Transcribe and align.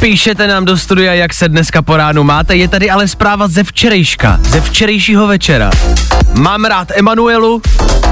Píšete 0.00 0.46
nám 0.46 0.64
do 0.64 0.78
studia, 0.78 1.14
jak 1.14 1.34
se 1.34 1.48
dneska 1.48 1.82
po 1.82 1.96
ránu 1.96 2.24
máte. 2.24 2.56
Je 2.56 2.68
tady 2.68 2.90
ale 2.90 3.08
zpráva 3.08 3.48
ze 3.48 3.64
včerejška, 3.64 4.40
ze 4.42 4.60
včerejšího 4.60 5.26
večera. 5.26 5.70
Mám 6.34 6.64
rád 6.64 6.88
Emanuelu, 6.94 7.62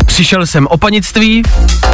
přišel 0.07 0.47
jsem 0.47 0.67
o 0.67 0.77
panictví, 0.77 1.43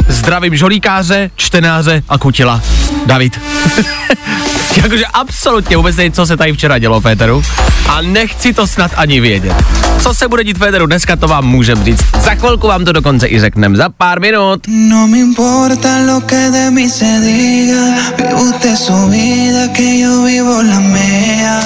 zdravím 0.07 0.55
žolíkáře, 0.55 1.29
čtenáře 1.35 2.03
a 2.09 2.17
kutila. 2.17 2.61
David. 3.05 3.39
Jakože 4.83 5.05
absolutně 5.13 5.77
vůbec 5.77 5.95
nevím, 5.95 6.11
co 6.11 6.25
se 6.25 6.37
tady 6.37 6.53
včera 6.53 6.79
dělo 6.79 6.99
v 6.99 7.03
Féteru 7.03 7.43
a 7.89 8.01
nechci 8.01 8.53
to 8.53 8.67
snad 8.67 8.91
ani 8.95 9.19
vědět. 9.19 9.55
Co 9.99 10.13
se 10.13 10.27
bude 10.27 10.43
dít 10.43 10.57
v 10.57 10.59
Féteru 10.59 10.85
dneska, 10.85 11.15
to 11.15 11.27
vám 11.27 11.45
můžem 11.45 11.83
říct. 11.83 12.05
Za 12.19 12.35
chvilku 12.35 12.67
vám 12.67 12.85
to 12.85 12.91
dokonce 12.91 13.27
i 13.27 13.39
řekneme, 13.39 13.77
za 13.77 13.89
pár 13.89 14.19
minut. 14.19 14.61
No 14.67 15.07
me 15.07 15.17
importa 15.17 15.89
lo 16.13 16.21
que 16.21 16.49
de 16.51 16.71
mí 16.71 16.89
se 16.89 17.05
diga, 17.05 17.81
vive 18.17 18.33
usted 18.33 18.77
su 18.77 19.07
vida, 19.09 19.67
que 19.75 19.99
yo 19.99 20.23
vivo 20.23 20.61
la 20.63 20.79
mía. 20.79 21.59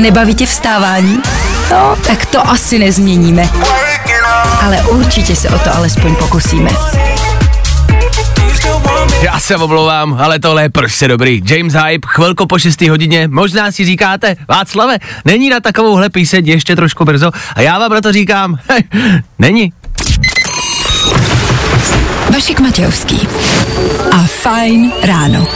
Nebaví 0.00 0.34
tě 0.34 0.46
vstávání? 0.46 1.22
No, 1.70 1.96
tak 2.06 2.26
to 2.26 2.48
asi 2.48 2.78
nezměníme. 2.78 3.48
Ale 4.62 4.76
určitě 4.82 5.36
se 5.36 5.48
o 5.48 5.58
to 5.58 5.76
alespoň 5.76 6.16
pokusíme. 6.16 6.70
Já 9.22 9.40
se 9.40 9.56
omlouvám, 9.56 10.16
ale 10.20 10.38
tohle 10.38 10.62
je 10.62 10.70
prostě 10.70 11.08
dobrý. 11.08 11.42
James 11.44 11.74
Hype, 11.74 12.08
chvilku 12.08 12.46
po 12.46 12.58
6 12.58 12.80
hodině, 12.82 13.28
možná 13.28 13.72
si 13.72 13.84
říkáte, 13.84 14.36
Václave, 14.48 14.98
není 15.24 15.50
na 15.50 15.60
takovouhle 15.60 16.10
píseň 16.10 16.48
ještě 16.48 16.76
trošku 16.76 17.04
brzo 17.04 17.30
a 17.56 17.60
já 17.60 17.78
vám 17.78 17.90
proto 17.90 18.12
říkám, 18.12 18.58
není. 19.38 19.72
Vašek 22.32 22.60
Matějovský 22.60 23.28
a 24.12 24.18
Fajn 24.26 24.92
ráno. 25.02 25.46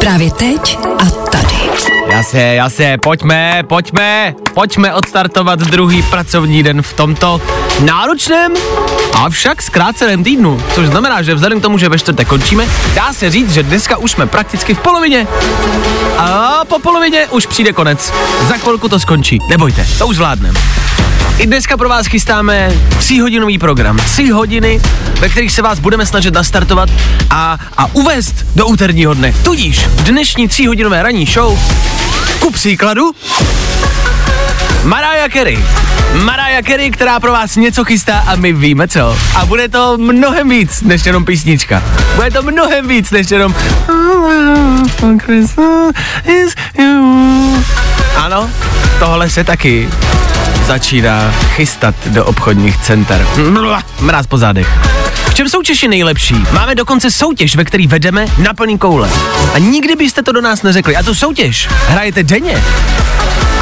Právě 0.00 0.30
teď 0.30 0.78
a 0.98 1.04
tady. 1.10 1.54
Jasně, 2.10 2.54
jasně, 2.54 2.98
pojďme, 3.02 3.62
pojďme, 3.68 4.34
pojďme 4.54 4.94
odstartovat 4.94 5.58
druhý 5.58 6.02
pracovní 6.02 6.62
den 6.62 6.82
v 6.82 6.92
tomto 6.92 7.40
náročném, 7.80 8.52
avšak 9.14 9.62
zkráceném 9.62 10.24
týdnu, 10.24 10.62
což 10.74 10.86
znamená, 10.86 11.22
že 11.22 11.34
vzhledem 11.34 11.60
k 11.60 11.62
tomu, 11.62 11.78
že 11.78 11.88
ve 11.88 11.98
čtvrtek 11.98 12.28
končíme, 12.28 12.66
dá 12.94 13.12
se 13.12 13.30
říct, 13.30 13.52
že 13.52 13.62
dneska 13.62 13.96
už 13.96 14.10
jsme 14.10 14.26
prakticky 14.26 14.74
v 14.74 14.78
polovině. 14.78 15.26
A 16.18 16.60
po 16.68 16.78
polovině 16.78 17.26
už 17.30 17.46
přijde 17.46 17.72
konec. 17.72 18.12
Za 18.48 18.54
chvilku 18.56 18.88
to 18.88 19.00
skončí, 19.00 19.38
nebojte, 19.48 19.86
to 19.98 20.06
už 20.06 20.16
zvládneme. 20.16 20.60
I 21.38 21.46
dneska 21.46 21.76
pro 21.76 21.88
vás 21.88 22.06
chystáme 22.06 22.72
tříhodinový 22.98 23.58
program. 23.58 23.96
Tři 23.96 24.28
hodiny, 24.28 24.80
ve 25.20 25.28
kterých 25.28 25.52
se 25.52 25.62
vás 25.62 25.78
budeme 25.78 26.06
snažit 26.06 26.34
nastartovat 26.34 26.88
a, 27.30 27.58
a 27.76 27.94
uvést 27.94 28.34
do 28.54 28.66
úterního 28.66 29.14
dne. 29.14 29.34
Tudíž 29.42 29.86
dnešní 29.94 30.48
tříhodinové 30.48 31.02
ranní 31.02 31.26
show 31.26 31.58
ku 32.40 32.50
příkladu 32.50 33.12
Mariah 34.84 35.32
Carey. 35.32 35.58
Mariah 36.24 36.64
Carey, 36.64 36.90
která 36.90 37.20
pro 37.20 37.32
vás 37.32 37.56
něco 37.56 37.84
chystá 37.84 38.18
a 38.18 38.36
my 38.36 38.52
víme 38.52 38.88
co. 38.88 39.16
A 39.34 39.46
bude 39.46 39.68
to 39.68 39.98
mnohem 39.98 40.48
víc 40.48 40.80
než 40.82 41.06
jenom 41.06 41.24
písnička. 41.24 41.82
Bude 42.14 42.30
to 42.30 42.42
mnohem 42.42 42.88
víc 42.88 43.10
než 43.10 43.30
jenom 43.30 43.54
Ano, 48.16 48.50
tohle 48.98 49.30
se 49.30 49.44
taky 49.44 49.88
začíná 50.66 51.32
chystat 51.32 51.94
do 52.06 52.24
obchodních 52.24 52.76
center. 52.76 53.26
Mráz 54.00 54.26
po 54.26 54.38
zádech. 54.38 54.68
V 55.28 55.34
čem 55.34 55.48
jsou 55.48 55.62
Češi 55.62 55.88
nejlepší? 55.88 56.46
Máme 56.52 56.74
dokonce 56.74 57.10
soutěž, 57.10 57.56
ve 57.56 57.64
který 57.64 57.86
vedeme 57.86 58.26
na 58.38 58.54
plný 58.54 58.78
koule. 58.78 59.08
A 59.54 59.58
nikdy 59.58 59.96
byste 59.96 60.22
to 60.22 60.32
do 60.32 60.40
nás 60.40 60.62
neřekli. 60.62 60.96
A 60.96 61.02
tu 61.02 61.14
soutěž 61.14 61.68
hrajete 61.88 62.22
denně. 62.22 62.62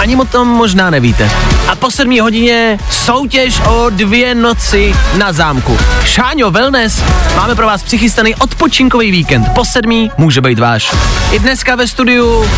Ani 0.01 0.17
o 0.17 0.25
tom 0.25 0.49
možná 0.49 0.91
nevíte. 0.91 1.31
A 1.69 1.77
po 1.77 1.91
sedmí 1.91 2.21
hodině 2.21 2.79
soutěž 2.91 3.61
o 3.61 3.91
dvě 3.91 4.35
noci 4.35 4.95
na 5.19 5.33
zámku. 5.33 5.79
Šáňo 6.05 6.51
Wellness, 6.51 7.03
máme 7.37 7.55
pro 7.55 7.67
vás 7.67 7.83
přichystaný 7.83 8.35
odpočinkový 8.35 9.11
víkend. 9.11 9.49
Po 9.55 9.65
sedmí 9.65 10.11
může 10.19 10.41
být 10.41 10.59
váš. 10.59 10.95
I 11.33 11.39
dneska 11.39 11.77
ve 11.77 11.87
studiu 11.87 12.49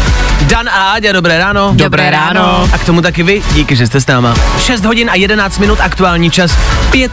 Dan 0.42 0.69
a 0.69 0.92
Áďa, 0.92 1.12
dobré 1.12 1.38
ráno. 1.38 1.72
Dobré 1.75 2.10
ráno. 2.10 2.69
A 2.72 2.78
k 2.78 2.84
tomu 2.84 3.02
taky 3.02 3.22
vy, 3.22 3.42
díky, 3.52 3.76
že 3.76 3.86
jste 3.86 4.00
s 4.00 4.06
náma. 4.06 4.34
6 4.58 4.84
hodin 4.84 5.10
a 5.10 5.14
11 5.14 5.58
minut 5.58 5.81
aktuální 5.81 6.31
čas, 6.31 6.56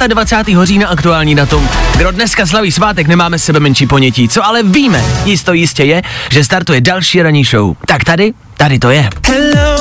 25. 0.07 0.57
října 0.63 0.87
aktuální 0.87 1.35
datum. 1.35 1.69
Kdo 1.97 2.11
dneska 2.11 2.45
slaví 2.45 2.71
svátek, 2.71 3.07
nemáme 3.07 3.39
sebe 3.39 3.59
menší 3.59 3.87
ponětí. 3.87 4.29
Co 4.29 4.45
ale 4.45 4.63
víme, 4.63 5.03
jisto 5.25 5.53
jistě 5.53 5.83
je, 5.83 6.01
že 6.29 6.43
startuje 6.43 6.81
další 6.81 7.21
ranní 7.21 7.43
show. 7.43 7.75
Tak 7.85 8.03
tady, 8.03 8.33
tady 8.57 8.79
to 8.79 8.89
je. 8.89 9.09
Hello, 9.27 9.78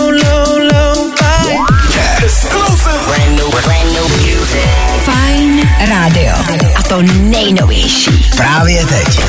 rádio. 6.08 6.68
A 6.76 6.82
to 6.82 7.02
nejnovější. 7.02 8.30
Právě 8.36 8.86
teď. 8.86 9.20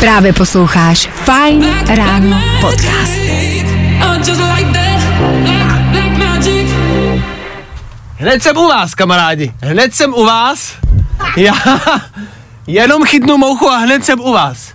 Právě 0.00 0.32
posloucháš 0.32 1.08
Fajn 1.24 1.66
ráno 1.88 2.42
podcast. 2.60 3.20
Just 4.26 4.40
like 4.40 4.72
that, 4.72 5.00
like, 5.42 5.98
like 5.98 6.24
magic. 6.24 6.70
Hned 8.16 8.42
jsem 8.42 8.56
u 8.56 8.68
vás, 8.68 8.94
kamarádi. 8.94 9.52
Hned 9.62 9.94
jsem 9.94 10.14
u 10.14 10.24
vás. 10.24 10.72
Já 11.36 11.54
jenom 12.66 13.04
chytnu 13.04 13.36
mouchu 13.36 13.70
a 13.70 13.76
hned 13.76 14.04
jsem 14.04 14.20
u 14.20 14.32
vás. 14.32 14.74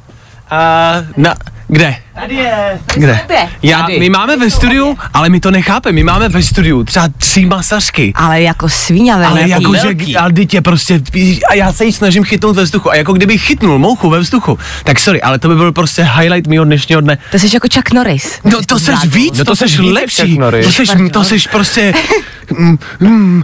A 0.49 0.93
na, 1.17 1.35
kde? 1.67 1.95
Tady 2.15 2.35
je. 2.35 2.79
Kde? 2.95 3.19
Já, 3.63 3.87
my 3.99 4.09
máme 4.09 4.37
ve 4.37 4.49
studiu, 4.49 4.97
ale 5.13 5.29
my 5.29 5.39
to 5.39 5.51
nechápeme, 5.51 5.95
my 5.95 6.03
máme 6.03 6.29
ve 6.29 6.43
studiu 6.43 6.83
třeba 6.83 7.07
tři 7.17 7.45
masažky. 7.45 8.13
Ale 8.15 8.41
jako 8.41 8.69
svíňavé. 8.69 9.25
Ale 9.25 9.49
jako 9.49 9.73
jako, 9.73 9.87
že, 10.05 10.17
ale 10.17 10.31
dítě 10.31 10.61
prostě, 10.61 11.01
a 11.49 11.53
já 11.53 11.73
se 11.73 11.85
jí 11.85 11.91
snažím 11.91 12.23
chytnout 12.23 12.55
ve 12.55 12.63
vzduchu. 12.63 12.91
A 12.91 12.95
jako 12.95 13.13
kdyby 13.13 13.37
chytnul 13.37 13.79
mouchu 13.79 14.09
ve 14.09 14.19
vzduchu, 14.19 14.59
tak 14.83 14.99
sorry, 14.99 15.21
ale 15.21 15.39
to 15.39 15.47
by 15.47 15.55
byl 15.55 15.71
prostě 15.71 16.03
highlight 16.03 16.47
mého 16.47 16.65
dnešního 16.65 17.01
dne. 17.01 17.17
To 17.31 17.39
jsi 17.39 17.49
jako 17.53 17.67
Chuck 17.73 17.93
Norris. 17.93 18.39
No 18.43 18.61
to 18.65 18.79
seš 18.79 19.05
víc, 19.05 19.37
No 19.37 19.45
to, 19.45 19.55
to 19.55 19.65
víc 19.65 19.79
lepší, 19.79 20.39
to 20.63 20.71
seš, 20.71 20.89
to 21.11 21.23
seš 21.23 21.47
prostě 21.47 21.93
mm, 22.57 22.77
mm, 22.99 23.43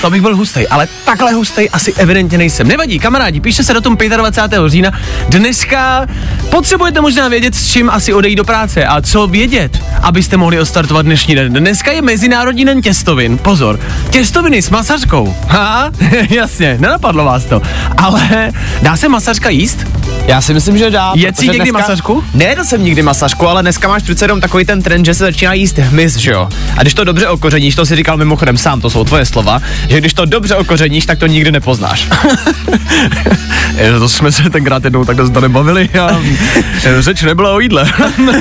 To 0.00 0.10
bych 0.10 0.22
byl 0.22 0.36
hustej, 0.36 0.66
ale 0.70 0.88
takhle 1.04 1.32
hustej 1.32 1.68
asi 1.72 1.94
evidentně 1.96 2.38
nejsem. 2.38 2.68
Nevadí, 2.68 2.98
kamarádi, 2.98 3.40
píše 3.40 3.64
se 3.64 3.74
do 3.74 3.80
tom 3.80 3.96
25. 4.16 4.60
října. 4.66 4.90
Dneska 5.28 6.06
potřebujete 6.50 7.00
možná 7.00 7.28
vědět, 7.28 7.54
s 7.54 7.72
čím 7.72 7.90
asi 7.90 8.12
odejít 8.12 8.36
do 8.36 8.44
práce 8.44 8.84
a 8.84 9.02
co 9.02 9.26
vědět, 9.26 9.82
abyste 10.02 10.36
mohli 10.36 10.60
odstartovat 10.60 11.06
dnešní 11.06 11.34
den. 11.34 11.52
Dneska 11.52 11.92
je 11.92 12.02
Mezinárodní 12.02 12.64
den 12.64 12.82
těstovin. 12.82 13.38
Pozor, 13.38 13.80
těstoviny 14.10 14.62
s 14.62 14.70
masařkou. 14.70 15.36
Ha, 15.48 15.90
jasně, 16.30 16.76
nenapadlo 16.80 17.24
vás 17.24 17.44
to. 17.44 17.62
Ale 17.96 18.52
dá 18.82 18.96
se 18.96 19.08
masařka 19.08 19.50
jíst? 19.50 19.86
Já 20.26 20.40
si 20.40 20.54
myslím, 20.54 20.78
že 20.78 20.90
dá. 20.90 21.12
Jedl 21.14 21.36
jsi 21.36 21.46
protože 21.46 21.58
někdy 21.58 21.72
masažku? 21.72 22.24
Ne, 22.34 22.56
jsem 22.62 22.84
nikdy 22.84 23.02
masažku, 23.02 23.48
ale 23.48 23.62
dneska 23.62 23.88
máš 23.88 24.02
přece 24.02 24.24
jenom 24.24 24.40
takový 24.40 24.64
ten 24.64 24.82
trend, 24.82 25.04
že 25.04 25.14
se 25.14 25.24
začíná 25.24 25.52
jíst 25.52 25.78
hmyz, 25.78 26.16
že 26.16 26.30
jo? 26.30 26.48
A 26.76 26.82
když 26.82 26.94
to 26.94 27.04
dobře 27.04 27.28
okořeníš, 27.64 27.74
to 27.74 27.86
si 27.86 27.96
říkal 27.96 28.16
mimochodem 28.16 28.58
sám, 28.58 28.80
to 28.80 28.90
jsou 28.90 29.04
tvoje 29.04 29.24
slova, 29.24 29.62
že 29.88 29.98
když 29.98 30.14
to 30.14 30.24
dobře 30.24 30.54
okořeníš, 30.56 31.06
tak 31.06 31.18
to 31.18 31.26
nikdy 31.26 31.52
nepoznáš. 31.52 32.08
Je, 33.76 33.98
to 33.98 34.08
jsme 34.08 34.32
se 34.32 34.50
tenkrát 34.50 34.84
jednou 34.84 35.04
takhle 35.04 35.30
to 35.30 35.40
nebavili 35.40 35.88
a 35.88 36.20
e, 36.84 37.02
řeč 37.02 37.22
nebyla 37.22 37.52
o 37.52 37.60
jídle. 37.60 37.92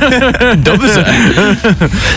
Dobře. 0.56 1.06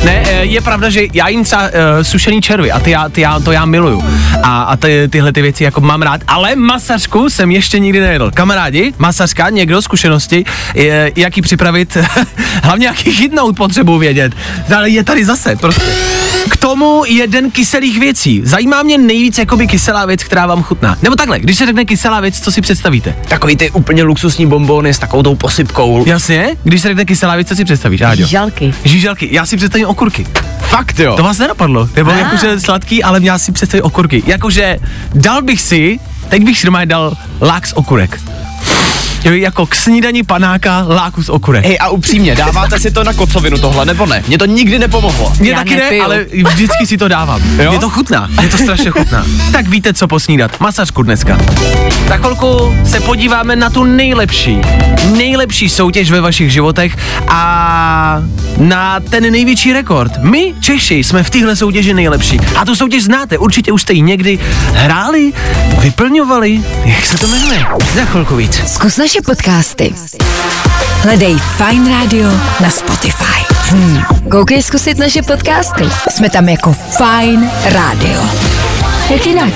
ne, 0.04 0.22
e, 0.26 0.44
je 0.44 0.60
pravda, 0.60 0.90
že 0.90 1.02
já 1.12 1.28
jim 1.28 1.44
třeba 1.44 1.62
uh, 1.62 1.70
sušený 2.02 2.42
červy 2.42 2.72
a 2.72 2.80
ty 2.80 2.90
já, 2.90 3.08
ty 3.08 3.20
já, 3.20 3.40
to 3.40 3.52
já 3.52 3.64
miluju. 3.64 4.04
A, 4.42 4.62
a 4.62 4.76
ty, 4.76 5.08
tyhle 5.08 5.32
ty 5.32 5.42
věci 5.42 5.64
jako 5.64 5.80
mám 5.80 6.02
rád, 6.02 6.20
ale 6.28 6.56
masařku 6.56 7.30
jsem 7.30 7.50
ještě 7.50 7.78
nikdy 7.78 8.00
nejedl. 8.00 8.30
Kamarádi, 8.34 8.92
masařka, 8.98 9.50
někdo 9.50 9.82
zkušenosti, 9.82 10.44
je, 10.74 11.12
jak 11.16 11.36
ji 11.36 11.42
připravit, 11.42 11.96
hlavně 12.62 12.86
jak 12.86 13.06
ji 13.06 13.12
chytnout 13.12 13.56
potřebuji 13.56 13.98
vědět. 13.98 14.32
Ale 14.76 14.90
je 14.90 15.04
tady 15.04 15.24
zase, 15.24 15.56
prostě. 15.56 16.15
K 16.50 16.56
tomu 16.56 17.02
jeden 17.06 17.50
kyselých 17.50 18.00
věcí. 18.00 18.40
Zajímá 18.44 18.82
mě 18.82 18.98
nejvíc 18.98 19.38
jakoby 19.38 19.66
kyselá 19.66 20.06
věc, 20.06 20.24
která 20.24 20.46
vám 20.46 20.62
chutná. 20.62 20.96
Nebo 21.02 21.16
takhle, 21.16 21.38
když 21.40 21.56
se 21.56 21.66
řekne 21.66 21.84
kyselá 21.84 22.20
věc, 22.20 22.40
co 22.40 22.52
si 22.52 22.60
představíte? 22.60 23.16
Takový 23.28 23.56
ty 23.56 23.70
úplně 23.70 24.02
luxusní 24.02 24.46
bonbony 24.46 24.94
s 24.94 24.98
takovou 24.98 25.22
tou 25.22 25.34
posypkou. 25.34 26.04
Jasně, 26.06 26.56
když 26.64 26.82
se 26.82 26.88
řekne 26.88 27.04
kyselá 27.04 27.34
věc, 27.34 27.48
co 27.48 27.56
si 27.56 27.64
představíš, 27.64 28.00
Áďo? 28.00 28.26
Žalky. 28.26 28.74
Žíželky, 28.84 29.28
já 29.32 29.46
si 29.46 29.56
představím 29.56 29.86
okurky. 29.86 30.26
Fakt 30.60 30.98
jo. 30.98 31.16
To 31.16 31.22
vás 31.22 31.38
nenapadlo. 31.38 31.88
Nebo 31.96 32.10
ah. 32.10 32.18
jakože 32.18 32.60
sladký, 32.60 33.02
ale 33.02 33.20
já 33.22 33.38
si 33.38 33.52
představím 33.52 33.84
okurky. 33.84 34.22
Jakože 34.26 34.78
dal 35.14 35.42
bych 35.42 35.60
si, 35.60 36.00
teď 36.28 36.44
bych 36.44 36.58
si 36.58 36.66
doma 36.66 36.84
dal 36.84 37.16
lák 37.40 37.66
z 37.66 37.72
okurek. 37.72 38.20
Jo, 39.26 39.32
jako 39.32 39.66
k 39.66 39.74
snídani 39.74 40.22
panáka 40.22 40.84
láku 40.88 41.22
z 41.22 41.28
okurek. 41.28 41.64
Hej, 41.64 41.78
a 41.80 41.88
upřímně, 41.88 42.34
dáváte 42.34 42.80
si 42.80 42.90
to 42.90 43.04
na 43.04 43.12
kocovinu 43.12 43.58
tohle, 43.58 43.84
nebo 43.84 44.06
ne? 44.06 44.22
Mně 44.26 44.38
to 44.38 44.46
nikdy 44.46 44.78
nepomohlo. 44.78 45.32
Mně 45.40 45.50
já 45.50 45.56
taky 45.56 45.70
ne, 45.70 45.82
nepiju. 45.82 46.04
ale 46.04 46.26
vždycky 46.52 46.86
si 46.86 46.96
to 46.96 47.08
dávám. 47.08 47.42
Jo? 47.62 47.72
Je 47.72 47.78
to 47.78 47.90
chutná, 47.90 48.28
je 48.42 48.48
to 48.48 48.58
strašně 48.58 48.90
chutná. 48.90 49.26
tak 49.52 49.68
víte, 49.68 49.94
co 49.94 50.08
posnídat. 50.08 50.60
Masařku 50.60 51.02
dneska. 51.02 51.38
Za 52.08 52.16
chvilku 52.16 52.76
se 52.84 53.00
podíváme 53.00 53.56
na 53.56 53.70
tu 53.70 53.84
nejlepší, 53.84 54.60
nejlepší 55.16 55.68
soutěž 55.68 56.10
ve 56.10 56.20
vašich 56.20 56.52
životech 56.52 56.96
a 57.28 58.22
na 58.58 59.00
ten 59.00 59.32
největší 59.32 59.72
rekord. 59.72 60.12
My, 60.22 60.54
Češi, 60.60 60.94
jsme 60.94 61.22
v 61.22 61.30
téhle 61.30 61.56
soutěži 61.56 61.94
nejlepší. 61.94 62.40
A 62.56 62.64
tu 62.64 62.74
soutěž 62.74 63.04
znáte, 63.04 63.38
určitě 63.38 63.72
už 63.72 63.82
jste 63.82 63.92
ji 63.92 64.02
někdy 64.02 64.38
hráli, 64.72 65.32
vyplňovali. 65.78 66.62
Jak 66.84 67.04
se 67.04 67.18
to 67.18 67.28
jmenuje? 67.28 67.66
Za 67.94 68.04
chvilku 68.04 68.36
víc. 68.36 68.62
Zkus 68.66 68.98
naše 69.16 69.22
podcasty. 69.22 69.94
Hledej 71.02 71.36
Fine 71.56 71.90
Radio 71.90 72.28
na 72.60 72.70
Spotify. 72.70 73.54
Hmm. 73.70 74.02
Koukej 74.30 74.62
zkusit 74.62 74.98
naše 74.98 75.22
podcasty. 75.22 75.84
Jsme 76.10 76.30
tam 76.30 76.48
jako 76.48 76.72
Fine 76.72 77.50
Radio. 77.72 78.22
Jak 79.10 79.26
jinak? 79.26 79.52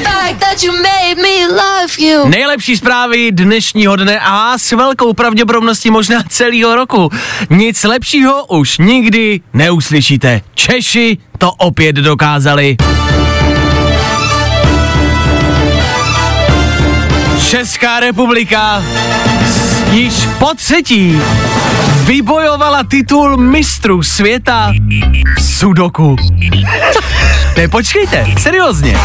Nejlepší 2.28 2.76
zprávy 2.76 3.32
dnešního 3.32 3.96
dne 3.96 4.20
a 4.20 4.58
s 4.58 4.72
velkou 4.72 5.12
pravděpodobností 5.12 5.90
možná 5.90 6.22
celého 6.28 6.74
roku. 6.74 7.10
Nic 7.50 7.84
lepšího 7.84 8.46
už 8.46 8.78
nikdy 8.78 9.40
neuslyšíte. 9.52 10.40
Češi 10.54 11.18
to 11.38 11.52
opět 11.52 11.96
dokázali. 11.96 12.76
Česká 17.50 18.00
republika 18.00 18.82
již 19.90 20.28
po 20.38 20.54
třetí 20.56 21.20
vybojovala 22.04 22.84
titul 22.84 23.36
mistru 23.36 24.02
světa 24.02 24.72
Sudoku. 25.40 26.16
Ne, 27.60 27.68
počkejte, 27.68 28.26
seriózně. 28.38 28.98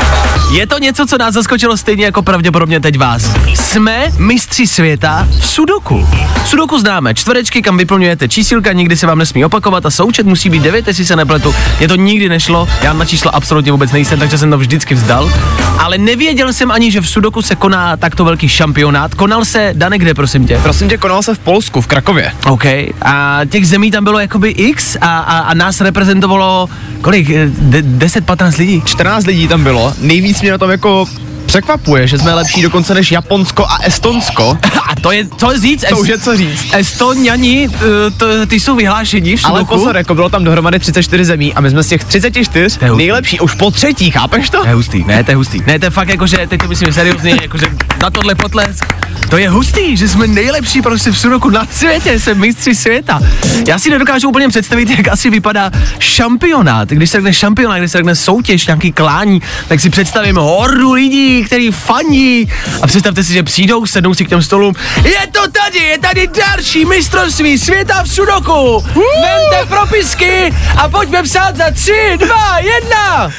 Je 0.52 0.68
to 0.68 0.78
něco, 0.78 1.06
co 1.06 1.18
nás 1.18 1.34
zaskočilo 1.34 1.78
stejně 1.78 2.06
jako 2.06 2.22
pravděpodobně 2.22 2.80
teď 2.80 2.98
vás. 2.98 3.32
Jsme 3.54 4.12
mistři 4.18 4.68
světa 4.68 5.28
v 5.40 5.46
Sudoku. 5.48 6.08
Sudoku 6.46 6.80
známe, 6.80 7.14
čtverečky, 7.14 7.62
kam 7.62 7.78
vyplňujete 7.78 8.28
čísilka, 8.28 8.72
nikdy 8.72 8.98
se 8.98 9.08
vám 9.08 9.18
nesmí 9.18 9.46
opakovat 9.46 9.86
a 9.86 9.92
součet 9.92 10.26
musí 10.26 10.50
být 10.50 10.64
9, 10.64 10.88
jestli 10.88 11.06
se 11.06 11.16
nepletu. 11.16 11.56
Mě 11.80 11.88
to 11.88 11.96
nikdy 11.96 12.30
nešlo, 12.30 12.68
já 12.82 12.94
na 12.94 13.06
číslo 13.06 13.36
absolutně 13.36 13.72
vůbec 13.72 13.92
nejsem, 13.92 14.20
takže 14.20 14.38
jsem 14.38 14.52
to 14.52 14.58
vždycky 14.58 14.96
vzdal. 14.96 15.32
Ale 15.80 15.98
nevěděl 15.98 16.54
jsem 16.54 16.72
ani, 16.72 16.92
že 16.92 17.02
v 17.02 17.10
Sudoku 17.10 17.42
se 17.42 17.56
koná 17.56 17.98
takto 17.98 18.26
velký 18.26 18.50
šampionát. 18.50 19.16
Konal 19.16 19.46
se, 19.46 19.74
Dane, 19.74 19.98
kde, 19.98 20.14
prosím 20.14 20.48
tě? 20.48 20.60
Prosím 20.64 20.90
tě, 20.90 20.98
konal 20.98 21.24
se 21.24 21.36
v 21.36 21.40
Polsku, 21.40 21.82
v 21.82 21.88
Krakově. 21.88 22.32
OK. 22.46 22.66
A 23.02 23.40
těch 23.50 23.68
zemí 23.68 23.92
tam 23.92 24.04
bylo 24.04 24.20
jakoby 24.20 24.50
X 24.50 24.98
a, 25.02 25.18
a, 25.20 25.40
a 25.40 25.54
nás 25.54 25.82
reprezentovalo 25.82 26.70
kolik? 27.02 27.30
Eh, 27.30 27.46
De, 27.60 27.82
10-15 27.82 28.45
lidí? 28.58 28.82
14 28.86 29.26
lidí 29.26 29.48
tam 29.48 29.64
bylo. 29.64 29.94
Nejvíc 30.00 30.42
mě 30.42 30.52
na 30.52 30.58
tom 30.58 30.72
jako 30.72 31.06
překvapuje, 31.46 32.08
že 32.08 32.18
jsme 32.18 32.34
lepší 32.34 32.62
dokonce 32.62 32.94
než 32.94 33.12
Japonsko 33.12 33.66
a 33.66 33.78
Estonsko. 33.84 34.58
A 34.90 34.96
to 35.02 35.12
je, 35.12 35.28
co 35.38 35.58
říct? 35.60 35.86
To 35.90 35.98
už 35.98 36.08
je 36.08 36.20
co 36.20 36.38
říct. 36.38 36.68
Estoniani, 36.74 37.70
eh, 37.74 38.12
to, 38.18 38.46
ty 38.48 38.60
jsou 38.60 38.76
vyhlášení 38.76 39.38
v 39.38 39.46
Ale 39.46 39.66
pozor, 39.66 39.98
jako 39.98 40.16
bylo 40.16 40.30
tam 40.30 40.44
dohromady 40.44 40.80
34 40.80 41.26
zemí 41.26 41.54
a 41.54 41.62
my 41.62 41.70
jsme 41.70 41.84
z 41.84 41.88
těch 41.88 42.04
34 42.04 42.78
je 42.82 42.90
hustý. 42.90 42.98
nejlepší 42.98 43.40
už 43.40 43.54
po 43.56 43.72
třetí, 43.72 44.12
chápeš 44.12 44.50
to? 44.50 44.62
To 44.62 44.68
je 44.68 44.74
hustý, 44.74 45.04
ne, 45.04 45.24
to 45.24 45.32
je 45.32 45.36
hustý. 45.36 45.60
Ne, 45.68 45.80
to 45.80 45.86
je 45.86 45.90
fakt 45.90 46.10
jako, 46.10 46.28
že 46.28 46.38
teď 46.48 46.62
to 46.62 46.68
myslím 46.68 46.94
seriózně, 46.94 47.38
jakože 47.42 47.66
na 48.02 48.10
tohle 48.10 48.36
potlesk. 48.36 48.86
To 49.30 49.38
je 49.38 49.50
hustý, 49.50 49.98
že 49.98 50.08
jsme 50.08 50.28
nejlepší 50.28 50.82
prostě 50.82 51.12
v 51.12 51.18
Sudoku 51.18 51.50
na 51.50 51.68
světě, 51.72 52.20
jsme 52.20 52.34
mistři 52.34 52.76
světa. 52.76 53.20
Já 53.68 53.80
si 53.80 53.90
nedokážu 53.90 54.30
úplně 54.30 54.48
představit, 54.50 54.90
jak 54.90 55.08
asi 55.08 55.30
vypadá 55.30 55.72
šampionát. 56.00 56.90
Když 56.90 57.10
se 57.10 57.18
řekne 57.18 57.34
šampionát, 57.34 57.78
když 57.78 57.92
se 57.92 57.98
řekne 57.98 58.16
soutěž, 58.16 58.68
nějaký 58.68 58.92
klání, 58.92 59.42
tak 59.68 59.80
si 59.80 59.90
představím 59.90 60.36
hordu 60.36 60.94
lidí, 60.94 61.35
který 61.44 61.72
faní. 61.72 62.52
A 62.82 62.88
představte 62.88 63.24
si, 63.24 63.34
že 63.34 63.44
přijdou, 63.44 63.86
sednou 63.86 64.14
si 64.14 64.26
k 64.26 64.30
těm 64.30 64.42
stolům. 64.42 64.74
Je 65.04 65.28
to 65.32 65.52
tady, 65.52 65.78
je 65.78 66.00
tady 66.00 66.28
další 66.28 66.86
mistrovství 66.86 67.58
světa 67.58 68.04
v 68.04 68.08
Sudoku. 68.08 68.80
Vemte 68.96 69.66
propisky 69.68 70.54
a 70.78 70.90
pojďme 70.90 71.24
psát 71.24 71.56
za 71.56 71.72
tři, 71.72 72.18
dva, 72.18 72.60
jedna. 72.60 73.32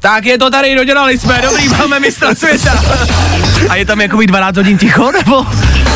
Tak 0.00 0.24
je 0.24 0.38
to 0.38 0.50
tady, 0.50 0.74
dodělali 0.74 1.18
jsme, 1.18 1.42
dobrý, 1.42 1.68
máme 1.68 2.00
mistra 2.00 2.34
světa. 2.34 2.82
A 3.68 3.76
je 3.76 3.84
tam 3.86 4.00
jakoby 4.00 4.26
12 4.26 4.56
hodin 4.56 4.78
ticho, 4.78 5.12
nebo 5.12 5.46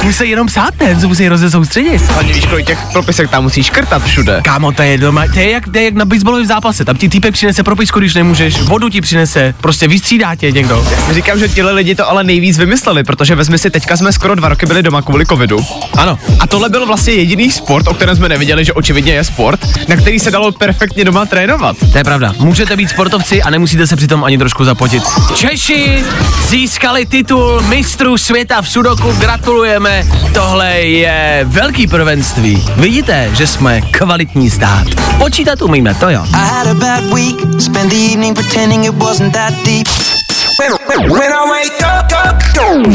musí 0.02 0.30
jenom 0.30 0.46
psát, 0.46 0.80
ne? 0.80 0.96
Co 1.00 1.08
musí 1.08 1.24
hrozně 1.26 1.50
soustředit. 1.50 2.02
Ani 2.18 2.32
víš, 2.32 2.46
kolik 2.46 2.66
těch 2.66 2.78
propisek 2.92 3.30
tam 3.30 3.42
musíš 3.42 3.66
škrtat 3.66 4.04
všude. 4.04 4.40
Kámo, 4.44 4.72
to 4.72 4.82
je 4.82 4.98
doma, 4.98 5.24
to 5.32 5.38
je 5.38 5.50
jak, 5.50 5.64
to 5.68 5.78
je 5.78 5.84
jak 5.84 5.94
na 5.94 6.04
baseballovém 6.04 6.46
zápase, 6.46 6.84
tam 6.84 6.96
ti 6.96 7.08
týpek 7.08 7.32
přinese 7.32 7.62
propisku, 7.62 7.98
když 7.98 8.14
nemůžeš, 8.14 8.60
vodu 8.62 8.88
ti 8.88 9.00
přinese, 9.00 9.54
prostě 9.60 9.88
vystřídá 9.88 10.34
tě 10.34 10.52
někdo. 10.52 10.86
Říkám, 11.10 11.38
že 11.38 11.48
tihle 11.48 11.72
lidi 11.72 11.94
to 11.94 12.08
ale 12.10 12.24
nejvíc 12.24 12.58
vymysleli, 12.58 13.04
protože 13.04 13.34
vezmi 13.34 13.58
si, 13.58 13.70
teďka 13.70 13.96
jsme 13.96 14.12
skoro 14.12 14.34
dva 14.34 14.48
roky 14.48 14.66
byli 14.66 14.82
doma 14.82 15.02
kvůli 15.02 15.26
covidu. 15.26 15.58
Ano, 15.98 16.18
A 16.40 16.46
tohle 16.46 16.68
byl 16.68 16.86
vlastně 16.86 17.12
jediný 17.14 17.50
sport, 17.52 17.88
o 17.88 17.94
kterém 17.94 18.16
jsme 18.16 18.28
neviděli, 18.28 18.64
že 18.64 18.72
očividně 18.72 19.12
je 19.12 19.24
sport, 19.24 19.60
na 19.88 19.96
který 19.96 20.18
se 20.18 20.30
dalo 20.30 20.52
perfektně 20.52 21.04
doma 21.04 21.26
trénovat. 21.26 21.76
to 21.92 21.98
je 21.98 22.04
pravda. 22.04 22.34
Můžete 22.38 22.76
být 22.76 22.90
sportovci 22.90 23.42
a 23.42 23.50
nemusíte 23.50 23.86
se 23.86 23.96
přitom 23.96 24.24
ani 24.24 24.38
trošku 24.38 24.64
zapotit. 24.64 25.02
Češi 25.34 26.04
získali 26.48 27.06
titul 27.06 27.55
mistrů 27.60 28.18
světa 28.18 28.62
v 28.62 28.68
Sudoku, 28.68 29.12
gratulujeme. 29.12 30.06
Tohle 30.34 30.80
je 30.80 31.40
velký 31.44 31.86
prvenství. 31.86 32.64
Vidíte, 32.76 33.30
že 33.32 33.46
jsme 33.46 33.80
kvalitní 33.80 34.50
stát. 34.50 34.84
Počítat 35.18 35.62
umíme, 35.62 35.94
to 35.94 36.10
jo. 36.10 36.24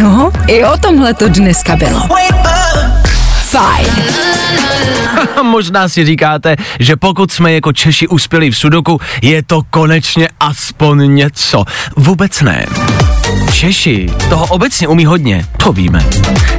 No, 0.02 0.32
i 0.48 0.66
o 0.66 0.78
tomhle 0.78 1.14
to 1.14 1.28
dneska 1.28 1.76
bylo. 1.76 2.08
Fajn. 3.52 3.88
Možná 5.44 5.90
si 5.90 6.06
říkáte, 6.06 6.56
že 6.80 6.96
pokud 6.96 7.32
jsme 7.32 7.54
jako 7.54 7.74
Češi 7.74 8.08
uspěli 8.08 8.52
v 8.52 8.58
Sudoku, 8.58 9.02
je 9.22 9.44
to 9.44 9.62
konečně 9.70 10.30
aspoň 10.40 11.16
něco. 11.16 11.64
Vůbec 11.98 12.42
ne. 12.42 12.66
Češi 13.54 14.10
toho 14.30 14.46
obecně 14.46 14.88
umí 14.88 15.06
hodně, 15.06 15.46
to 15.58 15.74
víme. 15.74 16.06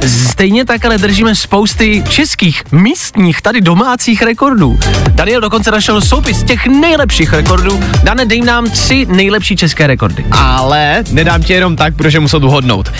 Stejně 0.07 0.65
tak 0.65 0.85
ale 0.85 0.97
držíme 0.97 1.35
spousty 1.35 2.03
českých, 2.09 2.63
místních, 2.71 3.41
tady 3.41 3.61
domácích 3.61 4.21
rekordů. 4.21 4.79
Daniel 5.09 5.41
dokonce 5.41 5.71
našel 5.71 6.01
soupis 6.01 6.43
těch 6.43 6.67
nejlepších 6.67 7.33
rekordů. 7.33 7.79
Dane, 8.03 8.25
dej 8.25 8.41
nám 8.41 8.69
tři 8.69 9.05
nejlepší 9.09 9.55
české 9.55 9.87
rekordy. 9.87 10.25
Ale 10.31 11.03
nedám 11.11 11.43
ti 11.43 11.53
jenom 11.53 11.75
tak, 11.75 11.95
protože 11.95 12.19
musel 12.19 12.39
dohodnout. 12.39 12.91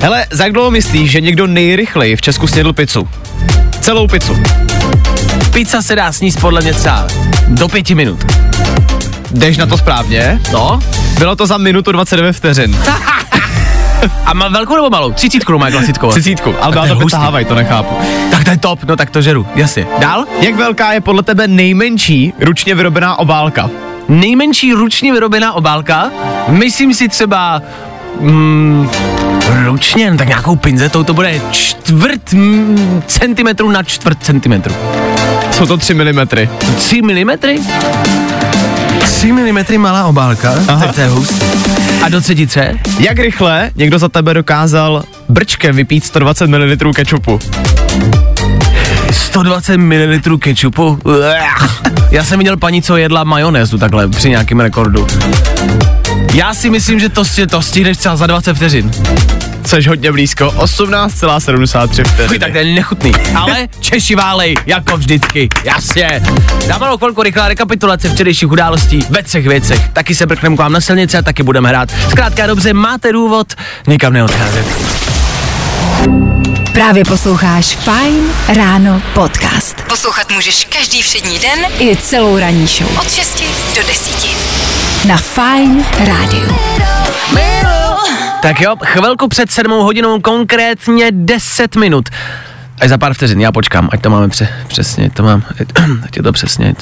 Hele, 0.00 0.26
za 0.30 0.44
jak 0.44 0.52
dlouho 0.52 0.70
myslíš, 0.70 1.10
že 1.10 1.20
někdo 1.20 1.46
nejrychleji 1.46 2.16
v 2.16 2.20
Česku 2.22 2.46
snědl 2.46 2.72
pizzu? 2.72 3.08
Celou 3.80 4.08
pizzu. 4.08 4.36
Pizza 5.52 5.82
se 5.82 5.96
dá 5.96 6.12
sníst 6.12 6.40
podle 6.40 6.60
mě 6.60 6.74
třeba 6.74 7.06
do 7.48 7.68
pěti 7.68 7.94
minut. 7.94 8.24
Jdeš 9.30 9.56
na 9.56 9.66
to 9.66 9.78
správně? 9.78 10.40
No, 10.52 10.80
Bylo 11.18 11.36
to 11.36 11.46
za 11.46 11.58
minutu 11.58 11.92
29 11.92 12.32
vteřin. 12.32 12.76
A 14.24 14.34
má 14.34 14.48
velkou 14.48 14.74
nebo 14.74 14.90
malou? 14.90 15.12
Třicítku 15.12 15.58
má 15.58 15.70
klasickou. 15.70 16.10
Třicítku, 16.10 16.54
ale 16.60 16.72
byla 16.72 16.86
to 16.86 16.96
pizza 16.96 17.32
to 17.48 17.54
nechápu. 17.54 17.94
Tak 18.30 18.44
to 18.44 18.50
je 18.50 18.56
top, 18.56 18.84
no 18.84 18.96
tak 18.96 19.10
to 19.10 19.22
žeru, 19.22 19.46
jasně. 19.54 19.86
Dál? 19.98 20.24
Jak 20.40 20.54
velká 20.56 20.92
je 20.92 21.00
podle 21.00 21.22
tebe 21.22 21.48
nejmenší 21.48 22.32
ručně 22.40 22.74
vyrobená 22.74 23.18
obálka? 23.18 23.70
Nejmenší 24.08 24.72
ručně 24.72 25.12
vyrobená 25.12 25.52
obálka, 25.52 26.10
myslím 26.48 26.94
si 26.94 27.08
třeba 27.08 27.62
mm, 28.20 28.90
ručně, 29.64 30.10
no 30.10 30.16
tak 30.16 30.28
nějakou 30.28 30.56
pinzetou 30.56 31.02
to 31.04 31.14
bude 31.14 31.40
čtvrt 31.50 32.32
mm, 32.32 33.02
centimetru 33.06 33.70
na 33.70 33.82
čtvrt 33.82 34.18
centimetru. 34.22 34.74
Jsou 35.52 35.66
to 35.66 35.76
3 35.76 35.94
mm. 35.94 36.26
3 36.76 37.02
mm? 37.02 37.30
3 39.14 39.32
mm 39.32 39.58
malá 39.78 40.04
obálka, 40.04 40.54
tak 40.66 40.94
to 40.94 41.00
je 41.00 41.08
hustý. 41.08 41.46
A 42.02 42.08
do 42.08 42.20
třetice? 42.20 42.74
Jak 42.98 43.18
rychle 43.18 43.70
někdo 43.76 43.98
za 43.98 44.08
tebe 44.08 44.34
dokázal 44.34 45.04
brčkem 45.28 45.76
vypít 45.76 46.04
120 46.04 46.46
ml 46.46 46.92
kečupu? 46.94 47.38
120 49.10 49.76
ml 49.76 50.38
kečupu. 50.38 50.98
Já 52.10 52.24
jsem 52.24 52.38
viděl 52.38 52.56
paní, 52.56 52.82
co 52.82 52.96
jedla 52.96 53.24
majonézu 53.24 53.78
takhle 53.78 54.08
při 54.08 54.30
nějakém 54.30 54.60
rekordu. 54.60 55.06
Já 56.34 56.54
si 56.54 56.70
myslím, 56.70 57.00
že 57.00 57.08
to, 57.08 57.22
to 57.50 57.62
stihneš 57.62 57.98
třeba 57.98 58.16
za 58.16 58.26
20 58.26 58.54
vteřin. 58.54 58.90
Což 59.66 59.86
hodně 59.88 60.12
blízko, 60.12 60.44
18,73 60.44 61.88
Fuj, 61.94 62.04
vteřiny. 62.04 62.38
tak 62.38 62.52
to 62.52 62.58
je 62.58 62.64
nechutný. 62.64 63.12
Ale 63.34 63.68
Češi 63.80 64.14
válej, 64.14 64.54
jako 64.66 64.96
vždycky, 64.96 65.48
jasně. 65.64 66.22
Dám 66.66 66.80
malou 66.80 66.96
chvilku 66.96 67.22
rychlá 67.22 67.48
rekapitulace 67.48 68.08
včerejších 68.08 68.50
událostí 68.50 69.04
ve 69.10 69.22
třech 69.22 69.48
věcech. 69.48 69.88
Taky 69.92 70.14
se 70.14 70.26
brkneme 70.26 70.56
k 70.56 70.58
vám 70.58 70.72
na 70.72 70.80
silnici 70.80 71.16
a 71.16 71.22
taky 71.22 71.42
budeme 71.42 71.68
hrát. 71.68 71.88
Zkrátka 72.10 72.46
dobře, 72.46 72.72
máte 72.72 73.12
důvod 73.12 73.46
nikam 73.86 74.12
neodcházet. 74.12 74.66
Právě 76.72 77.04
posloucháš 77.04 77.66
Fine 77.66 78.32
Ráno 78.56 79.02
podcast. 79.14 79.82
Poslouchat 79.88 80.30
můžeš 80.30 80.64
každý 80.64 81.02
všední 81.02 81.38
den 81.38 81.58
i 81.78 81.96
celou 81.96 82.38
ranní 82.38 82.66
show. 82.66 82.98
Od 83.00 83.10
6 83.10 83.42
do 83.76 83.82
10. 83.88 84.85
Na 85.08 85.16
Fine 85.16 85.84
Rádiu. 85.98 86.56
Tak 88.42 88.60
jo, 88.60 88.76
chvilku 88.84 89.28
před 89.28 89.50
sedmou 89.50 89.82
hodinou, 89.82 90.20
konkrétně 90.20 91.08
10 91.10 91.76
minut. 91.76 92.08
Až 92.80 92.88
za 92.88 92.98
pár 92.98 93.14
vteřin, 93.14 93.40
já 93.40 93.52
počkám, 93.52 93.88
ať 93.92 94.00
to 94.00 94.10
máme 94.10 94.28
pře- 94.28 94.48
přesně, 94.68 95.10
to 95.10 95.22
mám, 95.22 95.42
ať 96.04 96.16
je 96.16 96.22
to 96.22 96.32
přesně, 96.32 96.74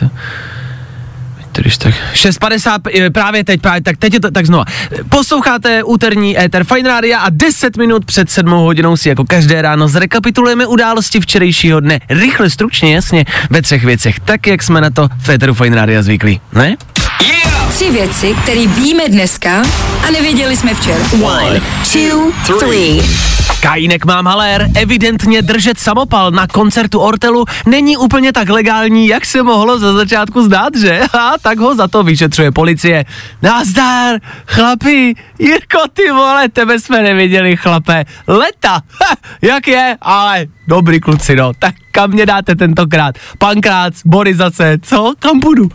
to, 1.53 1.63
když 1.63 1.79
tak, 1.79 1.95
6.50 2.15 2.79
eh, 2.95 3.11
právě 3.11 3.45
teď, 3.45 3.61
právě 3.61 3.83
tak 3.83 3.97
teď 3.97 4.15
je 4.15 4.21
to, 4.21 4.31
tak 4.31 4.47
znova. 4.47 4.65
Posloucháte 5.09 5.83
úterní 5.83 6.41
éter 6.41 6.65
Fine 6.65 6.89
Radio 6.89 7.19
a 7.21 7.27
10 7.31 7.77
minut 7.77 8.05
před 8.05 8.31
sedmou 8.31 8.65
hodinou 8.65 8.97
si 8.97 9.09
jako 9.09 9.25
každé 9.25 9.63
ráno 9.63 9.89
zrekapitulujeme 9.89 10.67
události 10.67 11.21
včerejšího 11.21 11.81
dne. 11.81 12.01
Rychle, 12.11 12.51
stručně, 12.51 12.95
jasně, 12.95 13.25
ve 13.51 13.63
třech 13.63 13.85
věcech, 13.85 14.21
tak 14.21 14.47
jak 14.47 14.63
jsme 14.63 14.81
na 14.81 14.91
to 14.91 15.09
v 15.19 15.29
éteru 15.29 15.55
Fine 15.55 15.77
Radio 15.77 16.03
zvyklí, 16.03 16.41
ne? 16.53 16.77
Tři 17.75 17.91
věci, 17.91 18.35
které 18.43 18.67
víme 18.67 19.09
dneska 19.09 19.63
a 20.09 20.11
nevěděli 20.11 20.57
jsme 20.57 20.75
včera. 20.75 21.05
One, 21.23 21.61
two, 21.93 22.33
three. 22.59 23.03
Kajínek 23.61 24.05
mám 24.05 24.27
halér, 24.27 24.69
evidentně 24.75 25.43
držet 25.43 25.79
samopal 25.79 26.31
na 26.31 26.47
koncertu 26.47 26.99
Ortelu 26.99 27.45
není 27.67 27.97
úplně 27.97 28.33
tak 28.33 28.49
legální, 28.49 29.09
jak 29.09 29.27
se 29.27 29.43
mohlo 29.43 29.79
za 29.79 29.93
začátku 29.93 30.43
zdát, 30.43 30.77
že? 30.77 31.01
A 31.13 31.33
tak 31.43 31.59
ho 31.59 31.75
za 31.75 31.89
to 31.89 32.03
vyšetřuje 32.03 32.53
policie. 32.53 33.05
Nazdar, 33.43 34.21
chlapi, 34.47 35.15
Jirko, 35.39 35.79
ty 35.93 36.11
vole, 36.11 36.49
tebe 36.49 36.81
jsme 36.81 37.03
neviděli, 37.03 37.57
chlape. 37.57 38.05
Leta, 38.27 38.73
ha, 38.73 39.15
jak 39.43 39.69
je? 39.69 39.97
Ale 40.01 40.47
dobrý 40.69 41.01
kluci, 41.01 41.37
no, 41.37 41.53
tak 41.59 41.75
kam 41.93 42.11
mě 42.11 42.27
dáte 42.27 42.57
tentokrát? 42.57 43.15
Pankrác, 43.39 43.95
Boris 44.05 44.37
zase, 44.37 44.79
co? 44.83 45.15
Kam 45.19 45.41
půjdu? 45.41 45.69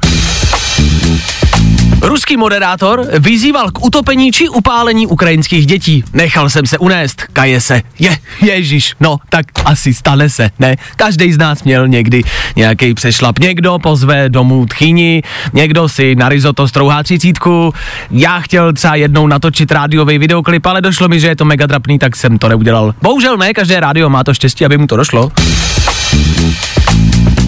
Ruský 2.02 2.38
moderátor 2.38 3.08
vyzýval 3.20 3.72
k 3.72 3.86
utopení 3.86 4.32
či 4.32 4.50
upálení 4.50 5.08
ukrajinských 5.08 5.66
dětí. 5.66 6.04
Nechal 6.14 6.50
jsem 6.50 6.66
se 6.66 6.78
unést, 6.78 7.24
kaje 7.34 7.62
se. 7.62 7.82
Je, 8.00 8.18
ježíš, 8.42 8.96
no, 9.00 9.18
tak 9.30 9.46
asi 9.66 9.94
stane 9.94 10.30
se, 10.30 10.50
ne? 10.60 10.76
Každý 10.96 11.34
z 11.34 11.38
nás 11.38 11.64
měl 11.64 11.88
někdy 11.88 12.24
nějaký 12.56 12.94
přešlap. 12.94 13.40
Někdo 13.40 13.80
pozve 13.80 14.30
domů 14.30 14.66
tchyni, 14.66 15.24
někdo 15.54 15.90
si 15.90 16.16
na 16.16 16.30
risotto 16.30 16.68
strouhá 16.68 17.04
třicítku. 17.04 17.74
Já 18.12 18.40
chtěl 18.40 18.74
třeba 18.74 18.96
jednou 18.96 19.28
natočit 19.28 19.72
rádiový 19.72 20.18
videoklip, 20.18 20.66
ale 20.66 20.82
došlo 20.82 21.08
mi, 21.08 21.20
že 21.20 21.28
je 21.28 21.36
to 21.36 21.46
mega 21.46 21.68
trapný, 21.68 22.00
tak 22.00 22.16
jsem 22.16 22.38
to 22.38 22.50
neudělal. 22.50 22.94
Bohužel 23.02 23.38
ne, 23.38 23.54
každé 23.54 23.80
rádio 23.80 24.10
má 24.10 24.24
to 24.24 24.34
štěstí, 24.34 24.66
aby 24.66 24.78
mu 24.78 24.88
to 24.88 24.98
došlo. 24.98 25.32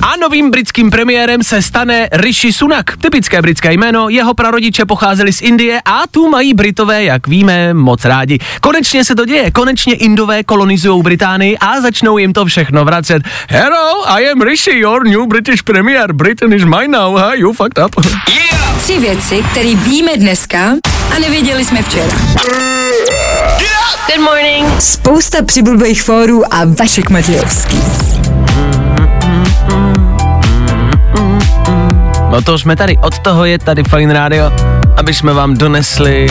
A 0.01 0.15
novým 0.21 0.51
britským 0.51 0.89
premiérem 0.89 1.43
se 1.43 1.61
stane 1.61 2.09
Rishi 2.11 2.53
Sunak. 2.53 2.97
Typické 2.97 3.41
britské 3.41 3.73
jméno, 3.73 4.09
jeho 4.09 4.33
prarodiče 4.33 4.85
pocházeli 4.85 5.33
z 5.33 5.41
Indie 5.41 5.81
a 5.85 6.03
tu 6.11 6.29
mají 6.29 6.53
Britové, 6.53 7.03
jak 7.03 7.27
víme, 7.27 7.73
moc 7.73 8.05
rádi. 8.05 8.39
Konečně 8.61 9.05
se 9.05 9.15
to 9.15 9.25
děje, 9.25 9.51
konečně 9.51 9.95
Indové 9.95 10.43
kolonizují 10.43 11.03
Británii 11.03 11.57
a 11.57 11.81
začnou 11.81 12.17
jim 12.17 12.33
to 12.33 12.45
všechno 12.45 12.85
vracet. 12.85 13.23
Hello, 13.49 14.09
I 14.09 14.29
am 14.29 14.41
Rishi, 14.41 14.79
your 14.79 15.07
new 15.07 15.27
British 15.27 15.61
premier. 15.61 16.13
Britain 16.13 16.53
is 16.53 16.63
mine 16.63 16.87
now, 16.87 17.17
huh? 17.17 17.33
you 17.33 17.53
fucked 17.53 17.85
up. 17.85 18.05
Tři 18.77 18.99
věci, 18.99 19.43
které 19.51 19.75
víme 19.75 20.11
dneska 20.17 20.59
a 21.15 21.19
nevěděli 21.19 21.65
jsme 21.65 21.83
včera. 21.83 22.13
Good 24.07 24.25
morning. 24.25 24.81
Spousta 24.81 25.43
přibulbých 25.43 26.03
fórů 26.03 26.53
a 26.53 26.65
Vašek 26.65 27.09
Matějovský. 27.09 27.77
No 32.31 32.41
to 32.41 32.59
jsme 32.59 32.75
tady, 32.75 32.97
od 32.97 33.19
toho 33.19 33.45
je 33.45 33.59
tady 33.59 33.83
Fine 33.83 34.13
Radio, 34.13 34.51
aby 34.97 35.13
jsme 35.13 35.33
vám 35.33 35.57
donesli 35.57 36.27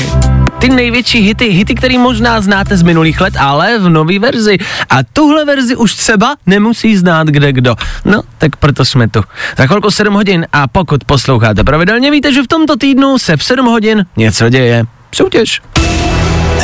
ty 0.59 0.69
největší 0.69 1.21
hity, 1.21 1.49
hity, 1.49 1.75
které 1.75 1.99
možná 1.99 2.41
znáte 2.41 2.77
z 2.77 2.83
minulých 2.83 3.21
let, 3.21 3.35
ale 3.39 3.79
v 3.79 3.89
nové 3.89 4.19
verzi. 4.19 4.59
A 4.91 5.03
tuhle 5.13 5.45
verzi 5.45 5.77
už 5.77 5.95
třeba 5.95 6.37
nemusí 6.47 6.97
znát 6.97 7.27
kde 7.27 7.53
kdo. 7.53 7.77
No, 8.05 8.23
tak 8.39 8.57
proto 8.57 8.85
jsme 8.85 9.09
tu. 9.09 9.23
Za 9.59 9.67
chvilku 9.67 9.91
7 9.91 10.15
hodin 10.15 10.47
a 10.53 10.69
pokud 10.69 11.05
posloucháte 11.05 11.65
pravidelně, 11.65 12.11
víte, 12.11 12.33
že 12.33 12.43
v 12.43 12.49
tomto 12.49 12.77
týdnu 12.77 13.19
se 13.19 13.37
v 13.37 13.45
7 13.45 13.67
hodin 13.67 14.07
něco 14.17 14.49
děje. 14.49 14.85
Soutěž. 15.15 15.63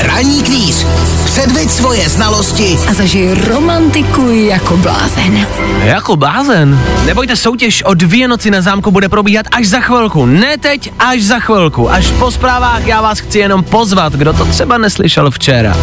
Ranní 0.06 0.42
kvíz. 0.42 0.86
Předveď 1.24 1.70
svoje 1.70 2.08
znalosti 2.08 2.78
A 2.90 2.94
zažij 2.94 3.34
romantiku 3.34 4.28
jako 4.30 4.76
blázen. 4.76 5.46
Jako 5.84 6.16
blázen. 6.16 6.80
Nebojte, 7.06 7.36
soutěž 7.36 7.82
o 7.82 7.94
dvě 7.94 8.28
noci 8.28 8.50
na 8.50 8.60
zámku 8.62 8.90
bude 8.90 9.08
probíhat 9.08 9.46
až 9.52 9.66
za 9.66 9.80
chvilku. 9.80 10.26
Ne 10.26 10.58
teď, 10.58 10.92
až 10.98 11.22
za 11.22 11.38
chvilku. 11.38 11.90
Až 11.90 12.06
po 12.18 12.30
zprávách 12.30 12.86
já 12.86 13.00
vás 13.00 13.18
chci 13.18 13.38
jenom 13.38 13.64
pozvat, 13.64 14.12
kdo 14.12 14.32
to 14.32 14.44
třeba 14.44 14.78
neslyšel 14.78 15.30
včera. 15.30 15.76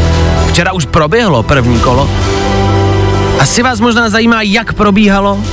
Včera 0.48 0.72
už 0.74 0.86
proběhlo 0.86 1.44
první 1.44 1.80
kolo. 1.80 2.10
Asi 3.44 3.64
vás 3.64 3.80
možná 3.80 4.10
zajímá, 4.10 4.42
jak 4.42 4.74
probíhalo 4.74 5.44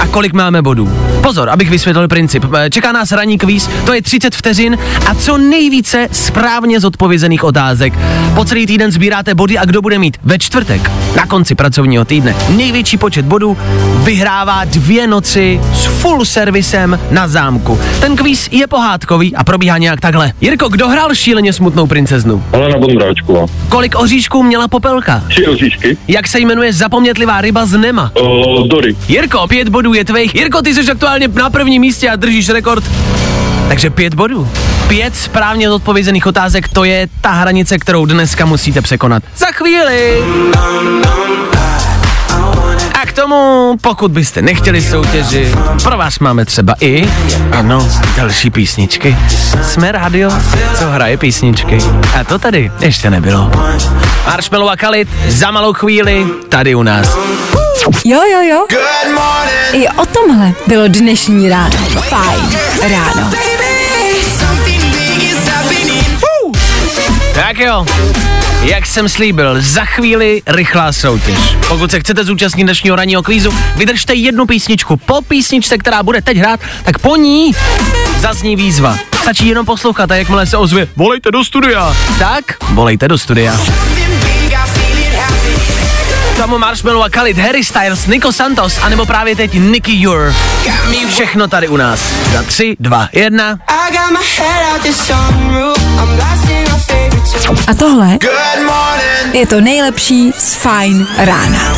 a 0.00 0.06
kolik 0.06 0.32
máme 0.32 0.62
bodů. 0.62 0.90
Pozor, 1.22 1.50
abych 1.50 1.70
vysvětlil 1.70 2.08
princip. 2.08 2.44
Eh, 2.56 2.70
Čeká 2.70 2.92
nás 2.92 3.12
ranní 3.12 3.38
kvíz, 3.38 3.70
to 3.84 3.92
je 3.92 4.02
30 4.02 4.34
vteřin 4.34 4.78
a 5.06 5.14
co 5.14 5.38
nejvíce 5.38 6.08
správně 6.12 6.80
zodpovězených 6.80 7.44
otázek. 7.44 7.94
Po 8.34 8.44
celý 8.44 8.66
týden 8.66 8.92
sbíráte 8.92 9.34
body 9.34 9.58
a 9.58 9.64
kdo 9.64 9.82
bude 9.82 9.98
mít 9.98 10.16
ve 10.22 10.38
čtvrtek, 10.38 10.90
na 11.16 11.26
konci 11.26 11.54
pracovního 11.54 12.04
týdne, 12.04 12.34
největší 12.48 12.96
počet 12.98 13.24
bodů, 13.24 13.56
vyhrává 14.04 14.64
dvě 14.64 15.06
noci 15.06 15.60
s 15.74 15.84
full 15.84 16.24
servisem 16.24 16.98
na 17.10 17.28
zámku. 17.28 17.80
Ten 18.00 18.16
kvíz 18.16 18.48
je 18.52 18.66
pohádkový 18.66 19.36
a 19.36 19.44
probíhá 19.44 19.78
nějak 19.78 20.00
takhle. 20.00 20.32
Jirko, 20.40 20.68
kdo 20.68 20.88
hrál 20.88 21.14
šíleně 21.14 21.52
smutnou 21.52 21.86
princeznu? 21.86 22.44
Helena 22.52 22.78
Bondráčková. 22.78 23.46
Kolik 23.68 23.98
oříšků 23.98 24.42
měla 24.42 24.68
popelka? 24.68 25.22
Tři 25.28 25.46
oříšky. 25.46 25.96
Jak 26.08 26.28
se 26.28 26.40
jmenuje 26.40 26.72
zapomnětlivá 26.72 27.40
ryba 27.40 27.66
z 27.66 27.72
Nema? 27.78 28.10
O, 28.14 28.62
Dory. 28.66 28.96
Jirko, 29.08 29.46
pět 29.48 29.68
bodů 29.68 29.94
je 29.94 30.04
tvých. 30.04 30.34
Jirko, 30.34 30.62
ty 30.62 30.74
jsi 30.74 30.90
aktuálně 30.90 31.28
na 31.28 31.50
prvním 31.50 31.80
místě 31.80 32.10
a 32.10 32.16
držíš 32.16 32.48
rekord. 32.48 32.84
Takže 33.68 33.90
pět 33.90 34.14
bodů. 34.14 34.48
Pět 34.88 35.16
správně 35.16 35.70
odpovězených 35.70 36.26
otázek, 36.26 36.68
to 36.68 36.84
je 36.84 37.08
ta 37.20 37.30
hranice, 37.30 37.78
kterou 37.78 38.06
dneska 38.06 38.44
musíte 38.44 38.80
překonat. 38.82 39.22
Za 39.36 39.46
chvíli. 39.46 40.22
A 43.02 43.06
k 43.06 43.12
tomu, 43.12 43.72
pokud 43.80 44.10
byste 44.10 44.42
nechtěli 44.42 44.82
soutěži, 44.82 45.54
pro 45.82 45.98
vás 45.98 46.18
máme 46.18 46.44
třeba 46.44 46.74
i, 46.80 47.08
ano, 47.52 47.88
další 48.16 48.50
písničky. 48.50 49.16
Jsme 49.62 49.92
rádio, 49.92 50.30
co 50.78 50.84
hraje 50.84 51.16
písničky. 51.16 51.78
A 52.20 52.24
to 52.24 52.38
tady 52.38 52.72
ještě 52.80 53.10
nebylo. 53.10 53.50
Marshmallow 54.26 54.70
a 54.70 54.76
Kalit 54.76 55.08
za 55.28 55.50
malou 55.50 55.72
chvíli 55.72 56.26
tady 56.48 56.74
u 56.74 56.82
nás. 56.82 57.16
Jo, 58.04 58.20
jo, 58.32 58.40
jo. 58.42 58.66
I 59.72 59.88
o 59.88 60.06
tomhle 60.06 60.52
bylo 60.66 60.88
dnešní 60.88 61.48
ráno. 61.48 61.76
Fajn 62.08 62.58
ráno. 62.80 63.30
Tak 67.36 67.58
jo, 67.58 67.86
jak 68.62 68.86
jsem 68.86 69.08
slíbil, 69.08 69.56
za 69.58 69.84
chvíli 69.84 70.42
rychlá 70.46 70.92
soutěž. 70.92 71.38
Pokud 71.68 71.90
se 71.90 72.00
chcete 72.00 72.24
zúčastnit 72.24 72.64
dnešního 72.64 72.96
ranního 72.96 73.22
kvízu, 73.22 73.54
vydržte 73.76 74.14
jednu 74.14 74.46
písničku. 74.46 74.96
Po 74.96 75.22
písničce, 75.22 75.78
která 75.78 76.02
bude 76.02 76.22
teď 76.22 76.36
hrát, 76.36 76.60
tak 76.84 76.98
po 76.98 77.16
ní 77.16 77.52
zazní 78.20 78.56
výzva. 78.56 78.98
Stačí 79.22 79.48
jenom 79.48 79.66
poslouchat 79.66 80.10
a 80.10 80.14
jakmile 80.14 80.46
se 80.46 80.56
ozve, 80.56 80.88
volejte 80.96 81.30
do 81.30 81.44
studia. 81.44 81.96
Tak, 82.18 82.44
volejte 82.70 83.08
do 83.08 83.18
studia. 83.18 83.60
Tomu 86.36 86.58
Marshmallow 86.58 87.02
a 87.02 87.08
Khalid, 87.08 87.38
Harry 87.38 87.64
Styles, 87.64 88.06
Nico 88.06 88.32
Santos, 88.32 88.78
anebo 88.82 89.06
právě 89.06 89.36
teď 89.36 89.54
Nicky 89.54 90.08
Ure. 90.08 90.34
Všechno 91.08 91.48
tady 91.48 91.68
u 91.68 91.76
nás. 91.76 92.00
Za 92.32 92.42
tři, 92.42 92.76
dva, 92.80 93.08
jedna. 93.12 93.58
A 97.66 97.74
tohle 97.74 98.18
je 99.32 99.46
to 99.46 99.60
nejlepší 99.60 100.32
z 100.38 100.54
Fine 100.54 101.06
rána. 101.18 101.76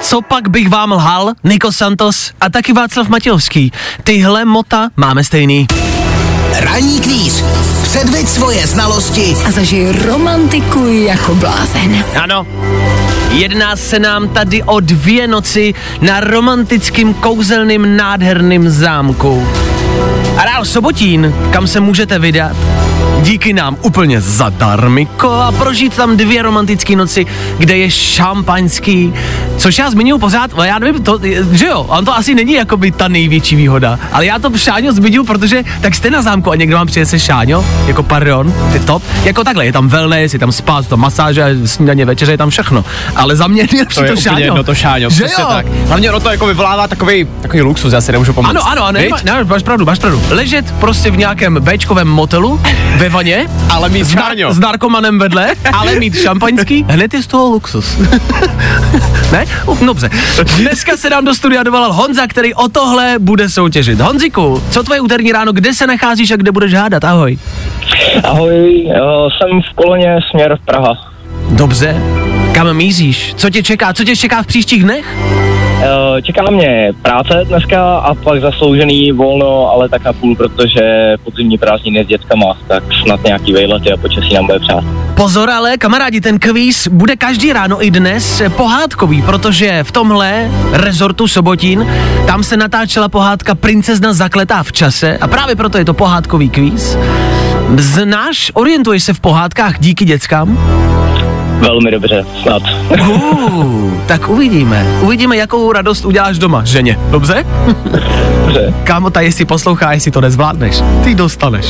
Co 0.00 0.22
pak 0.22 0.48
bych 0.48 0.68
vám 0.68 0.92
lhal? 0.92 1.32
Niko 1.44 1.72
Santos 1.72 2.30
a 2.40 2.50
taky 2.50 2.72
Václav 2.72 3.08
Matějovský. 3.08 3.72
Tyhle 4.04 4.44
mota 4.44 4.88
máme 4.96 5.24
stejný. 5.24 5.66
Ranní 6.60 7.00
kvíz. 7.00 7.44
Předveď 7.82 8.28
svoje 8.28 8.66
znalosti 8.66 9.36
A 9.46 9.50
zažij 9.50 9.92
romantiku 9.92 10.86
jako 10.86 11.34
blázen. 11.34 12.04
Ano, 12.22 12.46
jedná 13.30 13.76
se 13.76 13.98
nám 13.98 14.28
tady 14.28 14.62
o 14.62 14.80
dvě 14.80 15.28
noci 15.28 15.74
na 16.00 16.20
romantickým 16.20 17.14
kouzelným 17.14 17.96
nádherným 17.96 18.70
zámku. 18.70 19.46
Areál 20.36 20.64
Sobotín, 20.64 21.34
kam 21.52 21.66
se 21.66 21.80
můžete 21.80 22.18
vydat, 22.18 22.56
díky 23.22 23.52
nám 23.52 23.76
úplně 23.82 24.20
zadarmiko 24.20 25.30
a 25.30 25.52
prožít 25.52 25.96
tam 25.96 26.16
dvě 26.16 26.42
romantické 26.42 26.96
noci, 26.96 27.26
kde 27.58 27.76
je 27.76 27.90
šampaňský, 27.90 29.14
což 29.56 29.78
já 29.78 29.90
zmiňuji 29.90 30.18
pořád, 30.18 30.50
ale 30.54 30.68
já 30.68 30.78
nevím, 30.78 31.02
to, 31.02 31.18
že 31.52 31.66
jo, 31.66 31.86
on 31.88 32.04
to 32.04 32.16
asi 32.16 32.34
není 32.34 32.52
jako 32.52 32.76
by 32.76 32.90
ta 32.90 33.08
největší 33.08 33.56
výhoda, 33.56 33.98
ale 34.12 34.26
já 34.26 34.38
to 34.38 34.58
Šáňo 34.58 34.92
zmiňuji, 34.92 35.26
protože 35.26 35.64
tak 35.80 35.94
jste 35.94 36.10
na 36.10 36.22
zámku 36.22 36.50
a 36.50 36.56
někdo 36.56 36.76
vám 36.76 36.86
přinese 36.86 37.20
Šáňo, 37.20 37.64
jako 37.86 38.02
pardon, 38.02 38.54
ty 38.72 38.78
top, 38.80 39.02
jako 39.24 39.44
takhle, 39.44 39.66
je 39.66 39.72
tam 39.72 39.88
wellness, 39.88 40.32
je 40.32 40.38
tam 40.38 40.52
spa, 40.52 40.82
jsou 40.82 40.88
tam 40.88 41.00
masáže, 41.00 41.56
snídaně, 41.64 42.04
večeře, 42.04 42.32
je 42.32 42.38
tam 42.38 42.50
všechno, 42.50 42.84
ale 43.16 43.36
za 43.36 43.46
mě 43.46 43.66
nejlepší 43.72 43.94
To 43.94 44.04
je 44.04 44.08
to, 44.08 44.12
úplně 44.12 44.22
Šáňo. 44.22 44.44
jedno 44.44 44.64
to 44.64 44.74
šáňo, 44.74 45.10
že 45.10 45.24
jo? 45.24 45.46
tak. 45.48 45.66
Hlavně 45.86 46.10
ono 46.10 46.20
to 46.20 46.30
jako 46.30 46.46
vyvolává 46.46 46.88
takový, 46.88 47.26
takový 47.40 47.62
luxus, 47.62 47.92
já 47.92 48.00
si 48.00 48.12
nemůžu 48.12 48.32
pomoct. 48.32 48.50
Ano, 48.50 48.68
ano, 48.68 48.84
ano, 48.84 49.00
máš 49.44 49.62
pravdu, 49.62 49.84
máš 49.84 49.98
pravdu. 49.98 50.22
Ležet 50.30 50.74
prostě 50.80 51.10
v 51.10 51.16
nějakém 51.16 51.58
Bčkovém 51.60 52.08
motelu 52.08 52.60
ve 52.96 53.08
vaně, 53.08 53.46
Ale 53.70 53.88
mít 53.88 54.04
s, 54.04 54.14
nar- 54.14 54.50
s 54.50 54.58
narkomanem 54.58 55.18
vedle, 55.18 55.54
ale 55.72 55.94
mít 55.94 56.18
šampaňský, 56.18 56.84
hned 56.88 57.14
je 57.14 57.22
z 57.22 57.26
toho 57.26 57.48
luxus. 57.50 57.98
ne? 59.32 59.46
Uh, 59.66 59.86
Dobře. 59.86 60.10
Dneska 60.56 60.96
se 60.96 61.10
nám 61.10 61.24
do 61.24 61.34
studia 61.34 61.62
dovolal 61.62 61.92
Honza, 61.92 62.26
který 62.26 62.54
o 62.54 62.68
tohle 62.68 63.14
bude 63.18 63.48
soutěžit. 63.48 64.00
Honziku, 64.00 64.62
co 64.70 64.82
tvoje 64.82 65.00
úterní 65.00 65.32
ráno, 65.32 65.52
kde 65.52 65.74
se 65.74 65.86
nacházíš 65.86 66.30
a 66.30 66.36
kde 66.36 66.52
budeš 66.52 66.74
hádat? 66.74 67.04
Ahoj. 67.04 67.38
Ahoj, 68.24 68.90
eh, 68.90 68.98
jsem 69.38 69.60
v 69.62 69.74
koloně 69.74 70.16
směr 70.30 70.58
Praha. 70.64 70.92
Dobře. 71.50 71.96
Kam 72.54 72.74
míříš? 72.76 73.34
Co 73.36 73.50
tě 73.50 73.62
čeká? 73.62 73.92
Co 73.92 74.04
tě 74.04 74.16
čeká 74.16 74.42
v 74.42 74.46
příštích 74.46 74.82
dnech? 74.82 75.16
Eh, 75.82 76.22
Čeká 76.22 76.50
mě 76.50 76.92
práce 77.02 77.40
dneska 77.44 77.96
a 77.98 78.14
pak 78.14 78.40
zasloužený 78.40 79.12
volno, 79.12 79.70
ale 79.70 79.88
tak 79.88 80.04
na 80.04 80.12
půl, 80.12 80.36
protože 80.36 81.14
podzimní 81.24 81.58
prázdniny 81.58 82.04
s 82.04 82.08
dětskama, 82.08 82.46
tak 82.68 82.82
snad 83.04 83.24
nějaký 83.24 83.52
vejlety 83.52 83.92
a 83.92 83.96
počasí 83.96 84.34
nám 84.34 84.46
bude 84.46 84.58
přát. 84.58 84.84
Pozor 85.14 85.50
ale, 85.50 85.76
kamarádi, 85.78 86.20
ten 86.20 86.38
kvíz 86.38 86.88
bude 86.88 87.16
každý 87.16 87.52
ráno 87.52 87.84
i 87.84 87.90
dnes 87.90 88.42
pohádkový, 88.56 89.22
protože 89.22 89.84
v 89.84 89.92
tomhle 89.92 90.50
rezortu 90.72 91.28
Sobotín, 91.28 91.86
tam 92.26 92.42
se 92.42 92.56
natáčela 92.56 93.08
pohádka 93.08 93.54
Princezna 93.54 94.12
zakletá 94.12 94.62
v 94.62 94.72
čase 94.72 95.18
a 95.18 95.28
právě 95.28 95.56
proto 95.56 95.78
je 95.78 95.84
to 95.84 95.94
pohádkový 95.94 96.48
kvíz. 96.50 96.98
Znáš, 97.78 98.50
orientuješ 98.54 99.04
se 99.04 99.12
v 99.14 99.20
pohádkách 99.20 99.78
díky 99.80 100.04
dětskám? 100.04 100.58
Velmi 101.58 101.90
dobře, 101.90 102.24
snad. 102.42 102.62
Uh, 103.00 103.92
tak 104.06 104.28
uvidíme. 104.28 104.86
Uvidíme, 105.00 105.36
jakou 105.36 105.72
radost 105.72 106.04
uděláš 106.04 106.38
doma, 106.38 106.64
ženě. 106.64 106.98
Dobře? 107.10 107.44
Dobře, 108.44 108.74
Kámo, 108.84 109.10
ta 109.10 109.20
jestli 109.20 109.44
poslouchá, 109.44 109.92
jestli 109.92 110.10
to 110.10 110.20
nezvládneš, 110.20 110.82
ty 111.04 111.14
dostaneš. 111.14 111.66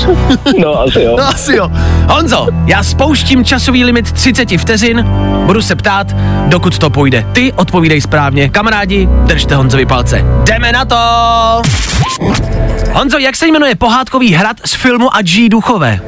no 0.60 0.80
asi 0.80 1.02
jo. 1.02 1.14
No 1.18 1.28
asi 1.28 1.56
jo. 1.56 1.70
Honzo, 2.08 2.46
já 2.66 2.82
spouštím 2.82 3.44
časový 3.44 3.84
limit 3.84 4.12
30 4.12 4.48
vteřin, 4.58 5.04
budu 5.46 5.62
se 5.62 5.76
ptát, 5.76 6.16
dokud 6.46 6.78
to 6.78 6.90
půjde. 6.90 7.26
Ty 7.32 7.52
odpovídej 7.52 8.00
správně. 8.00 8.48
Kamarádi, 8.48 9.08
držte 9.26 9.56
Honzovi 9.56 9.86
palce. 9.86 10.24
Jdeme 10.44 10.72
na 10.72 10.84
to! 10.84 10.96
Honzo, 12.92 13.18
jak 13.18 13.36
se 13.36 13.46
jmenuje 13.46 13.74
pohádkový 13.74 14.32
hrad 14.34 14.56
z 14.64 14.74
filmu 14.74 15.16
Adží 15.16 15.48
duchové? 15.48 16.00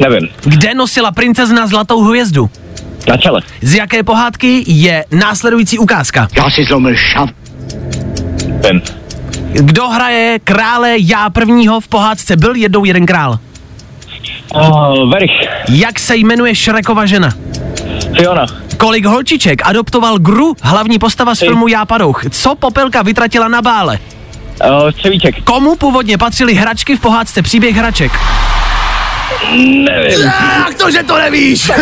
Nevím, 0.00 0.28
Kde 0.44 0.74
nosila 0.74 1.12
princezna 1.12 1.66
zlatou 1.66 2.02
hvězdu? 2.02 2.50
Na 3.08 3.16
čele. 3.16 3.40
Z 3.62 3.74
jaké 3.74 4.02
pohádky 4.02 4.64
je 4.66 5.04
následující 5.10 5.78
ukázka? 5.78 6.28
Já 6.36 6.50
si 6.50 6.64
zlomil 6.64 6.94
šap. 6.96 7.30
Vím. 8.68 8.82
Kdo 9.52 9.88
hraje 9.88 10.38
krále 10.44 10.94
já 10.98 11.30
prvního 11.30 11.80
v 11.80 11.88
pohádce 11.88 12.36
Byl 12.36 12.54
jednou 12.54 12.84
jeden 12.84 13.06
král? 13.06 13.38
Uh, 14.54 15.10
Verich, 15.10 15.30
Jak 15.68 15.98
se 15.98 16.16
jmenuje 16.16 16.54
Šrekova 16.54 17.06
žena? 17.06 17.28
Fiona, 18.16 18.46
Kolik 18.76 19.04
holčiček 19.06 19.62
adoptoval 19.64 20.18
Gru, 20.18 20.56
hlavní 20.62 20.98
postava 20.98 21.34
z 21.34 21.38
Ty. 21.38 21.46
filmu 21.46 21.68
Já 21.68 21.84
padouch? 21.84 22.22
Co 22.30 22.54
Popelka 22.54 23.02
vytratila 23.02 23.48
na 23.48 23.62
bále? 23.62 23.98
uh, 24.84 24.90
Komu 25.44 25.76
původně 25.76 26.18
patřily 26.18 26.54
hračky 26.54 26.96
v 26.96 27.00
pohádce 27.00 27.42
Příběh 27.42 27.76
hraček? 27.76 28.12
Nevím. 29.86 30.20
Jak 30.66 30.74
to, 30.78 30.90
že 30.90 31.02
to 31.02 31.18
nevíš? 31.18 31.70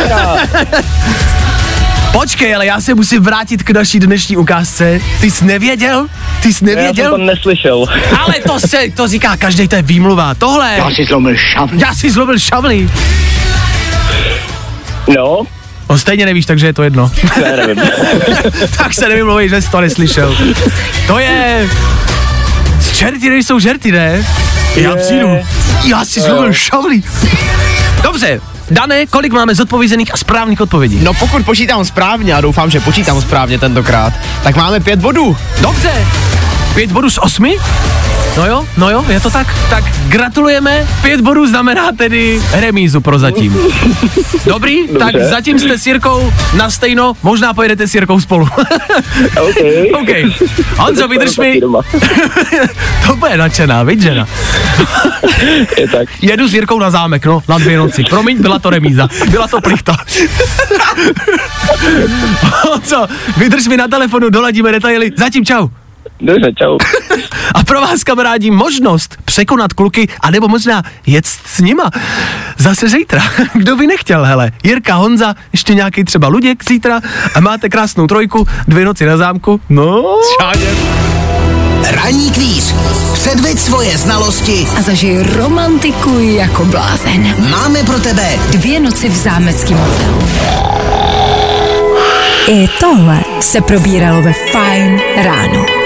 Počkej, 2.12 2.55
ale 2.55 2.66
já 2.66 2.81
se 2.81 2.94
musím 2.94 3.22
vrátit 3.22 3.62
k 3.62 3.70
naší 3.70 4.00
dnešní 4.00 4.37
ukázce. 4.37 5.00
Ty 5.20 5.31
jsi 5.31 5.44
nevěděl? 5.44 6.07
Ty 6.42 6.55
jsi 6.55 6.64
Já 6.64 6.68
jsem 6.68 6.76
nevěděl? 6.76 7.11
to 7.11 7.18
neslyšel. 7.18 7.87
Ale 8.20 8.35
to 8.46 8.61
se, 8.61 8.78
to 8.96 9.09
říká 9.09 9.37
každý, 9.37 9.68
to 9.68 9.76
je 9.76 9.83
výmluva. 9.83 10.35
Tohle, 10.35 10.74
Já 10.76 10.90
si 10.90 11.05
zlomil 11.05 11.37
šap. 11.37 11.70
já 11.72 11.94
si 11.94 12.11
zlobil 12.11 12.38
šavly. 12.38 12.90
No, 15.16 15.42
No 15.90 15.98
stejně 15.98 16.26
nevíš, 16.26 16.46
takže 16.46 16.66
je 16.66 16.72
to 16.72 16.83
jedno. 16.83 17.11
ne, 17.42 17.57
nevím. 17.57 17.83
tak 18.76 18.94
se 18.94 19.09
nevymlouvej, 19.09 19.48
že 19.48 19.62
jsi 19.62 19.70
to 19.70 19.81
neslyšel. 19.81 20.37
To 21.07 21.18
je... 21.18 21.68
Z 22.81 22.96
čerty 22.96 23.31
nejsou 23.31 23.59
žerty, 23.59 23.92
ne? 23.92 24.26
Já 24.76 24.96
přijdu. 24.96 25.28
Já 25.85 26.04
si 26.04 26.20
zlobil 26.20 26.52
šavlí. 26.52 27.04
Dobře, 28.02 28.40
Dane, 28.70 29.06
kolik 29.06 29.32
máme 29.32 29.54
zodpovězených 29.54 30.14
a 30.14 30.16
správných 30.16 30.61
odpovědí? 30.61 31.00
No 31.02 31.14
pokud 31.14 31.44
počítám 31.44 31.85
správně, 31.85 32.35
a 32.35 32.40
doufám, 32.40 32.70
že 32.70 32.80
počítám 32.80 33.20
správně 33.20 33.58
tentokrát, 33.58 34.12
tak 34.42 34.56
máme 34.56 34.80
pět 34.80 35.00
bodů. 35.00 35.37
Dobře. 35.61 36.06
Pět 36.74 36.92
bodů 36.92 37.11
z 37.11 37.18
osmi? 37.18 37.56
No 38.37 38.47
jo, 38.47 38.66
no 38.77 38.90
jo, 38.90 39.05
je 39.09 39.21
to 39.21 39.31
tak. 39.31 39.47
Tak 39.71 39.85
gratulujeme, 40.09 40.87
pět 41.03 41.21
bodů 41.21 41.47
znamená 41.47 41.92
tedy 41.92 42.42
remízu 42.53 43.01
prozatím. 43.01 43.57
Dobrý, 44.47 44.88
tak 44.88 45.12
Dobře. 45.12 45.29
zatím 45.29 45.59
jste 45.59 45.79
s 45.79 45.87
Jirkou 45.87 46.33
na 46.57 46.71
stejno, 46.71 47.12
možná 47.23 47.55
pojedete 47.55 47.88
s 47.88 47.95
Jirkou 47.95 48.21
spolu. 48.21 48.49
OK. 49.40 49.57
OK. 50.03 50.09
Honzo, 50.79 51.09
vydrž 51.09 51.38
mi. 51.38 51.61
To 53.07 53.16
bude 53.16 53.37
nadšená, 53.37 53.83
viď 53.83 54.01
žena? 54.01 54.27
Je 55.79 55.88
tak. 55.88 56.09
Jedu 56.23 56.49
s 56.49 56.55
Jirkou 56.55 56.79
na 56.79 56.90
zámek, 56.90 57.27
no, 57.27 57.42
na 57.49 57.59
dvě 57.59 57.79
noci. 57.79 58.05
Promiň, 58.11 58.42
byla 58.42 58.59
to 58.59 58.71
remíza. 58.71 59.09
Byla 59.31 59.49
to 59.49 59.61
plichta. 59.61 59.97
Co? 62.83 63.07
Vydrž 63.37 63.66
mi 63.66 63.77
na 63.77 63.88
telefonu, 63.88 64.31
doladíme 64.31 64.73
detaily. 64.73 65.11
Zatím 65.16 65.45
čau. 65.45 65.68
Dobře, 66.22 66.52
čau. 66.58 66.78
A 67.54 67.64
pro 67.64 67.80
vás, 67.80 68.04
kamarádi, 68.04 68.50
možnost 68.50 69.16
překonat 69.24 69.72
kluky, 69.72 70.08
anebo 70.20 70.48
možná 70.48 70.82
jet 71.06 71.26
s 71.26 71.61
nima. 71.61 71.90
Zase 72.58 72.88
zítra. 72.88 73.22
Kdo 73.54 73.76
by 73.76 73.87
nechtěl, 73.87 74.24
hele. 74.24 74.52
Jirka, 74.64 74.94
Honza, 74.94 75.35
ještě 75.52 75.74
nějaký 75.74 76.04
třeba 76.04 76.28
Luděk 76.28 76.64
zítra 76.68 77.00
a 77.35 77.40
máte 77.40 77.68
krásnou 77.68 78.06
trojku, 78.06 78.46
dvě 78.68 78.85
noci 78.85 79.06
na 79.06 79.16
zámku. 79.16 79.61
No, 79.68 80.04
Šáně. 80.40 80.66
Ranní 81.90 82.30
kvíz. 82.30 82.74
Předveď 83.12 83.58
svoje 83.58 83.98
znalosti. 83.98 84.66
A 84.78 84.82
zažij 84.82 85.22
romantiku 85.22 86.18
jako 86.18 86.64
blázen. 86.64 87.50
Máme 87.50 87.82
pro 87.82 87.98
tebe 87.98 88.38
Dvě 88.50 88.80
noci 88.80 89.08
v 89.08 89.16
zámeckém 89.16 89.78
hotelu. 89.78 90.28
I 92.48 92.68
tohle 92.80 93.20
se 93.40 93.61
probíralo 93.61 94.22
ve 94.22 94.32
Fine 94.32 94.98
ráno. 95.24 95.82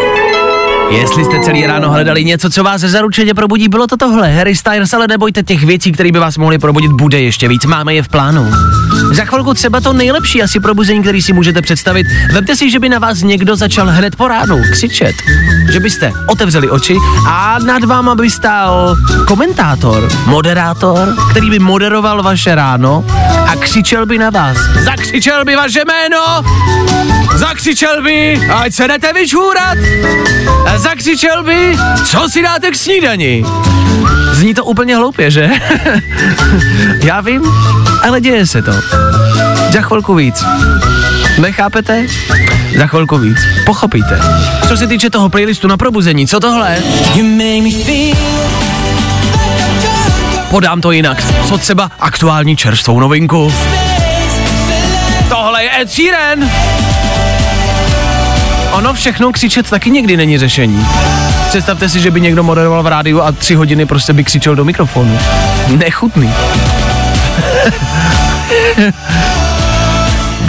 Jestli 0.91 1.25
jste 1.25 1.41
celý 1.41 1.67
ráno 1.67 1.91
hledali 1.91 2.25
něco, 2.25 2.51
co 2.51 2.65
vás 2.65 2.81
zaručeně 2.81 3.35
probudí, 3.35 3.69
bylo 3.69 3.87
to 3.87 3.97
tohle. 3.97 4.33
Harry 4.33 4.57
Styles, 4.57 4.95
ale 4.95 5.07
nebojte 5.09 5.43
těch 5.43 5.65
věcí, 5.65 5.93
které 5.93 6.13
by 6.13 6.19
vás 6.19 6.39
mohly 6.39 6.59
probudit, 6.59 6.93
bude 6.93 7.21
ještě 7.21 7.49
víc. 7.49 7.65
Máme 7.65 7.95
je 7.95 8.03
v 8.03 8.09
plánu. 8.09 8.51
Za 9.13 9.25
chvilku 9.25 9.55
třeba 9.55 9.81
to 9.81 9.93
nejlepší 9.93 10.43
asi 10.43 10.61
probuzení, 10.61 11.03
který 11.03 11.23
si 11.23 11.33
můžete 11.33 11.63
představit. 11.63 12.07
Vemte 12.33 12.57
si, 12.57 12.71
že 12.71 12.79
by 12.79 12.89
na 12.89 12.99
vás 12.99 13.23
někdo 13.23 13.57
začal 13.57 13.87
hned 13.87 14.17
po 14.17 14.29
ránu 14.29 14.63
křičet. 14.73 15.15
Že 15.73 15.81
byste 15.81 16.13
otevřeli 16.27 16.71
oči 16.71 16.97
a 17.29 17.59
nad 17.67 17.85
váma 17.85 18.15
by 18.15 18.31
stál 18.31 18.97
komentátor, 19.27 20.09
moderátor, 20.27 21.15
který 21.31 21.51
by 21.51 21.59
moderoval 21.59 22.23
vaše 22.23 22.55
ráno 22.55 23.05
a 23.47 23.57
křičel 23.57 24.07
by 24.07 24.19
na 24.19 24.31
vás. 24.31 24.57
Zakřičel 24.85 25.45
by 25.45 25.57
vaše 25.57 25.81
jméno, 25.87 26.43
zakřičel 27.35 28.03
by, 28.03 28.41
ať 28.55 28.75
se 28.75 28.89
jdete 28.89 29.13
vyčůrat, 29.13 29.79
zakřičel 30.79 31.45
by, 31.45 31.77
co 32.05 32.29
si 32.29 32.43
dáte 32.43 32.71
k 32.71 32.77
snídani. 32.77 33.45
Zní 34.33 34.55
to 34.55 34.65
úplně 34.65 34.97
hloupě, 34.97 35.31
že? 35.31 35.51
Já 37.03 37.21
vím, 37.21 37.43
ale 38.03 38.21
děje 38.21 38.47
se 38.47 38.63
to. 38.63 38.73
Za 39.73 39.81
chvilku 39.83 40.15
víc. 40.15 40.45
Nechápete? 41.39 42.07
Za 42.79 42.87
chvilku 42.87 43.19
víc. 43.19 43.39
Pochopíte. 43.67 44.21
Co 44.69 44.77
se 44.77 44.87
týče 44.87 45.11
toho 45.11 45.29
playlistu 45.29 45.69
na 45.69 45.77
probuzení, 45.77 46.27
co 46.27 46.41
tohle? 46.41 46.79
Podám 50.51 50.81
to 50.81 50.93
jinak. 50.93 51.25
Co 51.49 51.59
třeba 51.59 51.91
aktuální 52.01 52.57
čerstvou 52.57 53.01
novinku? 53.01 53.53
Tohle 55.29 55.65
je 55.65 55.81
Ed 55.81 55.91
Sheeran. 55.91 56.51
Ono 58.77 58.95
všechno 58.95 59.33
křičet 59.33 59.71
taky 59.71 59.91
někdy 59.91 60.17
není 60.17 60.39
řešení. 60.39 60.87
Představte 61.49 61.89
si, 61.89 62.01
že 62.01 62.11
by 62.11 62.21
někdo 62.21 62.43
moderoval 62.43 62.83
v 62.83 62.87
rádiu 62.87 63.23
a 63.23 63.33
tři 63.33 63.55
hodiny 63.55 63.87
prostě 63.87 64.13
by 64.13 64.25
křičel 64.25 64.55
do 64.55 64.65
mikrofonu. 64.65 65.19
Nechutný. 65.69 66.35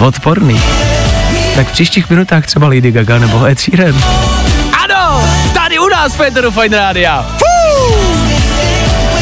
Odporný. 0.00 0.60
Tak 1.54 1.68
v 1.68 1.72
příštích 1.72 2.10
minutách 2.10 2.46
třeba 2.46 2.66
Lady 2.66 2.92
Gaga 2.92 3.18
nebo 3.18 3.46
Ed 3.46 3.60
Sheeran. 3.60 3.94
Ano, 4.84 5.24
tady 5.54 5.78
u 5.78 5.88
nás 5.88 6.16
Peteru 6.16 6.50
Fine 6.50 6.76
Rádia. 6.76 7.26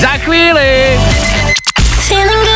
Za 0.00 0.08
chvíli. 0.08 1.00
Feeling. 2.08 2.55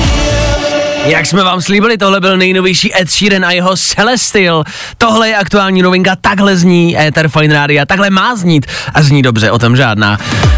Jak 1.05 1.25
jsme 1.25 1.43
vám 1.43 1.61
slíbili, 1.61 1.97
tohle 1.97 2.19
byl 2.19 2.37
nejnovější 2.37 3.01
Ed 3.01 3.11
Sheeran 3.11 3.45
a 3.45 3.51
jeho 3.51 3.77
Celestial. 3.77 4.63
Tohle 4.97 5.29
je 5.29 5.37
aktuální 5.37 5.81
novinka, 5.81 6.15
takhle 6.21 6.57
zní 6.57 6.99
Ether 6.99 7.29
Fine 7.29 7.53
Radio, 7.53 7.85
takhle 7.85 8.09
má 8.09 8.35
znít 8.35 8.65
a 8.93 9.03
zní 9.03 9.21
dobře, 9.21 9.51
o 9.51 9.59
tom 9.59 9.75
žádná. 9.75 10.17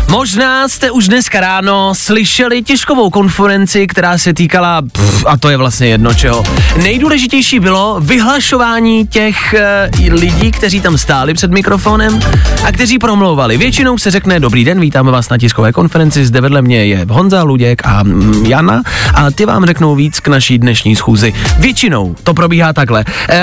Možná 0.10 0.68
jste 0.68 0.92
už 0.92 1.08
dneska 1.08 1.40
ráno 1.40 1.96
slyšeli 1.96 2.64
těžkovou 2.64 3.10
konferenci, 3.10 3.88
která 3.88 4.18
se 4.18 4.34
týkala, 4.34 4.82
pff, 4.82 5.26
a 5.28 5.38
to 5.38 5.50
je 5.50 5.58
vlastně 5.58 5.88
jedno 5.88 6.14
čeho. 6.14 6.44
Nejdůležitější 6.84 7.60
bylo 7.60 7.98
vyhlašování 8.00 9.08
těch 9.08 9.56
uh, 10.00 10.14
lidí, 10.14 10.52
kteří 10.52 10.82
tam 10.82 10.98
stáli 10.98 11.34
před 11.34 11.52
mikrofonem 11.52 12.20
a 12.64 12.72
kteří 12.72 13.00
promlouvali. 13.00 13.58
Většinou 13.58 13.98
se 13.98 14.12
řekne, 14.12 14.40
dobrý 14.40 14.66
den, 14.66 14.80
vítáme 14.80 15.12
vás 15.12 15.30
na 15.30 15.38
tiskové 15.38 15.72
konferenci, 15.72 16.26
zde 16.26 16.42
vedle 16.42 16.62
mě 16.62 16.86
je 16.86 17.06
Honza, 17.10 17.44
Luděk 17.44 17.82
a 17.86 18.04
mm, 18.04 18.46
Jana 18.46 18.82
a 19.14 19.32
ty 19.32 19.46
vám 19.46 19.66
řeknou 19.66 19.96
víc 19.96 20.20
k 20.20 20.28
naší 20.34 20.60
dnešní 20.60 20.96
schůzi. 20.96 21.34
Většinou 21.60 22.16
to 22.24 22.34
probíhá 22.34 22.74
takhle. 22.74 23.06
E, 23.30 23.42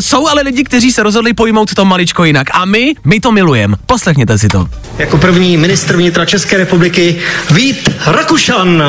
jsou 0.00 0.28
ale 0.28 0.42
lidi, 0.42 0.64
kteří 0.64 0.92
se 0.92 1.02
rozhodli 1.02 1.32
pojmout 1.32 1.74
to 1.74 1.84
maličko 1.84 2.24
jinak 2.24 2.46
a 2.52 2.64
my, 2.64 2.94
my 3.04 3.20
to 3.20 3.32
milujeme. 3.32 3.76
Poslechněte 3.86 4.38
si 4.38 4.48
to. 4.48 4.66
Jako 4.98 5.18
první 5.18 5.56
ministr 5.56 5.96
vnitra 5.96 6.24
České 6.24 6.56
republiky 6.56 7.16
Vít 7.50 7.90
Rakušan. 8.06 8.82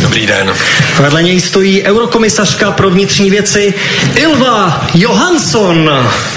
Dobrý 0.00 0.26
den. 0.26 0.52
Vedle 1.00 1.22
něj 1.22 1.40
stojí 1.40 1.82
eurokomisařka 1.82 2.70
pro 2.70 2.90
vnitřní 2.90 3.30
věci 3.30 3.74
Ilva 4.14 4.86
Johansson. 4.94 5.90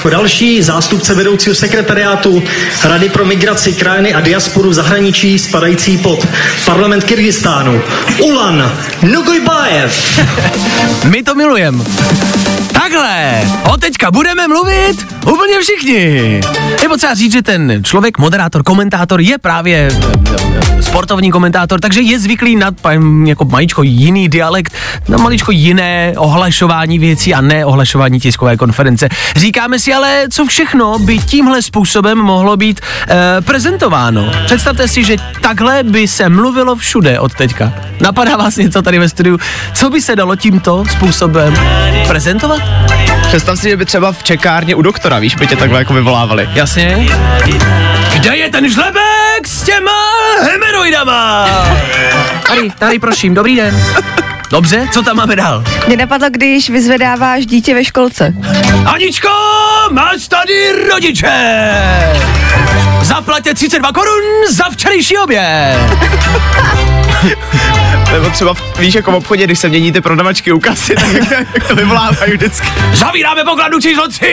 Další 0.09 0.63
zástupce 0.63 1.13
vedoucího 1.15 1.55
sekretariátu 1.55 2.43
Rady 2.83 3.09
pro 3.09 3.25
migraci, 3.25 3.73
krajiny 3.73 4.13
a 4.13 4.21
diasporu 4.21 4.69
v 4.69 4.73
zahraničí 4.73 5.39
spadající 5.39 5.97
pod 5.97 6.27
parlament 6.65 7.03
Kyrgyzstánu. 7.03 7.81
Ulan 8.19 8.71
Nugojbajev. 9.01 10.19
My 11.09 11.23
to 11.23 11.35
milujeme. 11.35 11.83
Takhle, 12.73 13.41
od 13.73 13.81
teďka 13.81 14.11
budeme 14.11 14.47
mluvit 14.47 15.07
úplně 15.31 15.59
všichni. 15.61 16.41
Je 16.81 16.89
potřeba 16.89 17.13
říct, 17.13 17.31
že 17.31 17.41
ten 17.41 17.83
člověk, 17.83 18.17
moderátor, 18.17 18.63
komentátor 18.63 19.21
je 19.21 19.37
právě 19.37 19.91
sportovní 20.81 21.31
komentátor, 21.31 21.79
takže 21.79 22.01
je 22.01 22.19
zvyklý 22.19 22.55
na 22.55 22.71
jako 23.25 23.45
maličko 23.45 23.83
jiný 23.83 24.29
dialekt, 24.29 24.73
na 25.07 25.17
maličko 25.17 25.51
jiné 25.51 26.13
ohlašování 26.17 26.99
věcí 26.99 27.33
a 27.33 27.41
ne 27.41 27.65
ohlašování 27.65 28.19
tiskové 28.19 28.57
konference. 28.57 29.09
Říkáme 29.35 29.79
si 29.79 29.93
ale, 29.93 30.23
co 30.31 30.45
všechno 30.45 30.99
by 30.99 31.17
tímhle 31.17 31.61
způsobem 31.61 32.17
mohlo 32.17 32.57
být 32.57 32.81
e, 33.07 33.41
prezentováno. 33.41 34.31
Představte 34.45 34.87
si, 34.87 35.03
že 35.03 35.15
takhle 35.41 35.83
by 35.83 36.07
se 36.07 36.29
mluvilo 36.29 36.75
všude 36.75 37.19
od 37.19 37.33
teďka. 37.33 37.73
Napadá 38.01 38.37
vás 38.37 38.57
něco 38.57 38.81
tady 38.81 38.99
ve 38.99 39.09
studiu, 39.09 39.39
co 39.73 39.89
by 39.89 40.01
se 40.01 40.15
dalo 40.15 40.35
tímto 40.35 40.83
způsobem 40.91 41.53
prezentovat? 42.07 42.61
Představ 43.27 43.59
si, 43.59 43.69
že 43.69 43.77
by 43.77 43.85
třeba 43.85 44.11
v 44.11 44.23
čekárně 44.23 44.75
u 44.75 44.81
doktora, 44.81 45.19
víš, 45.19 45.35
by 45.35 45.47
tě 45.47 45.55
takhle 45.55 45.79
jako 45.79 45.93
vyvolávali. 45.93 46.49
Jasně. 46.53 47.07
Kde 48.21 48.37
je 48.37 48.49
ten 48.49 48.69
žlebek 48.69 49.47
s 49.47 49.63
těma 49.63 49.91
hemeroidama? 50.41 51.45
Tady, 52.47 52.69
tady 52.79 52.99
prosím, 52.99 53.33
dobrý 53.33 53.55
den. 53.55 53.83
Dobře, 54.51 54.87
co 54.91 55.01
tam 55.03 55.15
máme 55.17 55.35
dál? 55.35 55.63
Mě 55.87 55.97
napadlo, 55.97 56.27
když 56.31 56.69
vyzvedáváš 56.69 57.45
dítě 57.45 57.73
ve 57.73 57.85
školce. 57.85 58.33
Aničko, 58.85 59.29
máš 59.91 60.27
tady 60.27 60.71
rodiče! 60.91 61.31
Zaplaťte 63.01 63.53
32 63.53 63.91
korun 63.91 64.23
za 64.49 64.63
včerejší 64.69 65.17
oběd. 65.17 65.77
Nebo 68.11 68.29
třeba, 68.29 68.53
v, 68.53 68.79
víš, 68.79 68.95
jako 68.95 69.11
v 69.11 69.15
obchodě, 69.15 69.43
když 69.43 69.59
se 69.59 69.69
mění 69.69 69.91
ty 69.91 70.01
prodavačky 70.01 70.51
u 70.51 70.59
kasy, 70.59 70.95
tak 70.95 71.31
jak 71.55 71.67
to 71.67 71.75
vyvolávají 71.75 72.33
vždycky. 72.33 72.67
Zavíráme 72.93 73.43
pokladnu 73.43 73.79
číslo 73.79 74.07
3! 74.07 74.25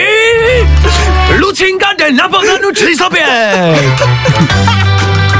Lucinka 1.39 1.87
jde 1.97 2.11
na 2.11 2.29
pokladnu 2.29 2.71
číslo 2.75 3.09
5! 3.09 3.25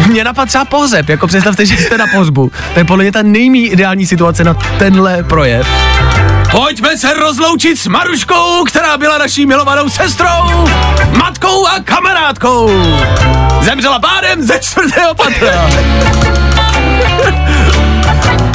Mě 0.08 0.23
napadl 0.23 0.47
třeba 0.47 0.65
pohřeb, 0.65 1.10
jako 1.10 1.28
představte, 1.28 1.65
že 1.65 1.78
jste 1.78 1.97
na 1.97 2.06
pohřbu. 2.08 2.52
To 2.73 2.80
je 2.80 2.86
podle 2.86 3.04
mě 3.04 3.12
ta 3.12 3.21
nejmí 3.21 3.67
ideální 3.67 4.06
situace 4.06 4.43
na 4.43 4.54
tenhle 4.54 5.23
projev. 5.23 5.67
Pojďme 6.52 6.97
se 6.97 7.13
rozloučit 7.13 7.80
s 7.80 7.88
Maruškou, 7.88 8.63
která 8.63 8.97
byla 8.97 9.17
naší 9.17 9.45
milovanou 9.45 9.89
sestrou, 9.89 10.69
matkou 11.17 11.67
a 11.67 11.80
kamarádkou. 11.86 12.71
Zemřela 13.62 13.99
pádem 13.99 14.43
ze 14.43 14.60
čtvrtého 14.60 15.15
patra. 15.15 15.69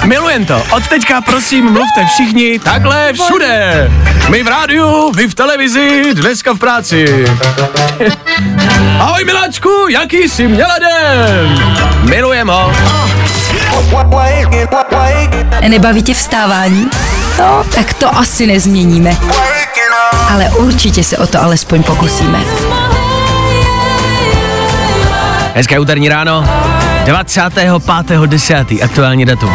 Milujem 0.04 0.46
to. 0.46 0.62
Od 0.70 0.88
teďka 0.88 1.20
prosím 1.20 1.64
mluvte 1.64 2.06
všichni 2.06 2.58
takhle 2.58 3.12
všude. 3.12 3.90
My 4.28 4.42
v 4.42 4.48
rádiu, 4.48 5.12
vy 5.16 5.28
v 5.28 5.34
televizi, 5.34 6.14
dneska 6.14 6.52
v 6.52 6.58
práci. 6.58 7.24
Ahoj 8.98 9.24
miláčku, 9.24 9.70
jaký 9.88 10.28
jsi 10.28 10.48
měla 10.48 10.78
den? 10.78 11.58
Milujem 12.08 12.48
ho. 12.48 12.72
Nebaví 15.68 16.02
tě 16.02 16.14
vstávání? 16.14 16.90
No, 17.38 17.64
tak 17.74 17.94
to 17.94 18.16
asi 18.18 18.46
nezměníme. 18.46 19.16
Ale 20.30 20.44
určitě 20.44 21.04
se 21.04 21.18
o 21.18 21.26
to 21.26 21.42
alespoň 21.42 21.82
pokusíme. 21.82 22.38
Hezké 25.54 25.78
úterní 25.78 26.08
ráno, 26.08 26.44
25.10. 27.04 28.84
aktuální 28.84 29.24
datum. 29.24 29.52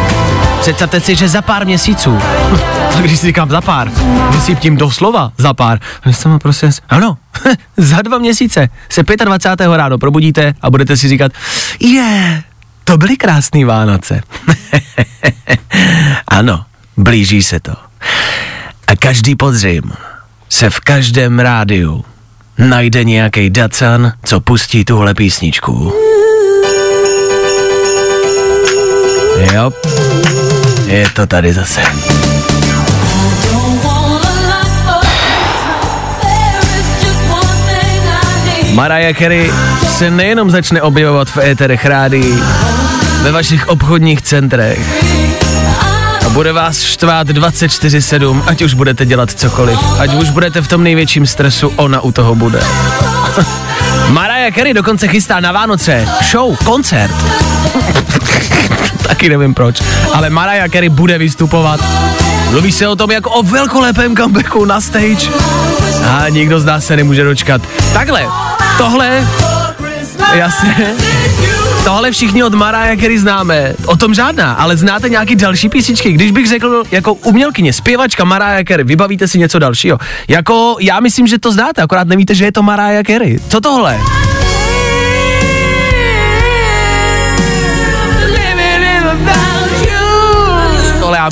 Představte 0.60 1.00
si, 1.00 1.16
že 1.16 1.28
za 1.28 1.42
pár 1.42 1.66
měsíců, 1.66 2.18
a 2.96 3.00
když 3.00 3.18
si 3.18 3.26
říkám 3.26 3.50
za 3.50 3.60
pár, 3.60 3.90
myslím 4.34 4.56
tím 4.56 4.76
doslova 4.76 5.32
za 5.38 5.54
pár, 5.54 5.78
jsem 6.06 6.38
prostě, 6.38 6.70
ano, 6.88 7.18
za 7.76 8.02
dva 8.02 8.18
měsíce 8.18 8.68
se 8.88 9.02
25. 9.24 9.76
ráno 9.76 9.98
probudíte 9.98 10.54
a 10.62 10.70
budete 10.70 10.96
si 10.96 11.08
říkat, 11.08 11.32
je, 11.80 12.42
to 12.84 12.96
byly 12.96 13.16
krásný 13.16 13.64
Vánoce. 13.64 14.22
ano, 16.28 16.64
blíží 16.96 17.42
se 17.42 17.60
to. 17.60 17.72
A 18.86 18.96
každý 18.98 19.36
podzim 19.36 19.92
se 20.48 20.70
v 20.70 20.80
každém 20.80 21.38
rádiu 21.38 22.04
najde 22.58 23.04
nějaký 23.04 23.50
dacan, 23.50 24.12
co 24.24 24.40
pustí 24.40 24.84
tuhle 24.84 25.14
písničku. 25.14 25.92
Jo. 29.40 29.72
Je 30.86 31.08
to 31.14 31.26
tady 31.26 31.52
zase. 31.52 31.80
Mariah 38.72 39.18
Carey 39.18 39.52
se 39.88 40.10
nejenom 40.10 40.50
začne 40.50 40.82
objevovat 40.82 41.28
v 41.28 41.38
éterech 41.38 41.86
rádí, 41.86 42.42
ve 43.22 43.32
vašich 43.32 43.68
obchodních 43.68 44.22
centrech 44.22 44.78
a 46.26 46.28
bude 46.28 46.52
vás 46.52 46.82
štvát 46.82 47.28
24-7, 47.28 48.42
ať 48.46 48.62
už 48.62 48.74
budete 48.74 49.06
dělat 49.06 49.30
cokoliv, 49.30 49.78
ať 49.98 50.14
už 50.14 50.30
budete 50.30 50.62
v 50.62 50.68
tom 50.68 50.82
největším 50.82 51.26
stresu, 51.26 51.72
ona 51.76 52.00
u 52.00 52.12
toho 52.12 52.34
bude. 52.34 52.60
Mariah 54.08 54.54
Carey 54.54 54.74
dokonce 54.74 55.08
chystá 55.08 55.40
na 55.40 55.52
Vánoce 55.52 56.08
show, 56.30 56.56
koncert. 56.64 57.14
Taky 59.10 59.28
nevím 59.28 59.54
proč, 59.54 59.82
ale 60.12 60.30
Mariah 60.30 60.70
Carey 60.70 60.88
bude 60.88 61.18
vystupovat. 61.18 61.80
Mluví 62.50 62.72
se 62.72 62.88
o 62.88 62.96
tom 62.96 63.10
jako 63.10 63.30
o 63.30 63.42
velkolepém 63.42 64.16
comebacku 64.16 64.64
na 64.64 64.80
stage. 64.80 65.30
A 66.10 66.28
nikdo 66.28 66.60
z 66.60 66.64
nás 66.64 66.84
se 66.84 66.96
nemůže 66.96 67.24
dočkat. 67.24 67.62
Takhle, 67.92 68.26
tohle, 68.78 69.28
jasně, 70.34 70.94
tohle 71.84 72.10
všichni 72.10 72.44
od 72.44 72.54
Mariah 72.54 73.00
Carey 73.00 73.18
známe. 73.18 73.74
O 73.86 73.96
tom 73.96 74.14
žádná, 74.14 74.52
ale 74.52 74.76
znáte 74.76 75.08
nějaký 75.08 75.36
další 75.36 75.68
písničky. 75.68 76.12
Když 76.12 76.30
bych 76.30 76.48
řekl 76.48 76.82
jako 76.90 77.14
umělkyně, 77.14 77.72
zpěvačka 77.72 78.24
Mariah 78.24 78.64
Carey, 78.68 78.84
vybavíte 78.84 79.28
si 79.28 79.38
něco 79.38 79.58
dalšího. 79.58 79.98
Jako 80.28 80.76
já 80.80 81.00
myslím, 81.00 81.26
že 81.26 81.38
to 81.38 81.52
znáte, 81.52 81.82
akorát 81.82 82.08
nevíte, 82.08 82.34
že 82.34 82.44
je 82.44 82.52
to 82.52 82.62
Mariah 82.62 83.06
Carey. 83.06 83.38
Co 83.48 83.60
tohle? 83.60 84.00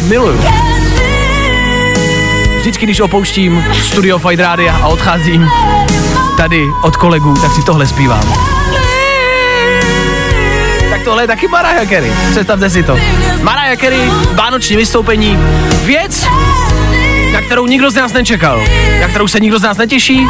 Miluju. 0.02 0.40
Vždycky, 2.58 2.86
když 2.86 3.00
opouštím 3.00 3.64
studio 3.82 4.18
Fight 4.18 4.40
Rádia 4.40 4.76
a 4.76 4.86
odcházím 4.86 5.50
tady 6.36 6.66
od 6.82 6.96
kolegů, 6.96 7.34
tak 7.34 7.52
si 7.52 7.62
tohle 7.62 7.86
zpívám. 7.86 8.34
Tak 10.90 11.02
tohle 11.04 11.22
je 11.22 11.26
taky 11.26 11.48
Mariah 11.48 11.88
Carey. 11.88 12.12
Představte 12.30 12.70
si 12.70 12.82
to. 12.82 12.98
Mariah 13.42 13.78
Carey, 13.80 14.10
vánoční 14.32 14.76
vystoupení, 14.76 15.38
věc, 15.84 16.26
na 17.32 17.40
kterou 17.40 17.66
nikdo 17.66 17.90
z 17.90 17.94
nás 17.94 18.12
nečekal, 18.12 18.62
na 19.00 19.08
kterou 19.08 19.28
se 19.28 19.40
nikdo 19.40 19.58
z 19.58 19.62
nás 19.62 19.76
netěší 19.76 20.26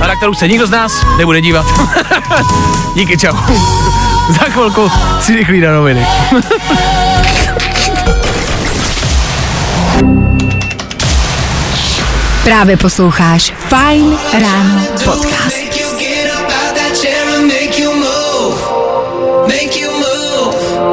a 0.00 0.06
na 0.06 0.16
kterou 0.16 0.34
se 0.34 0.48
nikdo 0.48 0.66
z 0.66 0.70
nás 0.70 1.06
nebude 1.18 1.40
dívat. 1.40 1.66
Díky, 2.94 3.18
čau. 3.18 3.36
Za 4.30 4.44
chvilku 4.44 4.90
si 5.20 5.36
rychlí 5.36 5.60
na 5.60 5.72
noviny. 5.72 6.06
Právě 12.44 12.76
posloucháš 12.76 13.52
Fine 13.58 14.16
Ráno 14.42 14.82
podcast. 15.04 15.56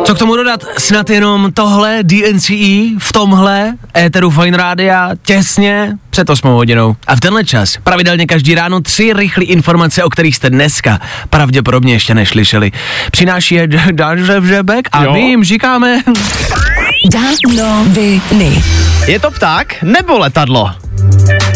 Co 0.05 0.15
k 0.15 0.17
tomu 0.19 0.35
dodat? 0.35 0.63
Snad 0.77 1.09
jenom 1.09 1.51
tohle 1.53 1.99
DNCE 2.03 2.53
v 2.99 3.11
tomhle 3.13 3.73
éteru 3.97 4.29
Fine 4.29 4.57
Rádia 4.57 5.09
těsně 5.21 5.97
před 6.09 6.29
8 6.29 6.47
hodinou. 6.51 6.95
A 7.07 7.15
v 7.15 7.19
tenhle 7.19 7.45
čas 7.45 7.77
pravidelně 7.83 8.25
každý 8.25 8.55
ráno 8.55 8.81
tři 8.81 9.13
rychlé 9.13 9.43
informace, 9.43 10.03
o 10.03 10.09
kterých 10.09 10.35
jste 10.35 10.49
dneska 10.49 10.99
pravděpodobně 11.29 11.93
ještě 11.93 12.13
neslyšeli. 12.13 12.71
Přináší 13.11 13.55
je 13.55 13.67
Dan 13.91 14.25
Žebek 14.45 14.87
a 14.91 15.03
Jo. 15.03 15.13
my 15.13 15.19
jim 15.21 15.43
říkáme... 15.43 16.01
Danoviny. 17.11 18.63
Je 19.07 19.19
to 19.19 19.31
pták 19.31 19.75
nebo 19.83 20.19
letadlo? 20.19 20.71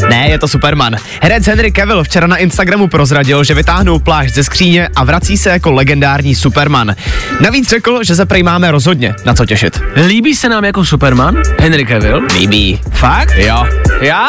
Ne, 0.09 0.29
je 0.29 0.39
to 0.39 0.47
Superman. 0.47 0.95
Herec 1.21 1.45
Henry 1.47 1.71
Cavill 1.71 2.03
včera 2.03 2.27
na 2.27 2.37
Instagramu 2.37 2.87
prozradil, 2.87 3.43
že 3.43 3.53
vytáhnul 3.53 3.99
plášť 3.99 4.33
ze 4.33 4.43
skříně 4.43 4.89
a 4.95 5.03
vrací 5.03 5.37
se 5.37 5.49
jako 5.49 5.71
legendární 5.71 6.35
Superman. 6.35 6.95
Navíc 7.39 7.69
řekl, 7.69 8.03
že 8.03 8.15
se 8.15 8.25
prej 8.25 8.43
máme 8.43 8.71
rozhodně 8.71 9.15
na 9.25 9.33
co 9.33 9.45
těšit. 9.45 9.81
Líbí 10.07 10.35
se 10.35 10.49
nám 10.49 10.65
jako 10.65 10.85
Superman? 10.85 11.35
Henry 11.59 11.85
Cavill? 11.85 12.21
Líbí. 12.33 12.81
Fakt? 12.91 13.33
Jo. 13.37 13.67
Já 14.01 14.27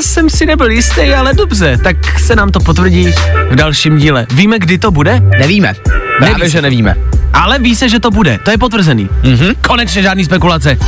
jsem 0.00 0.30
si 0.30 0.46
nebyl 0.46 0.70
jistý, 0.70 1.14
ale 1.14 1.34
dobře, 1.34 1.78
tak 1.84 2.20
se 2.20 2.36
nám 2.36 2.50
to 2.50 2.60
potvrdí 2.60 3.12
v 3.50 3.54
dalším 3.54 3.98
díle. 3.98 4.26
Víme, 4.34 4.58
kdy 4.58 4.78
to 4.78 4.90
bude? 4.90 5.20
Nevíme. 5.38 5.74
Právě, 6.18 6.38
Neví 6.38 6.50
že 6.50 6.62
nevíme. 6.62 6.94
Ale 7.32 7.58
ví 7.58 7.76
se, 7.76 7.88
že 7.88 8.00
to 8.00 8.10
bude. 8.10 8.38
To 8.44 8.50
je 8.50 8.58
potvrzený. 8.58 9.08
Mhm. 9.22 9.54
Konečně 9.66 10.02
žádný 10.02 10.24
spekulace. 10.24 10.78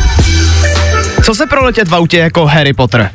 Co 1.22 1.34
se 1.34 1.46
proletět 1.46 1.88
v 1.88 1.94
autě 1.94 2.18
jako 2.18 2.46
Harry 2.46 2.72
Potter? 2.72 3.10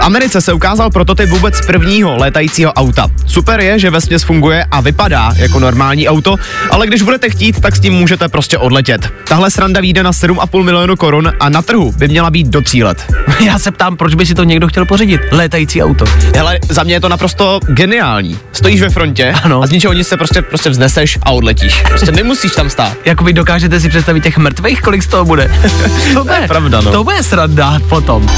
V 0.00 0.02
Americe 0.02 0.40
se 0.40 0.52
ukázal 0.52 0.90
prototyp 0.90 1.30
vůbec 1.30 1.66
prvního 1.66 2.16
létajícího 2.16 2.72
auta. 2.72 3.08
Super 3.26 3.60
je, 3.60 3.78
že 3.78 3.90
vesměs 3.90 4.22
funguje 4.22 4.64
a 4.70 4.80
vypadá 4.80 5.32
jako 5.36 5.58
normální 5.58 6.08
auto, 6.08 6.36
ale 6.70 6.86
když 6.86 7.02
budete 7.02 7.30
chtít, 7.30 7.60
tak 7.60 7.76
s 7.76 7.80
tím 7.80 7.92
můžete 7.92 8.28
prostě 8.28 8.58
odletět. 8.58 9.12
Tahle 9.24 9.50
sranda 9.50 9.80
vyjde 9.80 10.02
na 10.02 10.10
7,5 10.10 10.62
milionu 10.62 10.96
korun 10.96 11.32
a 11.40 11.48
na 11.48 11.62
trhu 11.62 11.92
by 11.92 12.08
měla 12.08 12.30
být 12.30 12.46
do 12.46 12.60
3 12.60 12.82
let. 12.82 13.12
Já 13.44 13.58
se 13.58 13.70
ptám, 13.70 13.96
proč 13.96 14.14
by 14.14 14.26
si 14.26 14.34
to 14.34 14.44
někdo 14.44 14.68
chtěl 14.68 14.84
pořídit? 14.86 15.20
Létající 15.32 15.82
auto. 15.82 16.04
Hele, 16.36 16.58
za 16.68 16.82
mě 16.82 16.94
je 16.94 17.00
to 17.00 17.08
naprosto 17.08 17.60
geniální. 17.68 18.38
Stojíš 18.52 18.80
ve 18.80 18.90
frontě 18.90 19.34
Ano. 19.42 19.62
a 19.62 19.66
z 19.66 19.70
ničeho 19.70 19.92
nic 19.92 20.08
se 20.08 20.16
prostě, 20.16 20.42
prostě 20.42 20.70
vzneseš 20.70 21.18
a 21.22 21.30
odletíš. 21.30 21.82
Prostě 21.88 22.12
nemusíš 22.12 22.52
tam 22.52 22.70
stát. 22.70 22.92
Jako 23.04 23.24
vy 23.24 23.32
dokážete 23.32 23.80
si 23.80 23.88
představit 23.88 24.22
těch 24.22 24.38
mrtvých, 24.38 24.80
kolik 24.82 25.02
z 25.02 25.06
toho 25.06 25.24
bude? 25.24 25.50
to 26.14 26.24
bude, 26.24 26.44
pravda, 26.48 26.80
no. 26.80 26.92
To 26.92 27.04
bude 27.04 27.22
sranda 27.22 27.78
potom. 27.88 28.30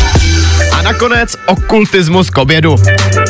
A 0.72 0.82
nakonec 0.82 1.36
okultismus 1.52 2.30
k 2.30 2.38
obědu. 2.38 2.76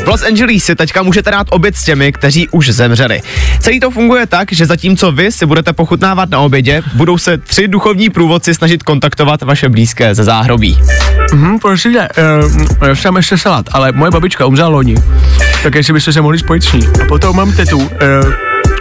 V 0.04 0.06
Los 0.06 0.22
Angeles 0.22 0.64
si 0.64 0.74
teďka 0.74 1.02
můžete 1.02 1.30
dát 1.30 1.46
oběd 1.50 1.76
s 1.76 1.84
těmi, 1.84 2.12
kteří 2.12 2.48
už 2.48 2.68
zemřeli. 2.68 3.22
Celý 3.60 3.80
to 3.80 3.90
funguje 3.90 4.26
tak, 4.26 4.52
že 4.52 4.66
zatímco 4.66 5.12
vy 5.12 5.32
si 5.32 5.46
budete 5.46 5.72
pochutnávat 5.72 6.30
na 6.30 6.38
obědě, 6.38 6.82
budou 6.94 7.18
se 7.18 7.38
tři 7.38 7.68
duchovní 7.68 8.10
průvodci 8.10 8.54
snažit 8.54 8.82
kontaktovat 8.82 9.42
vaše 9.42 9.68
blízké 9.68 10.14
ze 10.14 10.24
záhrobí. 10.24 10.78
Mhm, 11.32 11.58
prosím 11.58 11.92
tě, 11.92 12.08
uh, 12.82 12.88
já 12.88 13.16
ještě 13.16 13.38
salát, 13.38 13.66
ale 13.72 13.92
moje 13.92 14.10
babička 14.10 14.46
umřela 14.46 14.68
loni, 14.68 14.94
tak 15.62 15.74
jestli 15.74 15.92
byste 15.92 16.12
se 16.12 16.20
mohli 16.20 16.38
spojit 16.38 16.64
s 16.64 16.72
ní. 16.72 16.88
A 17.02 17.04
potom 17.08 17.36
mám 17.36 17.52
tetu, 17.52 17.78
uh, 17.78 17.88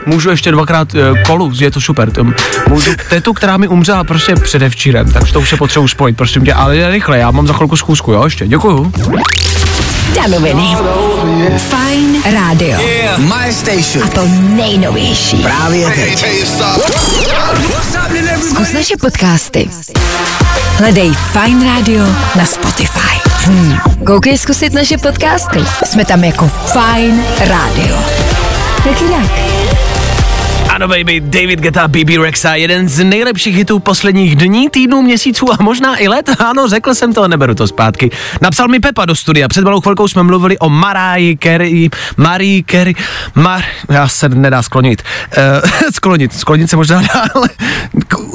můžu 0.06 0.30
ještě 0.30 0.52
dvakrát 0.52 0.94
uh, 0.94 1.00
kolu, 1.24 1.52
je 1.60 1.72
to 1.72 1.82
super. 1.82 2.12
Tom, 2.12 2.34
můžu 2.70 2.92
tetu, 3.10 3.34
která 3.34 3.58
mi 3.58 3.68
umřela 3.68 4.04
prostě 4.04 4.36
předevčírem, 4.36 5.12
takže 5.12 5.34
to 5.34 5.40
už 5.40 5.50
se 5.50 5.58
potřebuji 5.58 5.88
spojit, 5.88 6.18
prosím 6.18 6.46
tě, 6.46 6.54
ale 6.54 6.92
rychle, 6.92 7.18
já 7.18 7.32
mám 7.32 7.48
za 7.48 7.54
chvilku 7.54 7.78
schůzku, 7.78 8.12
jo, 8.12 8.24
ještě, 8.24 8.48
děkuju. 8.48 8.92
Danoviny. 10.16 10.78
Fine 11.58 12.32
Radio. 12.32 12.78
My 13.18 13.54
station. 13.54 14.04
A 14.04 14.08
to 14.08 14.28
nejnovější. 14.40 15.38
Právě 15.38 15.90
teď. 15.90 16.26
Zkus 18.50 18.74
naše 18.74 18.98
podcasty. 19.02 19.70
Hledej 20.78 21.12
Fine 21.14 21.66
Radio 21.66 22.06
na 22.36 22.46
Spotify. 22.46 23.30
Hmm. 23.46 23.78
Koukej 24.06 24.38
zkusit 24.38 24.74
naše 24.74 24.98
podcasty. 24.98 25.60
Jsme 25.86 26.06
tam 26.06 26.24
jako 26.24 26.52
Fine 26.66 27.24
Radio. 27.40 27.98
Jak 28.86 29.02
jinak? 29.02 29.32
Ano, 30.82 30.88
baby, 30.88 31.20
David 31.20 31.60
Geta, 31.60 31.88
BB 31.88 32.10
Rexa, 32.22 32.56
jeden 32.56 32.90
z 32.90 33.04
nejlepších 33.04 33.56
hitů 33.56 33.80
posledních 33.80 34.36
dní, 34.36 34.70
týdnů, 34.70 35.02
měsíců 35.02 35.54
a 35.54 35.58
možná 35.60 36.02
i 36.02 36.08
let. 36.08 36.30
Ano, 36.40 36.68
řekl 36.68 36.96
jsem 36.96 37.14
to, 37.14 37.28
neberu 37.28 37.56
to 37.56 37.68
zpátky. 37.68 38.12
Napsal 38.42 38.68
mi 38.68 38.80
Pepa 38.80 39.06
do 39.06 39.16
studia, 39.16 39.48
před 39.48 39.64
malou 39.64 39.82
chvilkou 39.82 40.08
jsme 40.08 40.24
mluvili 40.24 40.58
o 40.58 40.70
Mariah 40.70 41.38
Carey, 41.44 41.90
Marie 42.18 42.64
Carey, 42.72 42.94
Mar... 43.36 43.64
Já 43.90 44.08
se 44.08 44.30
nedá 44.30 44.62
sklonit. 44.62 45.04
Uh, 45.38 45.70
sklonit, 45.94 46.34
sklonit 46.34 46.70
se 46.70 46.76
možná 46.76 47.02
dá, 47.02 47.28
ale 47.36 47.50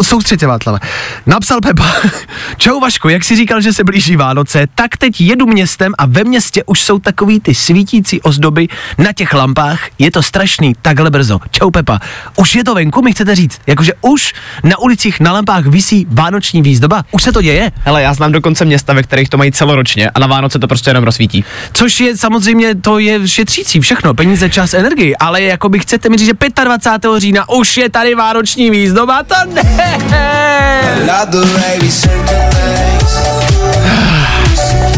se, 0.07 0.47
Václave. 0.47 0.79
Napsal 1.27 1.61
Pepa, 1.61 1.95
čau 2.57 2.81
Vašku, 2.81 3.09
jak 3.09 3.25
si 3.25 3.37
říkal, 3.37 3.61
že 3.61 3.73
se 3.73 3.85
blíží 3.85 4.17
Vánoce, 4.17 4.67
tak 4.75 4.97
teď 4.97 5.21
jedu 5.21 5.47
městem 5.47 5.95
a 5.99 6.07
ve 6.07 6.25
městě 6.25 6.63
už 6.67 6.81
jsou 6.83 6.99
takový 6.99 7.41
ty 7.41 7.55
svítící 7.55 8.21
ozdoby 8.21 8.69
na 8.99 9.13
těch 9.13 9.35
lampách, 9.35 9.81
je 9.99 10.11
to 10.11 10.23
strašný, 10.23 10.73
takhle 10.83 11.11
brzo. 11.11 11.41
Čau 11.51 11.71
Pepa, 11.71 11.99
už 12.37 12.55
je 12.55 12.65
to 12.65 12.75
venku, 12.75 13.03
mi 13.03 13.13
chcete 13.13 13.35
říct, 13.35 13.61
jakože 13.67 13.93
už 14.01 14.35
na 14.65 14.79
ulicích 14.79 15.21
na 15.21 15.33
lampách 15.33 15.67
visí 15.67 16.07
vánoční 16.11 16.63
výzdoba, 16.63 17.05
už 17.11 17.23
se 17.23 17.33
to 17.33 17.43
děje. 17.43 17.73
Hele, 17.85 18.03
já 18.03 18.15
znám 18.15 18.33
dokonce 18.33 18.65
města, 18.65 18.93
ve 18.93 19.03
kterých 19.03 19.29
to 19.29 19.37
mají 19.37 19.53
celoročně 19.53 20.11
a 20.11 20.19
na 20.19 20.27
Vánoce 20.27 20.59
to 20.59 20.69
prostě 20.69 20.91
jenom 20.91 21.05
rozsvítí. 21.05 21.45
Což 21.73 22.01
je 22.01 22.17
samozřejmě, 22.17 22.75
to 22.75 22.99
je 22.99 23.29
šetřící 23.29 23.81
všechno, 23.81 24.15
peníze, 24.15 24.51
čas, 24.51 24.75
energii, 24.75 25.17
ale 25.17 25.43
jako 25.43 25.69
by 25.69 25.79
chcete 25.79 26.09
mi 26.09 26.17
říct, 26.17 26.27
že 26.27 26.65
25. 26.65 27.11
října 27.19 27.49
už 27.49 27.77
je 27.77 27.89
tady 27.89 28.15
vánoční 28.15 28.71
výzdoba, 28.71 29.23
to 29.23 29.35
ne. 29.55 29.96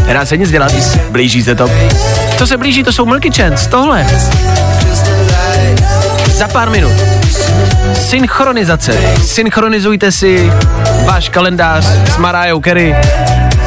Nedá 0.05 0.25
se 0.25 0.37
nic 0.37 0.51
dělat, 0.51 0.71
blíží 1.11 1.43
se 1.43 1.55
to. 1.55 1.71
Co 2.37 2.47
se 2.47 2.57
blíží, 2.57 2.83
to 2.83 2.91
jsou 2.91 3.05
Milky 3.05 3.31
Chance, 3.31 3.69
tohle. 3.69 4.07
Za 6.27 6.47
pár 6.47 6.69
minut. 6.69 6.93
Synchronizace. 7.93 8.97
Synchronizujte 9.25 10.11
si 10.11 10.51
váš 11.05 11.29
kalendář 11.29 11.85
s 11.85 12.17
Mariah 12.17 12.59
Carey 12.63 12.95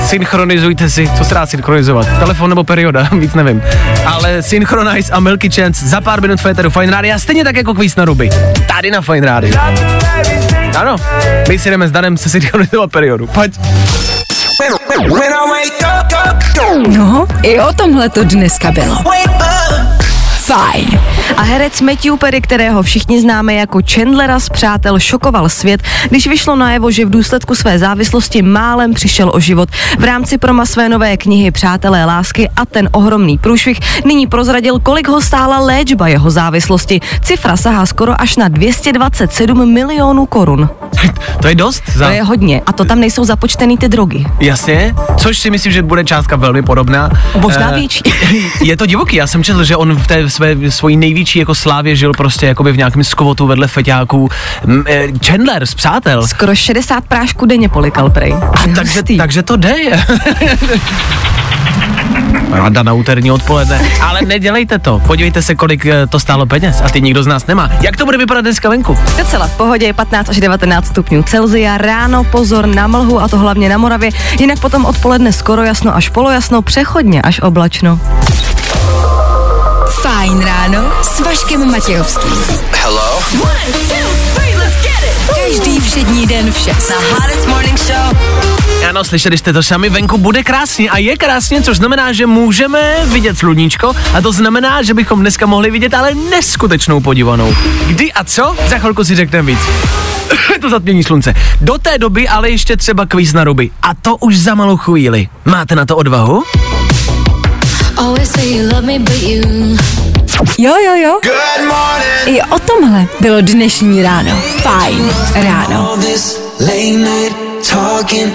synchronizujte 0.06 0.90
si, 0.90 1.10
co 1.18 1.24
se 1.24 1.34
dá 1.34 1.46
synchronizovat, 1.46 2.06
telefon 2.18 2.48
nebo 2.48 2.64
perioda, 2.64 3.08
víc 3.18 3.34
nevím. 3.34 3.62
Ale 4.06 4.42
Synchronize 4.42 5.12
a 5.12 5.20
Milky 5.20 5.50
Chance 5.50 5.86
za 5.88 6.00
pár 6.00 6.20
minut 6.20 6.40
Féteru 6.40 6.70
Fine 6.70 6.92
Radio, 6.92 7.18
stejně 7.18 7.44
tak 7.44 7.56
jako 7.56 7.74
kvíz 7.74 7.96
na 7.96 8.04
ruby. 8.04 8.30
Tady 8.66 8.90
na 8.90 9.00
Fine 9.00 9.26
Radio. 9.26 9.54
Ano, 10.76 10.96
my 11.48 11.58
si 11.58 11.70
jdeme 11.70 11.88
s 11.88 11.90
Danem 11.90 12.16
se 12.16 12.28
synchronizovat 12.28 12.90
periodu. 12.90 13.26
Pojď. 13.26 13.60
No, 16.88 17.26
i 17.42 17.60
o 17.60 17.72
tomhle 17.72 18.08
to 18.08 18.24
dneska 18.24 18.70
bylo. 18.70 18.96
Fajn. 20.38 21.00
A 21.36 21.42
herec 21.42 21.80
Matthew 21.80 22.16
Perry, 22.16 22.40
kterého 22.40 22.82
všichni 22.82 23.20
známe 23.20 23.54
jako 23.54 23.80
Chandlera 23.94 24.40
z 24.40 24.48
Přátel, 24.48 25.00
šokoval 25.00 25.48
svět, 25.48 25.82
když 26.08 26.26
vyšlo 26.26 26.56
najevo, 26.56 26.90
že 26.90 27.04
v 27.04 27.10
důsledku 27.10 27.54
své 27.54 27.78
závislosti 27.78 28.42
málem 28.42 28.94
přišel 28.94 29.30
o 29.34 29.40
život. 29.40 29.68
V 29.98 30.04
rámci 30.04 30.38
proma 30.38 30.66
své 30.66 30.88
nové 30.88 31.16
knihy 31.16 31.50
Přátelé 31.50 32.04
lásky 32.04 32.48
a 32.56 32.66
ten 32.66 32.88
ohromný 32.92 33.38
průšvih 33.38 33.80
nyní 34.04 34.26
prozradil, 34.26 34.78
kolik 34.78 35.08
ho 35.08 35.20
stála 35.20 35.58
léčba 35.60 36.08
jeho 36.08 36.30
závislosti. 36.30 37.00
Cifra 37.22 37.56
sahá 37.56 37.86
skoro 37.86 38.20
až 38.20 38.36
na 38.36 38.48
227 38.48 39.72
milionů 39.72 40.26
korun. 40.26 40.68
To 41.42 41.48
je 41.48 41.54
dost 41.54 41.82
za... 41.94 42.06
To 42.06 42.12
je 42.12 42.22
hodně 42.22 42.62
a 42.66 42.72
to 42.72 42.84
tam 42.84 43.00
nejsou 43.00 43.24
započtený 43.24 43.78
ty 43.78 43.88
drogy. 43.88 44.26
Jasně, 44.40 44.94
což 45.16 45.38
si 45.38 45.50
myslím, 45.50 45.72
že 45.72 45.82
bude 45.82 46.04
částka 46.04 46.36
velmi 46.36 46.62
podobná. 46.62 47.10
Možná 47.40 47.70
Eh, 47.70 47.74
větší. 47.74 48.02
Je 48.62 48.76
to 48.76 48.86
divoký, 48.86 49.16
já 49.16 49.26
jsem 49.26 49.44
četl, 49.44 49.64
že 49.64 49.76
on 49.76 49.94
v 49.96 50.06
té 50.06 50.30
své 50.30 50.70
svojí 50.70 50.96
největší 51.12 51.38
jako 51.38 51.54
slávě 51.54 51.96
žil 51.96 52.12
prostě 52.12 52.46
jakoby 52.46 52.72
v 52.72 52.76
nějakém 52.76 53.04
skovotu 53.04 53.46
vedle 53.46 53.68
feťáků. 53.68 54.28
Eh, 54.86 55.06
Chandler 55.26 55.66
z 55.66 55.74
Přátel. 55.74 56.26
Skoro 56.26 56.54
60 56.54 57.04
prášků 57.04 57.46
denně 57.46 57.68
polikal 57.68 58.10
prej. 58.10 58.32
A 58.32 58.74
takže, 58.74 59.02
takže 59.16 59.42
to 59.42 59.56
jde. 59.56 59.74
Rada 62.50 62.82
na 62.82 62.92
úterní 62.92 63.30
odpoledne. 63.30 63.80
Ale 64.00 64.22
nedělejte 64.22 64.78
to. 64.78 64.98
Podívejte 65.06 65.42
se, 65.42 65.54
kolik 65.54 65.86
eh, 65.86 66.06
to 66.06 66.20
stálo 66.20 66.46
peněz 66.46 66.80
a 66.84 66.88
ty 66.88 67.00
nikdo 67.00 67.22
z 67.22 67.26
nás 67.26 67.46
nemá. 67.46 67.70
Jak 67.80 67.96
to 67.96 68.04
bude 68.04 68.18
vypadat 68.18 68.40
dneska 68.40 68.68
venku? 68.68 68.98
Docela 69.18 69.46
v 69.46 69.56
pohodě 69.56 69.86
je 69.86 69.92
15 69.92 70.28
až 70.28 70.40
19 70.40 70.86
stupňů 70.86 71.22
Celzia, 71.22 71.78
ráno 71.78 72.24
pozor 72.24 72.66
na 72.66 72.86
mlhu 72.86 73.20
a 73.20 73.28
to 73.28 73.38
hlavně 73.38 73.68
na 73.68 73.78
Moravě, 73.78 74.10
jinak 74.40 74.60
potom 74.60 74.84
odpoledne 74.84 75.32
skoro 75.32 75.62
jasno 75.62 75.96
až 75.96 76.08
polojasno, 76.08 76.62
přechodně 76.62 77.22
až 77.22 77.40
oblačno. 77.40 78.00
Fajn 80.02 80.40
ráno 80.40 80.92
s 81.02 81.20
Vaškem 81.20 81.70
Matějovským. 81.70 82.32
Hello? 82.70 83.20
Každý 85.34 85.80
všední 85.80 86.26
den 86.26 86.52
v 86.52 86.58
6. 86.58 86.92
Ano, 88.88 89.04
slyšeli 89.04 89.38
jste 89.38 89.52
to 89.52 89.62
sami, 89.62 89.90
venku 89.90 90.18
bude 90.18 90.42
krásně 90.42 90.90
a 90.90 90.98
je 90.98 91.16
krásně, 91.16 91.62
což 91.62 91.76
znamená, 91.76 92.12
že 92.12 92.26
můžeme 92.26 92.96
vidět 93.06 93.38
sluníčko 93.38 93.92
a 94.14 94.20
to 94.20 94.32
znamená, 94.32 94.82
že 94.82 94.94
bychom 94.94 95.20
dneska 95.20 95.46
mohli 95.46 95.70
vidět 95.70 95.94
ale 95.94 96.14
neskutečnou 96.14 97.00
podívanou. 97.00 97.54
Kdy 97.86 98.12
a 98.12 98.24
co? 98.24 98.56
Za 98.68 98.78
chvilku 98.78 99.04
si 99.04 99.16
řekneme 99.16 99.46
víc. 99.46 99.60
to 100.60 100.70
zatmění 100.70 101.04
slunce. 101.04 101.34
Do 101.60 101.78
té 101.78 101.98
doby 101.98 102.28
ale 102.28 102.50
ještě 102.50 102.76
třeba 102.76 103.06
kvíz 103.06 103.32
na 103.32 103.44
ruby. 103.44 103.70
A 103.82 103.94
to 103.94 104.16
už 104.16 104.38
za 104.38 104.54
malou 104.54 104.76
chvíli. 104.76 105.28
Máte 105.44 105.74
na 105.74 105.86
to 105.86 105.96
odvahu? 105.96 106.42
Jo, 110.58 110.74
jo, 110.86 110.94
jo. 110.94 111.18
I 112.26 112.42
o 112.42 112.58
tomhle 112.58 113.06
bylo 113.20 113.40
dnešní 113.40 114.02
ráno. 114.02 114.30
Fajn 114.60 115.10
ráno. 115.34 115.96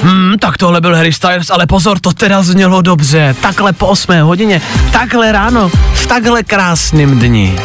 Hmm, 0.03 0.35
tak 0.39 0.57
tohle 0.57 0.81
byl 0.81 0.95
Harry 0.95 1.13
Styles, 1.13 1.49
ale 1.49 1.67
pozor, 1.67 1.99
to 1.99 2.13
teda 2.13 2.43
znělo 2.43 2.81
dobře. 2.81 3.35
Takhle 3.41 3.73
po 3.73 3.87
8 3.87 4.21
hodině, 4.21 4.61
takhle 4.91 5.31
ráno, 5.31 5.71
v 5.93 6.07
takhle 6.07 6.43
krásným 6.43 7.19
dni. 7.19 7.55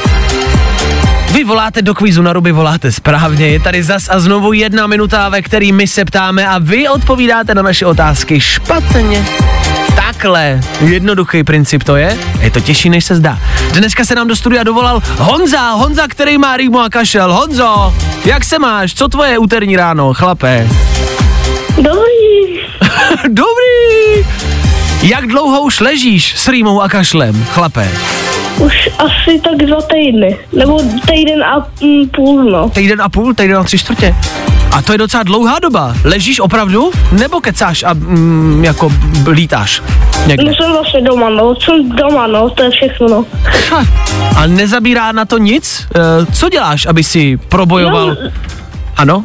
Vy 1.32 1.44
voláte 1.44 1.82
do 1.82 1.94
kvízu 1.94 2.22
na 2.22 2.32
ruby, 2.32 2.52
voláte 2.52 2.92
správně. 2.92 3.48
Je 3.48 3.60
tady 3.60 3.82
zas 3.82 4.08
a 4.10 4.20
znovu 4.20 4.52
jedna 4.52 4.86
minuta, 4.86 5.28
ve 5.28 5.42
který 5.42 5.72
my 5.72 5.86
se 5.86 6.04
ptáme 6.04 6.46
a 6.46 6.58
vy 6.58 6.88
odpovídáte 6.88 7.54
na 7.54 7.62
naše 7.62 7.86
otázky 7.86 8.40
špatně. 8.40 9.26
Takhle 10.22 10.60
jednoduchý 10.80 11.44
princip 11.44 11.84
to 11.84 11.96
je, 11.96 12.18
je 12.40 12.50
to 12.50 12.60
těžší, 12.60 12.90
než 12.90 13.04
se 13.04 13.16
zdá. 13.16 13.38
Dneska 13.72 14.04
se 14.04 14.14
nám 14.14 14.28
do 14.28 14.36
studia 14.36 14.64
dovolal 14.64 15.02
Honza, 15.18 15.70
Honza, 15.70 16.08
který 16.08 16.38
má 16.38 16.56
rýmu 16.56 16.80
a 16.80 16.88
kašel. 16.88 17.34
Honzo, 17.34 17.94
jak 18.24 18.44
se 18.44 18.58
máš? 18.58 18.94
Co 18.94 19.08
tvoje 19.08 19.38
úterní 19.38 19.76
ráno, 19.76 20.14
chlape? 20.14 20.68
Dobrý. 21.76 22.60
Dobrý! 23.28 24.26
Jak 25.02 25.26
dlouho 25.26 25.60
už 25.60 25.80
ležíš 25.80 26.34
s 26.38 26.48
rýmou 26.48 26.80
a 26.80 26.88
kašlem, 26.88 27.44
chlape? 27.44 27.88
Už 28.58 28.90
asi 28.98 29.40
tak 29.44 29.56
dva 29.56 29.82
týdny. 29.82 30.38
Nebo 30.52 30.80
týden 31.06 31.44
a 31.44 31.66
mm, 31.82 32.08
půl, 32.08 32.44
no. 32.44 32.70
Týden 32.70 33.02
a 33.02 33.08
půl, 33.08 33.34
týden 33.34 33.56
a 33.56 33.64
tři 33.64 33.78
čtvrtě. 33.78 34.14
A 34.72 34.82
to 34.82 34.92
je 34.92 34.98
docela 34.98 35.22
dlouhá 35.22 35.58
doba. 35.58 35.94
Ležíš 36.04 36.40
opravdu? 36.40 36.90
Nebo 37.12 37.40
kecáš 37.40 37.82
a 37.82 37.92
mm, 37.92 38.64
jako 38.64 38.92
lítáš? 39.30 39.82
Někde. 40.26 40.44
No 40.44 40.54
jsem 40.54 40.72
vlastně 40.72 41.00
doma, 41.00 41.30
no. 41.30 41.54
Jsem 41.60 41.88
doma, 41.88 42.26
no. 42.26 42.50
To 42.50 42.62
je 42.62 42.70
všechno, 42.70 43.08
no. 43.08 43.24
Ha, 43.70 43.84
a 44.36 44.46
nezabírá 44.46 45.12
na 45.12 45.24
to 45.24 45.38
nic? 45.38 45.86
E, 45.94 46.26
co 46.32 46.48
děláš, 46.48 46.86
aby 46.86 47.04
si 47.04 47.36
probojoval? 47.36 48.06
No, 48.08 48.16
Ano? 49.02 49.24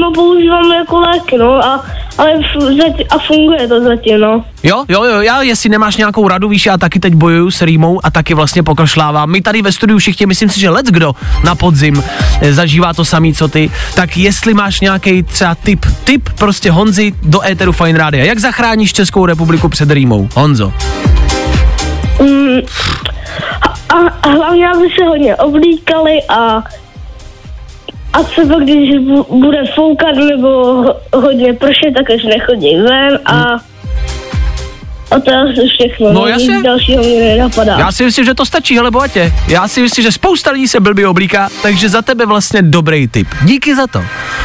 no 0.00 0.12
používám 0.14 0.72
jako 0.72 1.00
léky, 1.00 1.38
no. 1.38 1.64
A, 1.64 1.84
ale 2.18 2.32
f- 2.32 2.62
zati- 2.62 3.06
a 3.10 3.18
funguje 3.18 3.68
to 3.68 3.84
zatím, 3.84 4.20
no. 4.20 4.44
Jo, 4.62 4.84
jo, 4.88 5.04
jo, 5.04 5.20
já 5.20 5.42
jestli 5.42 5.68
nemáš 5.68 5.96
nějakou 5.96 6.28
radu, 6.28 6.48
víš, 6.48 6.66
já 6.66 6.76
taky 6.78 7.00
teď 7.00 7.14
bojuju 7.14 7.50
s 7.50 7.62
rýmou 7.62 8.00
a 8.02 8.10
taky 8.10 8.34
vlastně 8.34 8.62
pokašlávám. 8.62 9.30
My 9.30 9.40
tady 9.40 9.62
ve 9.62 9.72
studiu 9.72 9.98
všichni, 9.98 10.26
myslím 10.26 10.48
si, 10.48 10.60
že 10.60 10.70
let 10.70 10.86
kdo 10.86 11.12
na 11.44 11.54
podzim 11.54 12.02
eh, 12.40 12.52
zažívá 12.52 12.94
to 12.94 13.04
samý, 13.04 13.34
co 13.34 13.48
ty, 13.48 13.70
tak 13.94 14.16
jestli 14.16 14.54
máš 14.54 14.80
nějaký 14.80 15.22
třeba 15.22 15.54
tip, 15.54 15.86
tip 16.04 16.28
prostě 16.38 16.70
Honzi 16.70 17.12
do 17.22 17.46
éteru 17.46 17.72
Fine 17.72 17.98
Rádia. 17.98 18.24
Jak 18.24 18.38
zachráníš 18.38 18.92
Českou 18.92 19.26
republiku 19.26 19.68
před 19.68 19.90
rýmou? 19.90 20.28
Honzo. 20.34 20.72
Mm, 22.20 22.60
a, 23.88 23.96
a 24.22 24.28
hlavně, 24.28 24.68
aby 24.68 24.86
se 24.98 25.04
hodně 25.08 25.36
oblíkali 25.36 26.18
a 26.28 26.62
a 28.12 28.22
třeba 28.22 28.58
když 28.58 28.90
bu- 28.98 29.40
bude 29.40 29.64
foukat 29.74 30.14
nebo 30.16 30.48
ho- 30.48 30.96
hodně 31.14 31.52
pršet, 31.52 31.94
tak 31.96 32.16
už 32.16 32.24
nechodí 32.24 32.76
ven 32.76 33.18
a 33.26 33.56
a 35.10 35.20
to 35.20 35.30
je 35.30 35.68
všechno. 35.68 36.12
No 36.12 36.26
jasně. 36.26 36.62
dalšího 36.62 37.02
mě 37.02 37.20
nenapadá. 37.20 37.78
Já 37.78 37.92
si 37.92 38.04
myslím, 38.04 38.24
že 38.24 38.34
to 38.34 38.46
stačí, 38.46 38.76
hele 38.76 38.90
bohatě. 38.90 39.32
Já 39.48 39.68
si 39.68 39.82
myslím, 39.82 40.02
že 40.02 40.12
spousta 40.12 40.50
lidí 40.50 40.68
se 40.68 40.80
blbě 40.80 41.08
oblíká, 41.08 41.48
takže 41.62 41.88
za 41.88 42.02
tebe 42.02 42.26
vlastně 42.26 42.62
dobrý 42.62 43.08
tip. 43.08 43.28
Díky 43.42 43.76
za 43.76 43.86
to. 43.86 44.04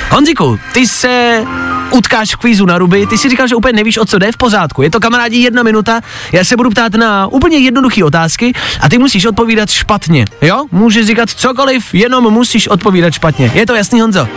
Honziku, 0.09 0.59
ty 0.73 0.87
se 0.87 1.43
utkáš 1.91 2.35
v 2.35 2.37
kvízu 2.37 2.65
na 2.65 2.77
ruby, 2.77 3.07
ty 3.07 3.17
si 3.17 3.29
říkal, 3.29 3.47
že 3.47 3.55
úplně 3.55 3.73
nevíš, 3.73 3.97
o 3.97 4.05
co 4.05 4.19
jde 4.19 4.31
v 4.31 4.37
pořádku. 4.37 4.81
Je 4.81 4.91
to 4.91 4.99
kamarádi 4.99 5.37
jedna 5.37 5.63
minuta, 5.63 6.01
já 6.31 6.43
se 6.43 6.57
budu 6.57 6.69
ptát 6.69 6.93
na 6.93 7.27
úplně 7.27 7.57
jednoduché 7.57 8.03
otázky 8.03 8.53
a 8.81 8.89
ty 8.89 8.97
musíš 8.97 9.25
odpovídat 9.25 9.69
špatně. 9.69 10.25
Jo? 10.41 10.65
Můžeš 10.71 11.07
říkat 11.07 11.29
cokoliv, 11.29 11.93
jenom 11.93 12.33
musíš 12.33 12.67
odpovídat 12.67 13.13
špatně. 13.13 13.51
Je 13.53 13.65
to 13.65 13.75
jasný, 13.75 14.01
Honzo? 14.01 14.27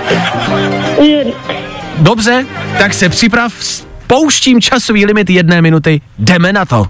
Dobře, 1.98 2.46
tak 2.78 2.94
se 2.94 3.08
připrav, 3.08 3.52
pouštím 4.12 4.60
časový 4.60 5.06
limit 5.06 5.30
jedné 5.30 5.62
minuty, 5.62 6.00
jdeme 6.18 6.52
na 6.52 6.64
to. 6.64 6.86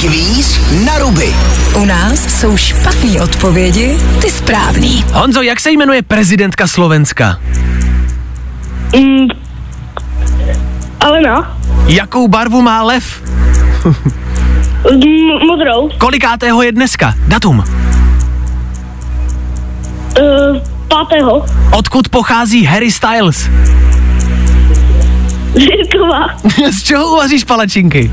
Kvíz 0.00 0.60
na 0.84 0.98
ruby. 0.98 1.34
U 1.74 1.84
nás 1.84 2.40
jsou 2.40 2.56
špatné 2.56 3.22
odpovědi, 3.22 3.98
ty 4.22 4.30
správný. 4.30 5.04
Honzo, 5.12 5.42
jak 5.42 5.60
se 5.60 5.70
jmenuje 5.70 6.02
prezidentka 6.02 6.66
Slovenska? 6.66 7.38
Mm, 8.96 9.26
Alena, 11.00 11.58
Jakou 11.86 12.28
barvu 12.28 12.62
má 12.62 12.82
lev? 12.82 13.22
mm, 14.92 15.46
modrou, 15.48 15.90
Kolikátého 15.98 16.62
je 16.62 16.72
dneska? 16.72 17.14
Datum. 17.26 17.58
uh, 17.58 17.64
pátého, 20.88 21.46
Odkud 21.72 22.08
pochází 22.08 22.64
Harry 22.64 22.90
Styles? 22.90 23.50
Zirková, 25.56 26.26
Z 26.72 26.82
čeho 26.82 27.12
uvaříš 27.12 27.44
palačinky? 27.44 28.10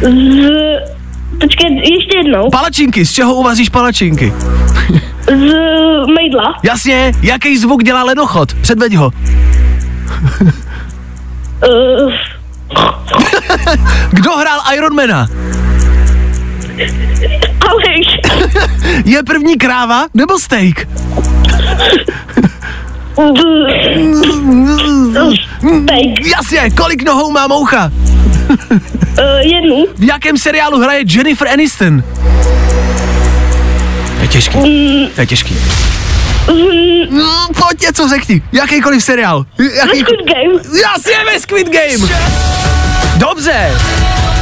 z... 0.00 0.50
Počkej, 1.40 1.76
ještě 1.76 2.16
jednou. 2.18 2.50
Palačinky, 2.50 3.06
z 3.06 3.12
čeho 3.12 3.34
uvaříš 3.34 3.68
palačinky? 3.68 4.32
Z 5.26 5.52
mejdla. 6.16 6.58
Jasně, 6.62 7.12
jaký 7.22 7.58
zvuk 7.58 7.82
dělá 7.84 8.02
lenochod? 8.02 8.54
Předveď 8.54 8.94
ho. 8.94 9.10
Uh, 11.68 12.12
Kdo 14.10 14.30
hrál 14.36 14.60
Ironmana? 14.74 15.28
Aleš. 17.68 18.06
Je 19.04 19.22
první 19.22 19.56
kráva 19.58 20.06
nebo 20.14 20.38
steak? 20.38 20.88
Steak. 25.84 26.26
Jasně, 26.36 26.70
kolik 26.70 27.02
nohou 27.04 27.30
má 27.30 27.46
moucha? 27.46 27.92
Uh, 28.50 29.38
jednu. 29.42 29.86
V 29.98 30.04
jakém 30.04 30.38
seriálu 30.38 30.80
hraje 30.80 31.04
Jennifer 31.06 31.48
Aniston? 31.48 32.02
To 34.16 34.22
je 34.22 34.28
těžký, 34.28 34.58
to 35.14 35.20
je 35.20 35.26
těžký. 35.26 35.56
No, 37.10 37.46
pojď 37.58 37.80
něco 37.80 38.08
řekni, 38.08 38.42
jakýkoliv 38.52 39.04
seriál. 39.04 39.46
Jaký... 39.76 39.98
Squid 39.98 40.20
Game. 40.26 40.80
Jasně, 40.82 41.14
ve 41.32 41.40
Squid 41.40 41.68
Game. 41.68 42.08
Dobře. 43.16 43.70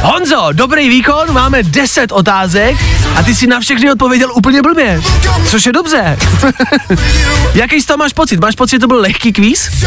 Honzo, 0.01 0.47
dobrý 0.51 0.89
výkon, 0.89 1.33
máme 1.33 1.63
10 1.63 2.11
otázek 2.11 2.77
a 3.15 3.23
ty 3.23 3.35
si 3.35 3.47
na 3.47 3.59
všechny 3.59 3.91
odpověděl 3.91 4.31
úplně 4.33 4.61
blbě, 4.61 5.01
což 5.47 5.65
je 5.65 5.71
dobře. 5.71 6.17
Jaký 7.53 7.81
z 7.81 7.85
toho 7.85 7.97
máš 7.97 8.13
pocit? 8.13 8.39
Máš 8.39 8.55
pocit, 8.55 8.75
že 8.75 8.79
to 8.79 8.87
byl 8.87 8.99
lehký 8.99 9.33
kvíz? 9.33 9.85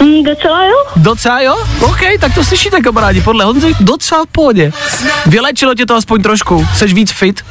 Mm, 0.00 0.22
docela 0.22 0.64
jo? 0.64 0.76
Docela 0.96 1.40
jo? 1.40 1.56
OK, 1.80 2.00
tak 2.20 2.34
to 2.34 2.44
slyšíte 2.44 2.80
kamarádi, 2.80 3.20
podle 3.20 3.44
Honzy 3.44 3.74
docela 3.80 4.24
v 4.24 4.28
pohodě. 4.32 4.72
Vylečilo 5.26 5.74
tě 5.74 5.86
to 5.86 5.94
aspoň 5.94 6.22
trošku, 6.22 6.66
seš 6.74 6.92
víc 6.92 7.12
fit? 7.12 7.44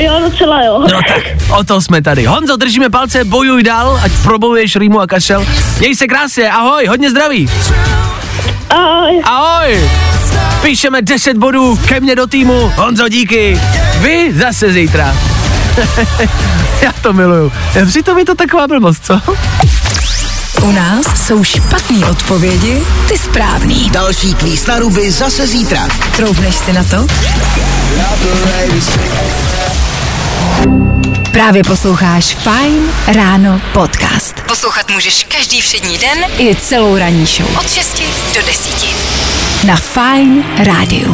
Jo, 0.00 0.20
docela 0.30 0.62
jo. 0.62 0.78
No 0.78 1.00
tak, 1.08 1.22
o 1.58 1.64
to 1.64 1.80
jsme 1.82 2.02
tady. 2.02 2.24
Honzo, 2.24 2.56
držíme 2.56 2.90
palce, 2.90 3.24
bojuj 3.24 3.62
dál, 3.62 4.00
ať 4.02 4.12
probojuješ 4.22 4.76
rýmu 4.76 5.00
a 5.00 5.06
kašel. 5.06 5.46
Měj 5.78 5.94
se 5.94 6.06
krásně, 6.06 6.50
ahoj, 6.50 6.86
hodně 6.86 7.10
zdraví. 7.10 7.50
Ahoj. 8.70 9.22
Ahoj. 9.24 9.90
Píšeme 10.62 11.02
10 11.02 11.36
bodů 11.36 11.76
ke 11.76 12.00
mně 12.00 12.16
do 12.16 12.26
týmu. 12.26 12.72
Honzo, 12.76 13.08
díky. 13.08 13.60
Vy 13.98 14.32
zase 14.36 14.72
zítra. 14.72 15.16
Já 16.82 16.92
to 17.02 17.12
miluju. 17.12 17.52
Přitom 17.86 18.18
je 18.18 18.24
to 18.24 18.34
taková 18.34 18.66
blbost, 18.66 19.04
co? 19.04 19.20
U 20.62 20.72
nás 20.72 21.26
jsou 21.26 21.44
špatné 21.44 22.06
odpovědi, 22.06 22.82
ty 23.08 23.18
správný. 23.18 23.90
Další 23.90 24.34
kvíz 24.34 24.66
na 24.66 24.78
ruby 24.78 25.10
zase 25.10 25.46
zítra. 25.46 25.88
Troufneš 26.16 26.54
si 26.54 26.72
na 26.72 26.84
to? 26.84 27.06
Právě 31.32 31.64
posloucháš 31.64 32.24
Fine 32.24 32.92
Ráno 33.14 33.60
podcast. 33.72 34.34
Poslouchat 34.46 34.90
můžeš 34.90 35.24
každý 35.24 35.60
všední 35.60 35.98
den 35.98 36.18
i 36.38 36.56
celou 36.56 36.96
ranní 36.96 37.26
show. 37.26 37.58
Od 37.60 37.70
6 37.70 38.02
do 38.34 38.46
10. 38.46 39.43
Na 39.66 39.76
Fine 39.76 40.44
Rádiu. 40.66 41.08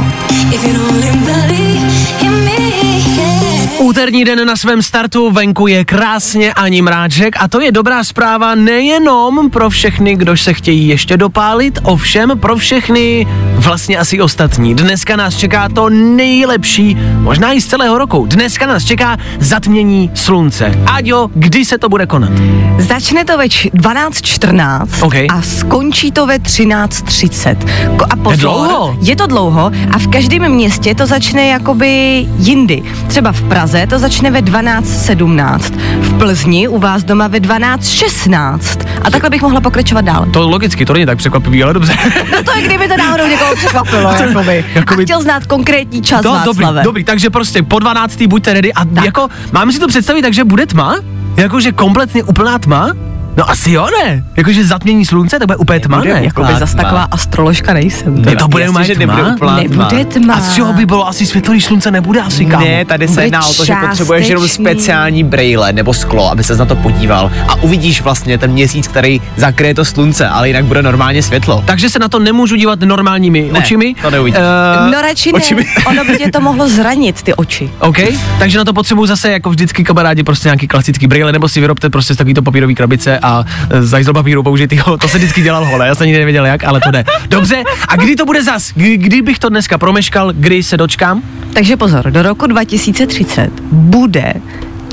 Úterní 3.91 4.24
den 4.24 4.47
na 4.47 4.57
svém 4.57 4.82
startu 4.82 5.30
venku 5.30 5.66
je 5.66 5.84
krásně 5.84 6.53
ani 6.53 6.82
mráček 6.82 7.36
a 7.41 7.49
to 7.49 7.61
je 7.61 7.72
dobrá 7.72 8.05
zpráva 8.05 8.55
nejenom 8.55 9.51
pro 9.51 9.70
všechny, 9.70 10.16
kdo 10.16 10.36
se 10.36 10.55
chtějí 10.55 10.88
ještě 10.88 11.16
dopálit, 11.16 11.78
ovšem 11.82 12.30
pro 12.38 12.57
všechny 12.57 13.26
vlastně 13.57 13.99
asi 13.99 14.20
ostatní. 14.20 14.74
Dneska 14.74 15.16
nás 15.16 15.36
čeká 15.36 15.68
to 15.68 15.88
nejlepší, 15.91 16.97
možná 17.18 17.53
i 17.53 17.61
z 17.61 17.66
celého 17.66 17.99
roku. 17.99 18.26
Dneska 18.26 18.66
nás 18.66 18.84
čeká 18.84 19.16
zatmění 19.38 20.11
slunce. 20.14 20.78
Aďo, 20.86 21.30
kdy 21.34 21.64
se 21.64 21.78
to 21.78 21.88
bude 21.88 22.07
konat? 22.07 22.30
Začne 22.78 23.24
to 23.24 23.38
ve 23.38 23.49
č- 23.49 23.68
12.14 23.74 24.86
OK. 25.07 25.14
a 25.14 25.43
skončí 25.43 26.12
to 26.12 26.26
ve 26.26 26.38
13.30. 26.38 27.57
Ko- 27.97 28.07
A 28.11 28.16
pozor, 28.16 28.38
dlouho. 28.41 28.97
je 29.03 29.16
to 29.16 29.26
dlouho 29.26 29.70
a 29.95 29.99
v 29.99 30.07
každém 30.09 30.49
městě 30.49 30.95
to 30.95 31.07
začne 31.07 31.47
jakoby 31.47 32.26
jindy. 32.38 32.82
Třeba 33.09 33.32
v 33.32 33.43
Praze 33.43 33.80
to 33.87 33.99
začne 33.99 34.31
ve 34.31 34.41
12.17, 34.43 35.61
v 36.01 36.18
Plzni 36.18 36.68
u 36.68 36.78
vás 36.78 37.05
doma 37.05 37.28
ve 37.28 37.39
12.16 37.41 38.59
a 39.05 39.11
takhle 39.11 39.31
bych 39.31 39.43
mohla 39.43 39.61
pokračovat 39.61 40.01
dál. 40.05 40.26
To 40.33 40.49
logicky, 40.49 40.87
to 40.87 40.93
není 40.93 41.07
tak 41.07 41.18
překvapivý, 41.18 41.62
ale 41.62 41.74
dobře. 41.74 41.93
No 42.33 42.43
to 42.43 42.57
je 42.57 42.62
kdyby 42.62 42.89
to 42.89 42.97
náhodou 42.97 43.26
někoho 43.26 43.57
překvapilo, 43.57 44.11
jakoby. 44.20 44.64
Jakoby- 44.74 45.03
A 45.03 45.07
chtěl 45.07 45.22
znát 45.22 45.47
konkrétní 45.47 46.03
čas, 46.03 46.22
To, 46.22 46.28
dobrý, 46.45 46.64
Václave. 46.64 46.83
dobrý, 46.83 47.05
takže 47.05 47.31
prostě 47.31 47.62
po 47.62 47.78
12. 47.78 48.22
buďte 48.26 48.53
ready 48.53 48.72
a 48.72 48.85
Tak. 48.85 49.05
jako, 49.05 49.28
máme 49.53 49.72
si 49.72 49.78
to 49.81 49.89
představit 49.89 50.22
tak, 50.22 50.35
že 50.35 50.45
bude 50.45 50.66
tma? 50.66 50.97
Jakože 51.37 51.72
kompletně 51.72 52.22
úplná 52.24 52.59
tma? 52.59 52.91
No 53.37 53.51
asi 53.51 53.72
jo, 53.72 53.87
ne? 54.05 54.24
Jakože 54.37 54.64
zatmění 54.64 55.05
slunce, 55.07 55.39
to 55.39 55.47
bude 55.47 55.57
úplně 55.57 55.81
tma, 55.81 56.01
ne? 56.05 56.20
jakoby 56.24 56.55
zas 56.59 56.74
taková 56.74 57.03
astroložka 57.11 57.72
nejsem. 57.74 58.22
Ne, 58.22 58.37
to 58.37 58.49
bude 58.49 58.66
že 58.83 58.95
tma? 58.95 59.16
nebude 59.16 59.62
Nebude 59.62 60.05
tma. 60.05 60.35
A 60.35 60.41
z 60.41 60.55
čeho 60.55 60.72
by 60.72 60.87
bylo 60.87 61.09
asi 61.09 61.26
světlo, 61.26 61.53
když 61.53 61.64
slunce 61.64 61.91
nebude 61.91 62.20
asi 62.20 62.45
kámo? 62.47 62.66
Ne, 62.66 62.85
tady 62.85 63.09
se 63.09 63.22
jedná 63.24 63.47
o 63.47 63.55
to, 63.55 63.64
že 63.64 63.74
potřebuješ 63.89 64.28
jenom 64.28 64.49
speciální 64.49 65.24
brejle 65.24 65.72
nebo 65.72 65.95
sklo, 65.95 66.31
aby 66.31 66.45
se 66.45 66.57
na 66.57 66.64
to 66.64 66.76
podíval 66.76 67.31
a 67.49 67.55
uvidíš 67.55 68.03
vlastně 68.03 68.39
ten 68.39 68.51
měsíc, 68.53 68.89
který 68.89 69.20
zakryje 69.37 69.74
to 69.74 69.85
slunce, 69.85 70.28
ale 70.28 70.49
jinak 70.49 70.64
bude 70.64 70.83
normálně 70.83 71.22
světlo. 71.22 71.62
Takže 71.66 71.91
se 71.91 71.99
na 71.99 72.09
to 72.09 72.18
nemůžu 72.18 72.57
dívat 72.57 72.81
normálními 72.81 73.49
Ne, 73.53 73.59
očimi. 73.59 73.95
to 74.03 74.11
neuvidíš. 74.11 74.41
Eh, 74.41 74.91
No 74.91 75.01
radši 75.03 75.33
očimi. 75.33 75.62
ne, 75.64 75.85
ono 75.87 76.05
by 76.05 76.16
tě 76.18 76.31
to 76.31 76.41
mohlo 76.41 76.68
zranit, 76.68 77.22
ty 77.22 77.35
oči. 77.35 77.70
OK, 77.78 77.97
takže 78.39 78.59
na 78.59 78.64
to 78.64 78.72
potřebuju 78.72 79.07
zase 79.07 79.33
jako 79.33 79.51
vždycky 79.51 79.85
kamarádi 79.85 80.22
prostě 80.22 80.49
nějaký 80.49 80.68
klasický 80.68 81.07
brýle, 81.07 81.33
nebo 81.33 81.49
si 81.49 81.61
vyrobte 81.61 81.91
prostě 81.91 82.14
z 82.14 82.16
takovýto 82.16 82.43
papírový 82.43 82.74
krabice 82.74 83.18
a 83.23 83.45
e, 83.71 83.83
z 83.83 83.93
hajzl 83.93 84.12
papíru 84.12 84.43
použitýho, 84.43 84.97
to 85.01 85.09
se 85.09 85.18
vždycky 85.18 85.43
dělal 85.43 85.64
hole, 85.64 85.87
já 85.87 85.95
jsem 85.95 86.07
nikdy 86.07 86.18
nevěděl 86.18 86.47
jak, 86.47 86.64
ale 86.64 86.81
to 86.81 86.91
jde. 86.91 87.05
Dobře, 87.29 87.62
a 87.89 87.97
kdy 87.97 88.16
to 88.16 88.25
bude 88.25 88.45
zas? 88.45 88.73
Kdy 88.75 89.23
bych 89.23 89.39
to 89.39 89.49
dneska 89.49 89.79
promeškal, 89.79 90.33
kdy 90.33 90.62
se 90.62 90.77
dočkám? 90.77 91.23
Takže 91.53 91.77
pozor, 91.77 92.11
do 92.11 92.23
roku 92.23 92.47
2030 92.47 93.51
bude 93.73 94.35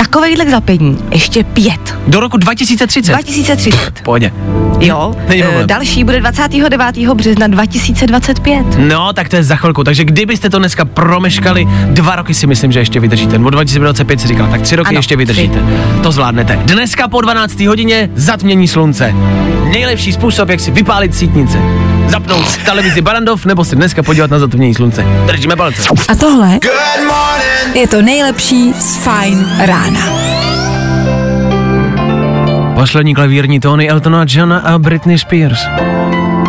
takovejhle 0.07 0.49
zapění 0.49 0.97
ještě 1.11 1.43
pět. 1.43 1.95
Do 2.07 2.19
roku 2.19 2.37
2030. 2.37 3.11
2030. 3.11 4.01
Pohodě. 4.03 4.31
Jo, 4.79 5.15
e, 5.29 5.43
další 5.65 6.03
bude 6.03 6.19
29. 6.19 7.13
března 7.13 7.47
2025. 7.47 8.65
No, 8.77 9.13
tak 9.13 9.29
to 9.29 9.35
je 9.35 9.43
za 9.43 9.55
chvilku. 9.55 9.83
Takže 9.83 10.05
kdybyste 10.05 10.49
to 10.49 10.59
dneska 10.59 10.85
promeškali, 10.85 11.67
dva 11.85 12.15
roky 12.15 12.33
si 12.33 12.47
myslím, 12.47 12.71
že 12.71 12.79
ještě 12.79 12.99
vydržíte. 12.99 13.39
Od 13.39 13.49
2025 13.49 14.21
si 14.21 14.27
říkal, 14.27 14.47
tak 14.47 14.61
tři 14.61 14.75
roky 14.75 14.89
Ano, 14.89 14.99
ještě 14.99 15.15
vydržíte. 15.15 15.63
To 16.03 16.11
zvládnete. 16.11 16.59
Dneska 16.65 17.07
po 17.07 17.21
12. 17.21 17.59
hodině 17.59 18.09
zatmění 18.15 18.67
slunce. 18.67 19.13
Nejlepší 19.71 20.13
způsob, 20.13 20.49
jak 20.49 20.59
si 20.59 20.71
vypálit 20.71 21.15
sítnice. 21.15 21.57
Zapnout 22.07 22.57
televizi 22.65 23.01
Barandov 23.01 23.45
nebo 23.45 23.65
se 23.65 23.75
dneska 23.75 24.03
podívat 24.03 24.31
na 24.31 24.39
zatmění 24.39 24.73
slunce. 24.75 25.05
Držíme 25.25 25.55
palce. 25.55 25.81
A 26.09 26.15
tohle 26.15 26.59
je 27.73 27.87
to 27.87 28.01
nejlepší 28.01 28.73
z 28.73 28.97
Fine 28.97 29.65
rána. 29.65 29.99
Poslední 32.75 33.15
klavírní 33.15 33.59
tóny 33.59 33.89
Eltona 33.89 34.25
Johna 34.27 34.59
a 34.59 34.77
Britney 34.77 35.17
Spears. 35.17 35.59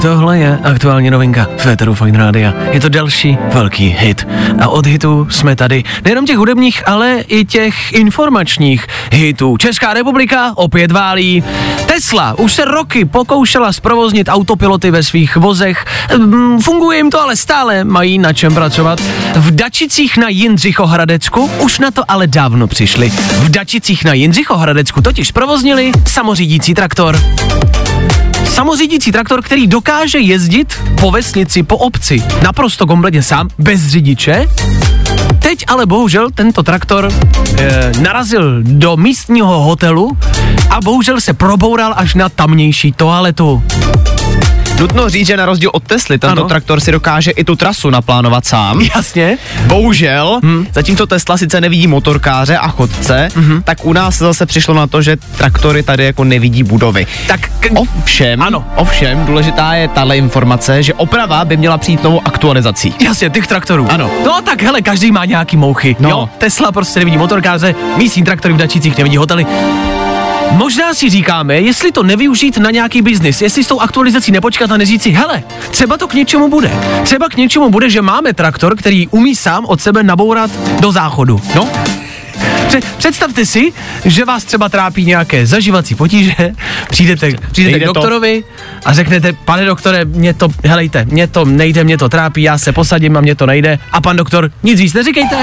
Tohle 0.02 0.38
je 0.38 0.58
aktuální 0.64 1.10
novinka 1.10 1.46
Féteru 1.56 1.94
Fine 1.94 2.18
Rádia. 2.18 2.54
Je 2.70 2.80
to 2.80 2.88
další 2.88 3.38
velký 3.52 3.96
hit. 3.98 4.26
A 4.60 4.68
od 4.68 4.86
hitů 4.86 5.26
jsme 5.30 5.56
tady 5.56 5.84
nejenom 6.04 6.26
těch 6.26 6.36
hudebních, 6.36 6.88
ale 6.88 7.24
i 7.28 7.44
těch 7.44 7.92
informačních 7.92 8.86
hitů. 9.12 9.56
Česká 9.56 9.94
republika 9.94 10.52
opět 10.54 10.92
válí. 10.92 11.44
Tesla 11.86 12.38
už 12.38 12.52
se 12.52 12.64
roky 12.64 13.04
pokoušela 13.04 13.72
zprovoznit 13.72 14.28
autopiloty 14.28 14.90
ve 14.90 15.02
svých 15.02 15.36
vozech. 15.36 15.84
Mm, 16.16 16.60
Funguje 16.60 16.98
jim 16.98 17.10
to 17.10 17.20
ale 17.20 17.36
stále, 17.36 17.84
mají 17.84 18.18
na 18.18 18.32
čem 18.32 18.54
pracovat. 18.54 19.00
V 19.36 19.50
Dačicích 19.50 20.16
na 20.16 20.28
Jindřichohradecku 20.28 21.50
už 21.60 21.78
na 21.78 21.90
to 21.90 22.02
ale 22.08 22.26
dávno 22.26 22.66
přišli. 22.66 23.10
V 23.38 23.48
Dačicích 23.50 24.04
na 24.04 24.12
Jindřichohradecku 24.12 25.00
totiž 25.02 25.28
zprovoznili 25.28 25.92
samořídící 26.06 26.74
traktor. 26.74 27.20
Samořídící 28.58 29.12
traktor, 29.12 29.42
který 29.42 29.66
dokáže 29.66 30.18
jezdit 30.18 30.80
po 31.00 31.10
vesnici, 31.10 31.62
po 31.62 31.76
obci, 31.76 32.22
naprosto 32.42 32.86
kompletně 32.86 33.22
sám, 33.22 33.48
bez 33.58 33.86
řidiče. 33.86 34.46
Teď 35.38 35.64
ale 35.68 35.86
bohužel 35.86 36.30
tento 36.34 36.62
traktor 36.62 37.12
e, 37.58 37.92
narazil 38.00 38.62
do 38.62 38.96
místního 38.96 39.62
hotelu 39.62 40.18
a 40.70 40.80
bohužel 40.80 41.20
se 41.20 41.32
proboural 41.32 41.94
až 41.96 42.14
na 42.14 42.28
tamnější 42.28 42.92
toaletu. 42.92 43.62
Nutno 44.80 45.08
říct, 45.08 45.26
že 45.26 45.36
na 45.36 45.46
rozdíl 45.46 45.70
od 45.72 45.82
Tesly, 45.82 46.18
tento 46.18 46.40
Ano. 46.40 46.48
traktor 46.48 46.80
si 46.80 46.92
dokáže 46.92 47.30
i 47.30 47.44
tu 47.44 47.56
trasu 47.56 47.90
naplánovat 47.90 48.46
sám. 48.46 48.80
Jasně. 48.96 49.38
Bohužel, 49.66 50.40
hmm. 50.42 50.66
zatímco 50.74 51.06
Tesla 51.06 51.36
sice 51.36 51.60
nevidí 51.60 51.86
motorkáře 51.86 52.58
a 52.58 52.68
chodce, 52.68 53.28
hmm. 53.36 53.62
tak 53.62 53.84
u 53.84 53.92
nás 53.92 54.18
se 54.18 54.24
zase 54.24 54.46
přišlo 54.46 54.74
na 54.74 54.86
to, 54.86 55.02
že 55.02 55.16
traktory 55.36 55.82
tady 55.82 56.04
jako 56.04 56.24
nevidí 56.24 56.62
budovy. 56.62 57.06
Tak 57.26 57.40
k- 57.60 57.68
Ovšem, 57.74 58.42
Ano. 58.42 58.64
ovšem, 58.76 59.26
důležitá 59.26 59.74
je 59.74 59.88
tahle 59.88 60.16
informace, 60.16 60.82
že 60.82 60.94
oprava 60.94 61.44
by 61.44 61.56
měla 61.56 61.78
přijít 61.78 62.02
novou 62.02 62.20
aktualizací. 62.24 62.94
Jasně, 63.04 63.30
těch 63.30 63.46
traktorů. 63.46 63.86
Ano. 63.90 64.10
No 64.24 64.40
tak 64.42 64.62
hele, 64.62 64.82
každý 64.82 65.12
má 65.12 65.24
nějaký 65.24 65.56
mouchy. 65.56 65.96
No. 66.00 66.08
Jo, 66.10 66.28
Tesla 66.38 66.72
prostě 66.72 67.00
nevidí 67.00 67.18
motorkáře, 67.18 67.74
místní 67.96 68.22
traktory 68.24 68.54
v 68.54 68.56
Dačicích 68.56 68.98
nevidí 68.98 69.16
hotely. 69.16 69.46
Možná 70.52 70.94
si 70.94 71.10
říkáme, 71.10 71.54
jestli 71.60 71.92
to 71.92 72.02
nevyužít 72.02 72.58
na 72.58 72.70
nějaký 72.70 73.02
biznis, 73.02 73.42
jestli 73.42 73.64
s 73.64 73.66
tou 73.66 73.80
aktualizací 73.80 74.32
nepočkat 74.32 74.70
a 74.70 74.76
neříct 74.76 75.02
si, 75.02 75.10
hele, 75.10 75.42
třeba 75.70 75.96
to 75.96 76.08
k 76.08 76.14
něčemu 76.14 76.48
bude. 76.48 76.70
Třeba 77.02 77.28
k 77.28 77.36
něčemu 77.36 77.70
bude, 77.70 77.90
že 77.90 78.02
máme 78.02 78.32
traktor, 78.34 78.76
který 78.76 79.08
umí 79.08 79.36
sám 79.36 79.64
od 79.66 79.80
sebe 79.82 80.02
nabourat 80.02 80.50
do 80.80 80.92
záchodu. 80.92 81.40
No, 81.54 81.68
Pře- 82.66 82.80
představte 82.98 83.46
si, 83.46 83.72
že 84.04 84.24
vás 84.24 84.44
třeba 84.44 84.68
trápí 84.68 85.04
nějaké 85.04 85.46
zažívací 85.46 85.94
potíže, 85.94 86.34
přijdete, 86.90 87.30
přijdete 87.52 87.72
Nejde 87.72 87.84
k 87.84 87.88
to. 87.88 87.92
doktorovi 87.92 88.44
a 88.84 88.92
řeknete, 88.92 89.32
pane 89.32 89.64
doktore, 89.64 90.04
mě 90.04 90.34
to, 90.34 90.48
helejte, 90.64 91.04
mě 91.04 91.26
to 91.26 91.44
nejde, 91.44 91.84
mě 91.84 91.98
to 91.98 92.08
trápí, 92.08 92.42
já 92.42 92.58
se 92.58 92.72
posadím 92.72 93.16
a 93.16 93.20
mě 93.20 93.34
to 93.34 93.46
nejde. 93.46 93.78
A 93.92 94.00
pan 94.00 94.16
doktor, 94.16 94.50
nic 94.62 94.80
víc 94.80 94.94
neříkejte. 94.94 95.36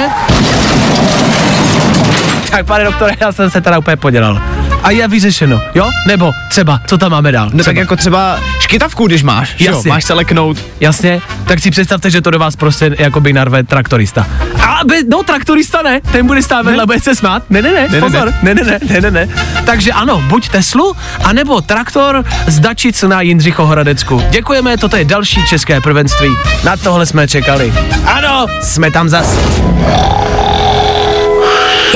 Tak 2.51 2.66
pane 2.66 2.84
doktore, 2.84 3.14
já 3.20 3.32
jsem 3.32 3.49
se 3.49 3.62
teda 3.62 3.78
úplně 3.80 3.97
podělal. 3.97 4.41
A 4.84 4.91
je 4.91 5.07
vyřešeno, 5.07 5.61
jo? 5.76 5.89
Nebo 6.07 6.32
třeba, 6.49 6.80
co 6.88 6.97
tam 6.97 7.11
máme 7.11 7.32
dál? 7.32 7.45
No 7.45 7.49
Třeba. 7.49 7.63
tak 7.63 7.76
jako 7.76 7.95
třeba 7.95 8.39
škytavku, 8.59 9.07
když 9.07 9.23
máš, 9.23 9.53
že 9.57 9.65
jo, 9.65 9.71
Jasně. 9.76 9.89
máš 9.89 10.03
se 10.03 10.13
leknout. 10.13 10.57
Jasně, 10.80 11.21
tak 11.47 11.59
si 11.59 11.71
představte, 11.71 12.11
že 12.11 12.21
to 12.21 12.32
do 12.32 12.39
vás 12.39 12.55
prostě 12.55 12.95
jakoby 12.99 13.34
narve 13.34 13.63
traktorista. 13.63 14.28
A 14.61 14.80
be, 14.86 14.95
no, 15.09 15.23
traktorista 15.23 15.82
ne, 15.82 16.01
ten 16.11 16.28
bude 16.28 16.41
stát 16.43 16.65
vedle, 16.65 16.86
bude 16.86 16.99
se 16.99 17.15
smát. 17.15 17.43
Ne, 17.49 17.61
ne, 17.61 17.71
ne, 17.71 17.88
ne, 17.91 17.99
pozor, 17.99 18.34
ne, 18.43 18.53
ne, 18.55 18.63
ne, 18.63 18.80
ne, 18.89 19.01
ne, 19.01 19.11
ne. 19.11 19.30
Takže 19.65 19.91
ano, 19.91 20.23
buď 20.28 20.49
Teslu, 20.49 20.95
anebo 21.23 21.61
traktor 21.61 22.26
z 22.47 22.59
Dačic 22.59 23.01
na 23.03 23.21
Jindřichohradecku. 23.21 24.23
Děkujeme, 24.30 24.78
toto 24.78 24.95
je 24.97 25.05
další 25.05 25.45
české 25.49 25.82
prvenství. 25.82 26.30
Na 26.63 26.78
tohle 26.78 27.05
jsme 27.05 27.28
čekali. 27.28 27.73
Ano, 28.05 28.45
jsme 28.61 28.91
tam 28.91 29.09
zas. 29.09 29.38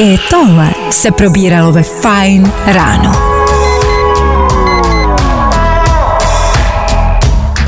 I 0.02 0.18
tohle 0.30 0.72
se 0.92 1.12
probíralo 1.12 1.72
ve 1.72 1.84
Fine 1.84 2.52
ráno. 2.66 3.12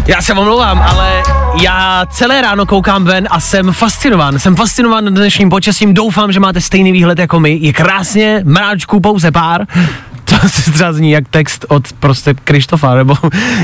Já 0.07 0.21
se 0.21 0.33
omlouvám, 0.33 0.81
ale 0.81 1.23
já 1.61 2.05
celé 2.09 2.41
ráno 2.41 2.65
koukám 2.65 3.03
ven 3.03 3.27
a 3.31 3.39
jsem 3.39 3.71
fascinován. 3.73 4.39
Jsem 4.39 4.55
fascinován 4.55 5.05
dnešním 5.05 5.49
počasím, 5.49 5.93
doufám, 5.93 6.31
že 6.31 6.39
máte 6.39 6.61
stejný 6.61 6.91
výhled 6.91 7.19
jako 7.19 7.39
my. 7.39 7.57
Je 7.61 7.73
krásně, 7.73 8.41
mráčků 8.45 8.99
pouze 8.99 9.31
pár. 9.31 9.65
Se 10.47 10.71
třeba 10.71 10.93
zní 10.93 11.11
jak 11.11 11.27
text 11.29 11.65
od 11.67 11.93
prostě 11.93 12.33
Krištofa, 12.33 12.95
nebo 12.95 13.17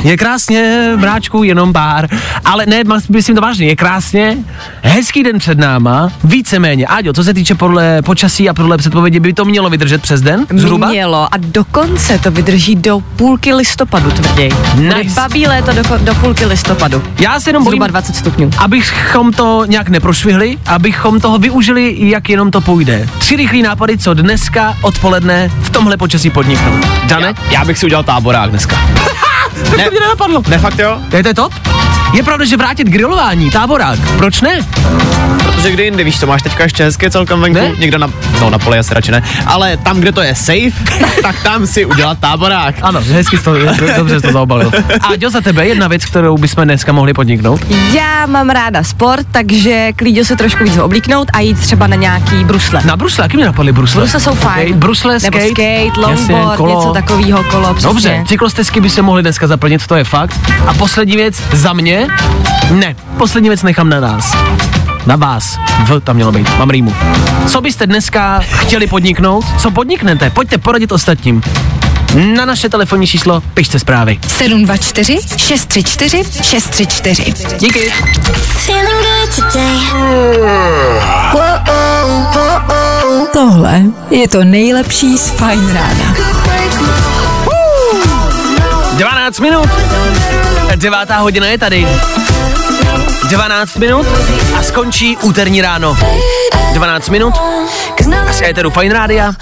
je 0.03 0.17
krásně, 0.17 0.91
mráčků 0.95 1.43
jenom 1.43 1.73
pár. 1.73 2.09
Ale 2.45 2.65
ne, 2.65 2.84
myslím 3.09 3.36
to 3.36 3.41
vážně, 3.41 3.67
je 3.67 3.75
krásně, 3.75 4.38
hezký 4.82 5.23
den 5.23 5.39
před 5.39 5.57
náma, 5.57 6.11
víceméně. 6.23 6.86
Áďo, 6.86 7.13
co 7.13 7.23
se 7.23 7.34
týče 7.34 7.55
podle 7.55 8.01
počasí 8.01 8.49
a 8.49 8.53
podle 8.53 8.78
předpovědi, 8.78 9.19
by 9.19 9.34
to 9.34 9.45
mělo 9.45 9.69
vydržet 9.69 10.01
přes 10.01 10.21
den? 10.21 10.45
Zhruba? 10.55 10.88
Mělo 10.88 11.34
a 11.34 11.38
dokonce 11.38 12.19
to 12.19 12.32
vydrží 12.32 12.75
do 12.75 12.99
půlky 13.15 13.53
listopadu 13.53 14.11
tvrději. 14.11 14.51
Nice. 14.75 15.15
babí 15.15 15.47
léto 15.47 15.71
do, 15.73 15.97
do 15.97 16.15
půlky 16.15 16.45
listopadu. 16.45 17.03
Já 17.19 17.39
se 17.39 17.49
jenom 17.49 17.63
bojím, 17.63 17.80
Zhruba 17.80 17.88
20 17.88 18.15
stupňů. 18.15 18.49
abychom 18.57 19.34
to 19.34 19.65
nějak 19.65 19.89
neprošvihli, 19.89 20.57
abychom 20.65 21.19
toho 21.19 21.38
využili, 21.39 21.95
jak 21.99 22.30
jenom 22.30 22.51
to 22.51 22.61
půjde. 22.61 23.09
Tři 23.19 23.36
rychlý 23.36 23.61
nápady, 23.61 23.97
co 23.97 24.13
dneska 24.13 24.78
odpoledne 24.82 25.51
v 25.61 25.69
tomhle 25.69 25.97
počasí 25.97 26.30
podniknout. 26.30 26.66
Dane? 27.05 27.34
Já 27.51 27.65
bych 27.65 27.78
si 27.78 27.86
udělal 27.86 28.03
táborák 28.03 28.49
dneska. 28.49 28.76
Tak 29.53 29.70
to 29.86 29.91
mě 29.91 29.99
nenapadlo. 29.99 30.43
Ne, 30.47 30.57
fakt 30.57 30.80
jo? 30.80 30.97
Je 31.18 31.24
to 31.24 31.34
top? 31.34 31.53
Je 32.13 32.24
pravda, 32.24 32.45
že 32.45 32.57
vrátit 32.57 32.88
grilování, 32.88 33.49
táborák, 33.51 33.99
proč 34.18 34.41
ne? 34.41 34.59
Protože 35.43 35.72
kdy 35.72 35.84
jindy, 35.84 36.03
víš 36.03 36.20
co, 36.20 36.28
máš 36.28 36.41
teďka 36.41 36.63
ještě 36.63 36.84
hezké 36.84 37.09
celkem 37.09 37.41
venku, 37.41 37.59
Ne? 37.59 37.72
někde 37.80 37.97
na, 37.97 38.09
no 38.41 38.49
na 38.49 38.59
poli 38.59 38.80
asi 38.80 38.93
radši 38.93 39.11
ne, 39.11 39.24
ale 39.45 39.78
tam, 39.78 39.99
kde 39.99 40.11
to 40.11 40.22
je 40.22 40.36
safe, 40.36 40.72
tak 41.22 41.43
tam 41.43 41.68
si 41.68 41.86
udělat 41.86 42.18
táborák. 42.20 42.76
Ano, 42.82 43.01
hezky 43.11 43.38
to, 43.38 43.53
dobře 43.97 44.20
jsi 44.20 44.28
to 44.28 44.32
zaobalil. 44.34 44.72
A 45.01 45.07
jo, 45.22 45.30
za 45.30 45.41
tebe 45.41 45.68
jedna 45.68 45.88
věc, 45.88 46.05
kterou 46.05 46.38
bychom 46.38 46.63
dneska 46.63 46.91
mohli 46.91 47.13
podniknout. 47.13 47.61
Já 47.93 48.26
mám 48.26 48.49
ráda 48.49 48.84
sport, 48.84 49.26
takže 49.32 49.93
klidně 49.95 50.26
se 50.26 50.36
trošku 50.36 50.63
víc 50.63 50.78
oblíknout 50.78 51.28
a 51.34 51.39
jít 51.39 51.59
třeba 51.59 51.88
na 51.88 51.95
nějaký 51.95 52.43
brusle. 52.43 52.82
Na 52.86 52.95
brusle, 52.95 53.26
jaký 53.26 53.38
mi 53.38 53.43
napadly 53.43 53.72
brusle? 53.72 54.01
Brusle 54.01 54.20
jsou 54.20 54.36
fajn. 54.36 54.61
Okay, 54.68 54.74
brusle, 54.74 55.13
Nebo 55.24 55.38
skate, 55.39 55.49
skate, 55.51 56.01
longboard, 56.60 56.84
kolo. 56.84 56.93
něco 56.93 56.93
takového, 56.93 57.43
kolo, 57.43 57.74
přesně. 57.74 57.89
Dobře, 57.89 58.24
cyklostezky 58.28 58.82
by 58.82 58.89
se 58.89 59.01
mohly 59.01 59.22
dneska 59.22 59.47
zaplnit, 59.47 59.88
to 59.88 59.95
je 59.95 60.03
fakt. 60.03 60.39
A 60.68 60.74
poslední 60.74 61.16
věc 61.16 61.41
za 61.53 61.74
mě, 61.74 62.08
ne, 62.72 62.95
poslední 63.18 63.49
věc 63.49 63.64
nechám 63.64 63.89
na 63.89 63.99
nás. 63.99 64.38
Na 65.05 65.16
vás. 65.16 65.60
V 65.86 65.99
tam 65.99 66.16
mělo 66.16 66.32
být, 66.32 66.58
mám 66.58 66.70
rýmu. 66.70 66.95
Co 67.47 67.62
byste 67.62 67.88
dneska 67.88 68.39
chtěli 68.39 68.88
podniknout? 68.88 69.45
Co 69.58 69.72
podniknete? 69.72 70.30
Pojďte 70.30 70.58
poradit 70.58 70.91
ostatním. 70.91 71.41
Na 72.36 72.45
naše 72.45 72.70
telefonní 72.70 73.08
číslo 73.08 73.41
pište 73.53 73.80
zprávy. 73.80 74.20
724 74.28 75.20
634 75.38 76.24
634. 76.43 77.34
Díky. 77.60 77.91
Tohle 83.34 83.82
je 84.10 84.28
to 84.28 84.43
nejlepší 84.43 85.18
z 85.18 85.30
Fine 85.30 85.74
rána. 85.74 86.16
12 88.93 89.39
minut. 89.39 89.70
Devátá 90.76 91.18
hodina 91.18 91.47
je 91.47 91.58
tady. 91.58 91.88
12 93.30 93.76
minut 93.76 94.08
a 94.60 94.64
skončí 94.64 95.18
úterní 95.18 95.62
ráno. 95.62 95.97
12 96.74 97.10
minut 97.10 97.34
a 98.30 98.34
z 98.34 98.41
éteru 98.41 98.70
Fine 98.70 98.93
Rádia 98.93 99.34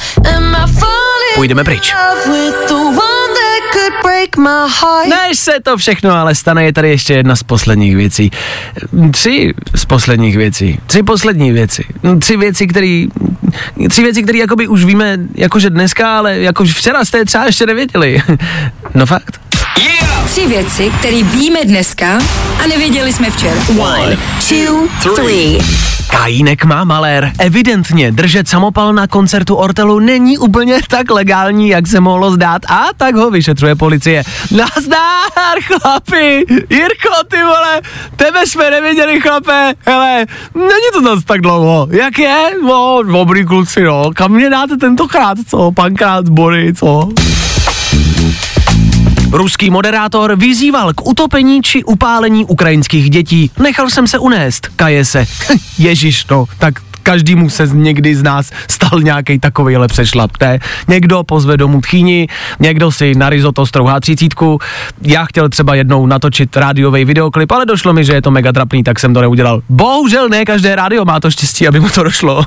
půjdeme 1.36 1.64
pryč. 1.64 1.94
Než 5.10 5.40
se 5.40 5.52
to 5.64 5.78
všechno 5.78 6.12
ale 6.12 6.36
stane, 6.36 6.64
je 6.64 6.74
tady 6.74 6.90
ještě 6.90 7.14
jedna 7.14 7.36
z 7.36 7.44
posledních 7.44 7.96
věcí. 7.96 8.32
Tři 9.12 9.54
z 9.76 9.86
posledních 9.86 10.38
věcí. 10.38 10.80
Tři 10.88 11.04
poslední 11.04 11.52
věci. 11.52 11.84
Tři 12.20 12.38
věci, 12.38 12.68
které 12.68 13.06
tři 13.90 14.02
věci, 14.04 14.24
které 14.24 14.38
jakoby 14.38 14.68
už 14.68 14.86
víme, 14.86 15.18
jakože 15.36 15.70
dneska, 15.70 16.18
ale 16.18 16.40
jako 16.40 16.66
včera 16.66 17.06
jste 17.06 17.18
je 17.18 17.26
třeba 17.26 17.46
ještě 17.46 17.66
nevěděli. 17.66 18.22
No 18.94 19.06
fakt. 19.06 19.40
Tři 20.36 20.48
věci, 20.48 20.92
které 21.00 21.24
víme 21.24 21.66
dneska 21.66 22.20
a 22.64 22.68
nevěděli 22.68 23.14
jsme 23.14 23.30
včera. 23.30 23.62
One, 23.80 24.18
two, 24.50 24.88
three. 25.16 25.60
Kajínek 26.12 26.66
má 26.66 26.84
malér. 26.84 27.32
Evidentně 27.40 28.12
držet 28.12 28.48
samopal 28.48 28.94
na 28.94 29.08
koncertu 29.08 29.56
Ortelu 29.56 30.00
není 30.00 30.38
úplně 30.38 30.80
tak 30.90 31.12
legální, 31.12 31.70
jak 31.70 31.88
se 31.88 32.00
mohlo 32.00 32.32
zdát 32.32 32.62
a 32.70 32.86
tak 32.98 33.16
ho 33.16 33.32
vyšetřuje 33.32 33.76
policie. 33.76 34.24
Nazdár, 34.52 35.62
chlapi! 35.62 36.46
Jirko, 36.70 37.24
ty 37.28 37.38
vole, 37.44 37.82
tebe 38.16 38.48
jsme 38.48 38.72
neviděli, 38.72 39.22
chlape. 39.22 39.74
Hele, 39.86 40.26
není 40.56 40.90
to 40.94 41.02
zase 41.02 41.26
tak 41.26 41.42
dlouho. 41.42 41.88
Jak 41.92 42.20
je? 42.20 42.38
No, 42.64 43.04
dobrý 43.04 43.46
kluci, 43.46 43.84
no. 43.84 44.12
Kam 44.16 44.32
mě 44.32 44.50
dáte 44.50 44.78
tentokrát, 44.78 45.38
co? 45.48 45.72
Pankrát 45.72 46.26
zbory, 46.26 46.74
co? 46.74 47.10
Ruský 49.36 49.70
moderátor 49.70 50.36
vyzýval 50.36 50.94
k 50.94 51.08
utopení 51.08 51.62
či 51.62 51.84
upálení 51.84 52.46
ukrajinských 52.46 53.10
dětí. 53.10 53.52
Nechal 53.60 53.90
jsem 53.90 54.08
se 54.08 54.20
unést, 54.20 54.68
kaje 54.76 55.06
se. 55.06 55.26
Ježíš, 55.78 56.26
no, 56.32 56.46
tak 56.58 56.74
každému 57.04 57.50
se 57.50 57.68
někdy 57.68 58.16
z 58.16 58.24
nás 58.24 58.52
stal 58.70 59.00
nějaký 59.02 59.40
takovýhle 59.40 59.88
přešlap, 59.88 60.32
ne? 60.42 60.60
Někdo 60.88 61.24
pozve 61.24 61.58
domů 61.58 61.82
tchýni, 61.82 62.28
někdo 62.60 62.92
si 62.92 63.16
na 63.16 63.30
risotto 63.30 63.66
strouhá 63.66 64.00
třicítku. 64.00 64.60
Já 65.02 65.26
chtěl 65.26 65.50
třeba 65.50 65.76
jednou 65.76 66.06
natočit 66.06 66.58
rádiový 66.58 67.06
videoklip, 67.06 67.52
ale 67.52 67.66
došlo 67.66 67.94
mi, 67.94 68.06
že 68.06 68.14
je 68.14 68.22
to 68.22 68.32
mega 68.32 68.52
trapný, 68.52 68.84
tak 68.84 69.00
jsem 69.00 69.14
to 69.14 69.22
neudělal. 69.22 69.62
Bohužel 69.70 70.30
ne 70.30 70.46
každé 70.46 70.76
rádio 70.76 71.06
má 71.06 71.20
to 71.20 71.32
štěstí, 71.32 71.68
aby 71.68 71.80
mu 71.80 71.90
to 71.90 72.04
došlo. 72.04 72.46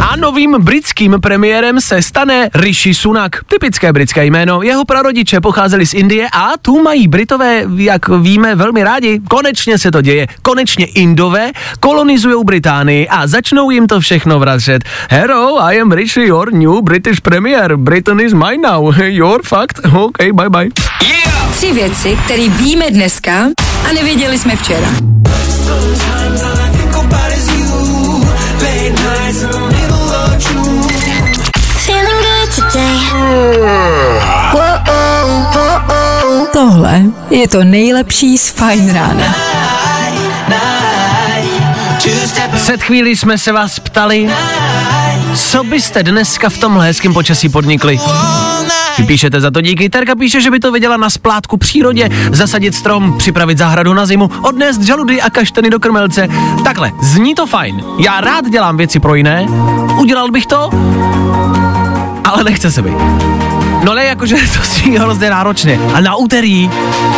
A 0.00 0.16
novým 0.16 0.56
britským 0.60 1.16
premiérem 1.20 1.80
se 1.80 2.02
stane 2.02 2.50
Rishi 2.54 2.94
Sunak. 2.94 3.44
Typické 3.48 3.92
britské 3.92 4.24
jméno. 4.24 4.62
Jeho 4.62 4.84
prarodiče 4.84 5.40
pocházeli 5.40 5.86
z 5.86 5.94
Indie 5.94 6.28
a 6.32 6.52
tu 6.62 6.82
mají 6.82 7.08
Britové, 7.08 7.64
jak 7.76 8.08
víme, 8.08 8.54
velmi 8.54 8.84
rádi. 8.84 9.20
Konečně 9.28 9.78
se 9.78 9.90
to 9.90 10.00
děje. 10.00 10.26
Konečně 10.42 10.86
Indové 10.86 11.50
kolonizují 11.80 12.44
Británii 12.44 13.08
a 13.08 13.26
začnou 13.26 13.70
jim 13.70 13.86
to 13.86 14.00
všechno 14.00 14.38
vracet. 14.38 14.84
Hello, 15.10 15.62
I 15.62 15.80
am 15.80 15.92
Rishi, 15.92 16.26
your 16.26 16.52
new 16.52 16.82
British 16.82 17.20
premier. 17.20 17.76
Britain 17.76 18.20
is 18.20 18.32
mine 18.32 18.68
now. 18.70 18.94
Your 19.02 19.42
fact? 19.42 19.80
OK, 19.94 20.18
bye 20.32 20.50
bye. 20.50 20.68
Tři 21.52 21.72
věci, 21.72 22.18
které 22.24 22.48
víme 22.48 22.90
dneska 22.90 23.48
a 23.90 23.92
nevěděli 23.92 24.38
jsme 24.38 24.56
včera. 24.56 24.88
Tohle 36.52 37.02
je 37.30 37.48
to 37.48 37.64
nejlepší 37.64 38.38
z 38.38 38.50
Fine 38.50 38.92
rána. 38.92 39.34
Před 42.54 42.82
chvílí 42.82 43.16
jsme 43.16 43.38
se 43.38 43.52
vás 43.52 43.78
ptali, 43.78 44.30
co 45.34 45.64
byste 45.64 46.02
dneska 46.02 46.48
v 46.48 46.58
tomhle 46.58 46.86
hezkém 46.86 47.14
počasí 47.14 47.48
podnikli. 47.48 48.00
Vy 48.98 49.04
píšete 49.04 49.40
za 49.40 49.50
to 49.50 49.60
díky. 49.60 49.88
Terka 49.88 50.14
píše, 50.14 50.40
že 50.40 50.50
by 50.50 50.60
to 50.60 50.72
viděla 50.72 50.96
na 50.96 51.10
splátku 51.10 51.56
přírodě, 51.56 52.10
zasadit 52.32 52.74
strom, 52.74 53.18
připravit 53.18 53.58
zahradu 53.58 53.94
na 53.94 54.06
zimu, 54.06 54.30
odnést 54.42 54.82
žaludy 54.82 55.22
a 55.22 55.30
kaštany 55.30 55.70
do 55.70 55.80
krmelce. 55.80 56.28
Takhle, 56.64 56.92
zní 57.02 57.34
to 57.34 57.46
fajn. 57.46 57.84
Já 57.98 58.20
rád 58.20 58.50
dělám 58.50 58.76
věci 58.76 59.00
pro 59.00 59.14
jiné. 59.14 59.46
udělal 59.98 60.30
bych 60.30 60.46
to, 60.46 60.70
ale 62.36 62.44
nechce 62.44 62.70
se 62.70 62.82
mi. 62.82 62.90
No 63.84 63.94
ne, 63.94 64.04
jakože 64.04 64.36
to 64.36 64.64
si 64.64 64.90
hrozně 64.98 65.30
náročně. 65.30 65.80
A 65.94 66.00
na 66.00 66.16
úterý, 66.16 66.70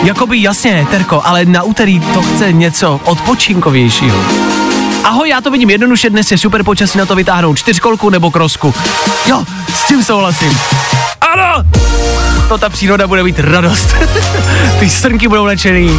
jakoby 0.03 0.43
jasně, 0.43 0.87
Terko, 0.91 1.23
ale 1.25 1.45
na 1.45 1.63
úterý 1.63 2.01
to 2.01 2.23
chce 2.23 2.53
něco 2.53 3.01
odpočinkovějšího. 3.05 4.25
Ahoj, 5.05 5.29
já 5.29 5.41
to 5.41 5.51
vidím 5.51 5.71
jednoduše, 5.71 6.11
dnes 6.11 6.33
je 6.33 6.39
super 6.39 6.65
počasí 6.65 6.99
na 6.99 7.07
to 7.07 7.15
vytáhnout 7.15 7.59
čtyřkolku 7.59 8.11
nebo 8.11 8.31
krosku. 8.31 8.75
Jo, 9.27 9.45
s 9.75 9.87
tím 9.87 10.05
souhlasím. 10.05 10.59
Ano! 11.21 11.65
To 12.49 12.59
ta 12.59 12.69
příroda 12.69 13.07
bude 13.07 13.23
mít 13.23 13.39
radost. 13.39 13.97
Ty 14.79 14.91
srnky 14.91 15.29
budou 15.29 15.45
lečený. 15.45 15.91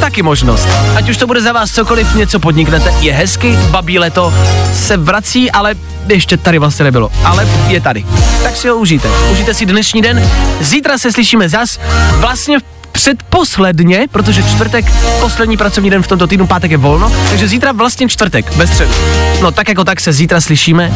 Taky 0.00 0.22
možnost. 0.22 0.68
Ať 0.96 1.08
už 1.08 1.16
to 1.16 1.26
bude 1.26 1.40
za 1.42 1.52
vás 1.52 1.70
cokoliv, 1.70 2.14
něco 2.14 2.40
podniknete. 2.40 2.94
Je 3.00 3.12
hezky, 3.12 3.58
babí 3.70 3.98
leto 3.98 4.34
se 4.74 4.96
vrací, 4.96 5.50
ale 5.50 5.74
ještě 6.06 6.36
tady 6.36 6.58
vlastně 6.58 6.84
nebylo. 6.84 7.10
Ale 7.24 7.48
je 7.68 7.80
tady. 7.80 8.06
Tak 8.42 8.56
si 8.56 8.68
ho 8.68 8.76
užijte. 8.76 9.08
Užijte 9.32 9.54
si 9.54 9.66
dnešní 9.66 10.02
den. 10.02 10.30
Zítra 10.60 10.98
se 10.98 11.12
slyšíme 11.12 11.48
zas. 11.48 11.78
Vlastně 12.16 12.58
předposledně, 12.96 14.06
protože 14.12 14.42
čtvrtek, 14.42 14.92
poslední 15.20 15.56
pracovní 15.56 15.90
den 15.90 16.02
v 16.02 16.06
tomto 16.06 16.26
týdnu, 16.26 16.46
pátek 16.46 16.70
je 16.70 16.76
volno, 16.76 17.12
takže 17.30 17.48
zítra 17.48 17.72
vlastně 17.72 18.08
čtvrtek, 18.08 18.56
bez 18.56 18.70
středu. 18.70 18.92
No 19.42 19.50
tak 19.50 19.68
jako 19.68 19.84
tak 19.84 20.00
se 20.00 20.12
zítra 20.12 20.40
slyšíme. 20.40 20.92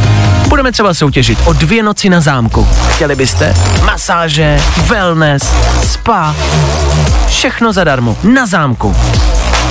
Budeme 0.48 0.72
třeba 0.72 0.94
soutěžit 0.94 1.38
o 1.44 1.53
dvě 1.53 1.82
noci 1.82 2.09
na 2.09 2.20
zámku. 2.20 2.68
Chtěli 2.88 3.16
byste? 3.16 3.55
Masáže, 3.84 4.61
wellness, 4.86 5.42
spa, 5.86 6.36
všechno 7.28 7.72
zadarmo, 7.72 8.16
na 8.22 8.46
zámku. 8.46 8.96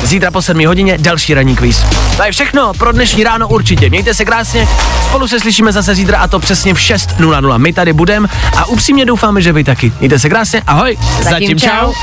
Zítra 0.04 0.32
po 0.32 0.42
7 0.42 0.66
hodině 0.68 0.98
další 0.98 1.34
ranní 1.34 1.56
kvíz. 1.56 1.86
To 2.18 2.24
je 2.24 2.32
všechno 2.32 2.74
pro 2.74 2.92
dnešní 2.92 3.24
ráno 3.24 3.48
určitě. 3.48 3.90
Mějte 3.90 4.14
se 4.14 4.26
krásně, 4.26 4.68
spolu 5.06 5.28
se 5.28 5.40
slyšíme 5.40 5.72
zase 5.72 5.96
zítra 5.96 6.20
a 6.20 6.28
to 6.28 6.40
přesně 6.40 6.74
v 6.74 6.78
6.00. 6.78 7.58
My 7.58 7.74
tady 7.74 7.94
budeme 7.94 8.28
a 8.58 8.66
upřímně 8.66 9.06
doufáme, 9.06 9.42
že 9.42 9.52
vy 9.52 9.64
taky. 9.64 9.92
Mějte 10.00 10.20
se 10.20 10.30
krásně, 10.30 10.62
ahoj. 10.68 10.98
Zatím 11.22 11.60
čau. 11.60 11.94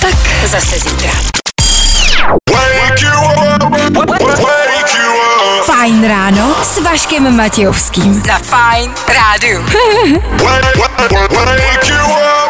Tak 0.00 0.14
zase 0.46 0.78
zítra. 0.78 1.12
Fajn 5.64 6.08
ráno 6.08 6.56
s 6.62 6.78
Vaškem 6.78 7.36
Matějovským. 7.36 8.22
Na 8.28 8.38
Fajn 8.38 8.90
rádu. 9.08 9.64
Wake 10.44 11.88
you 11.88 12.04
up. 12.04 12.47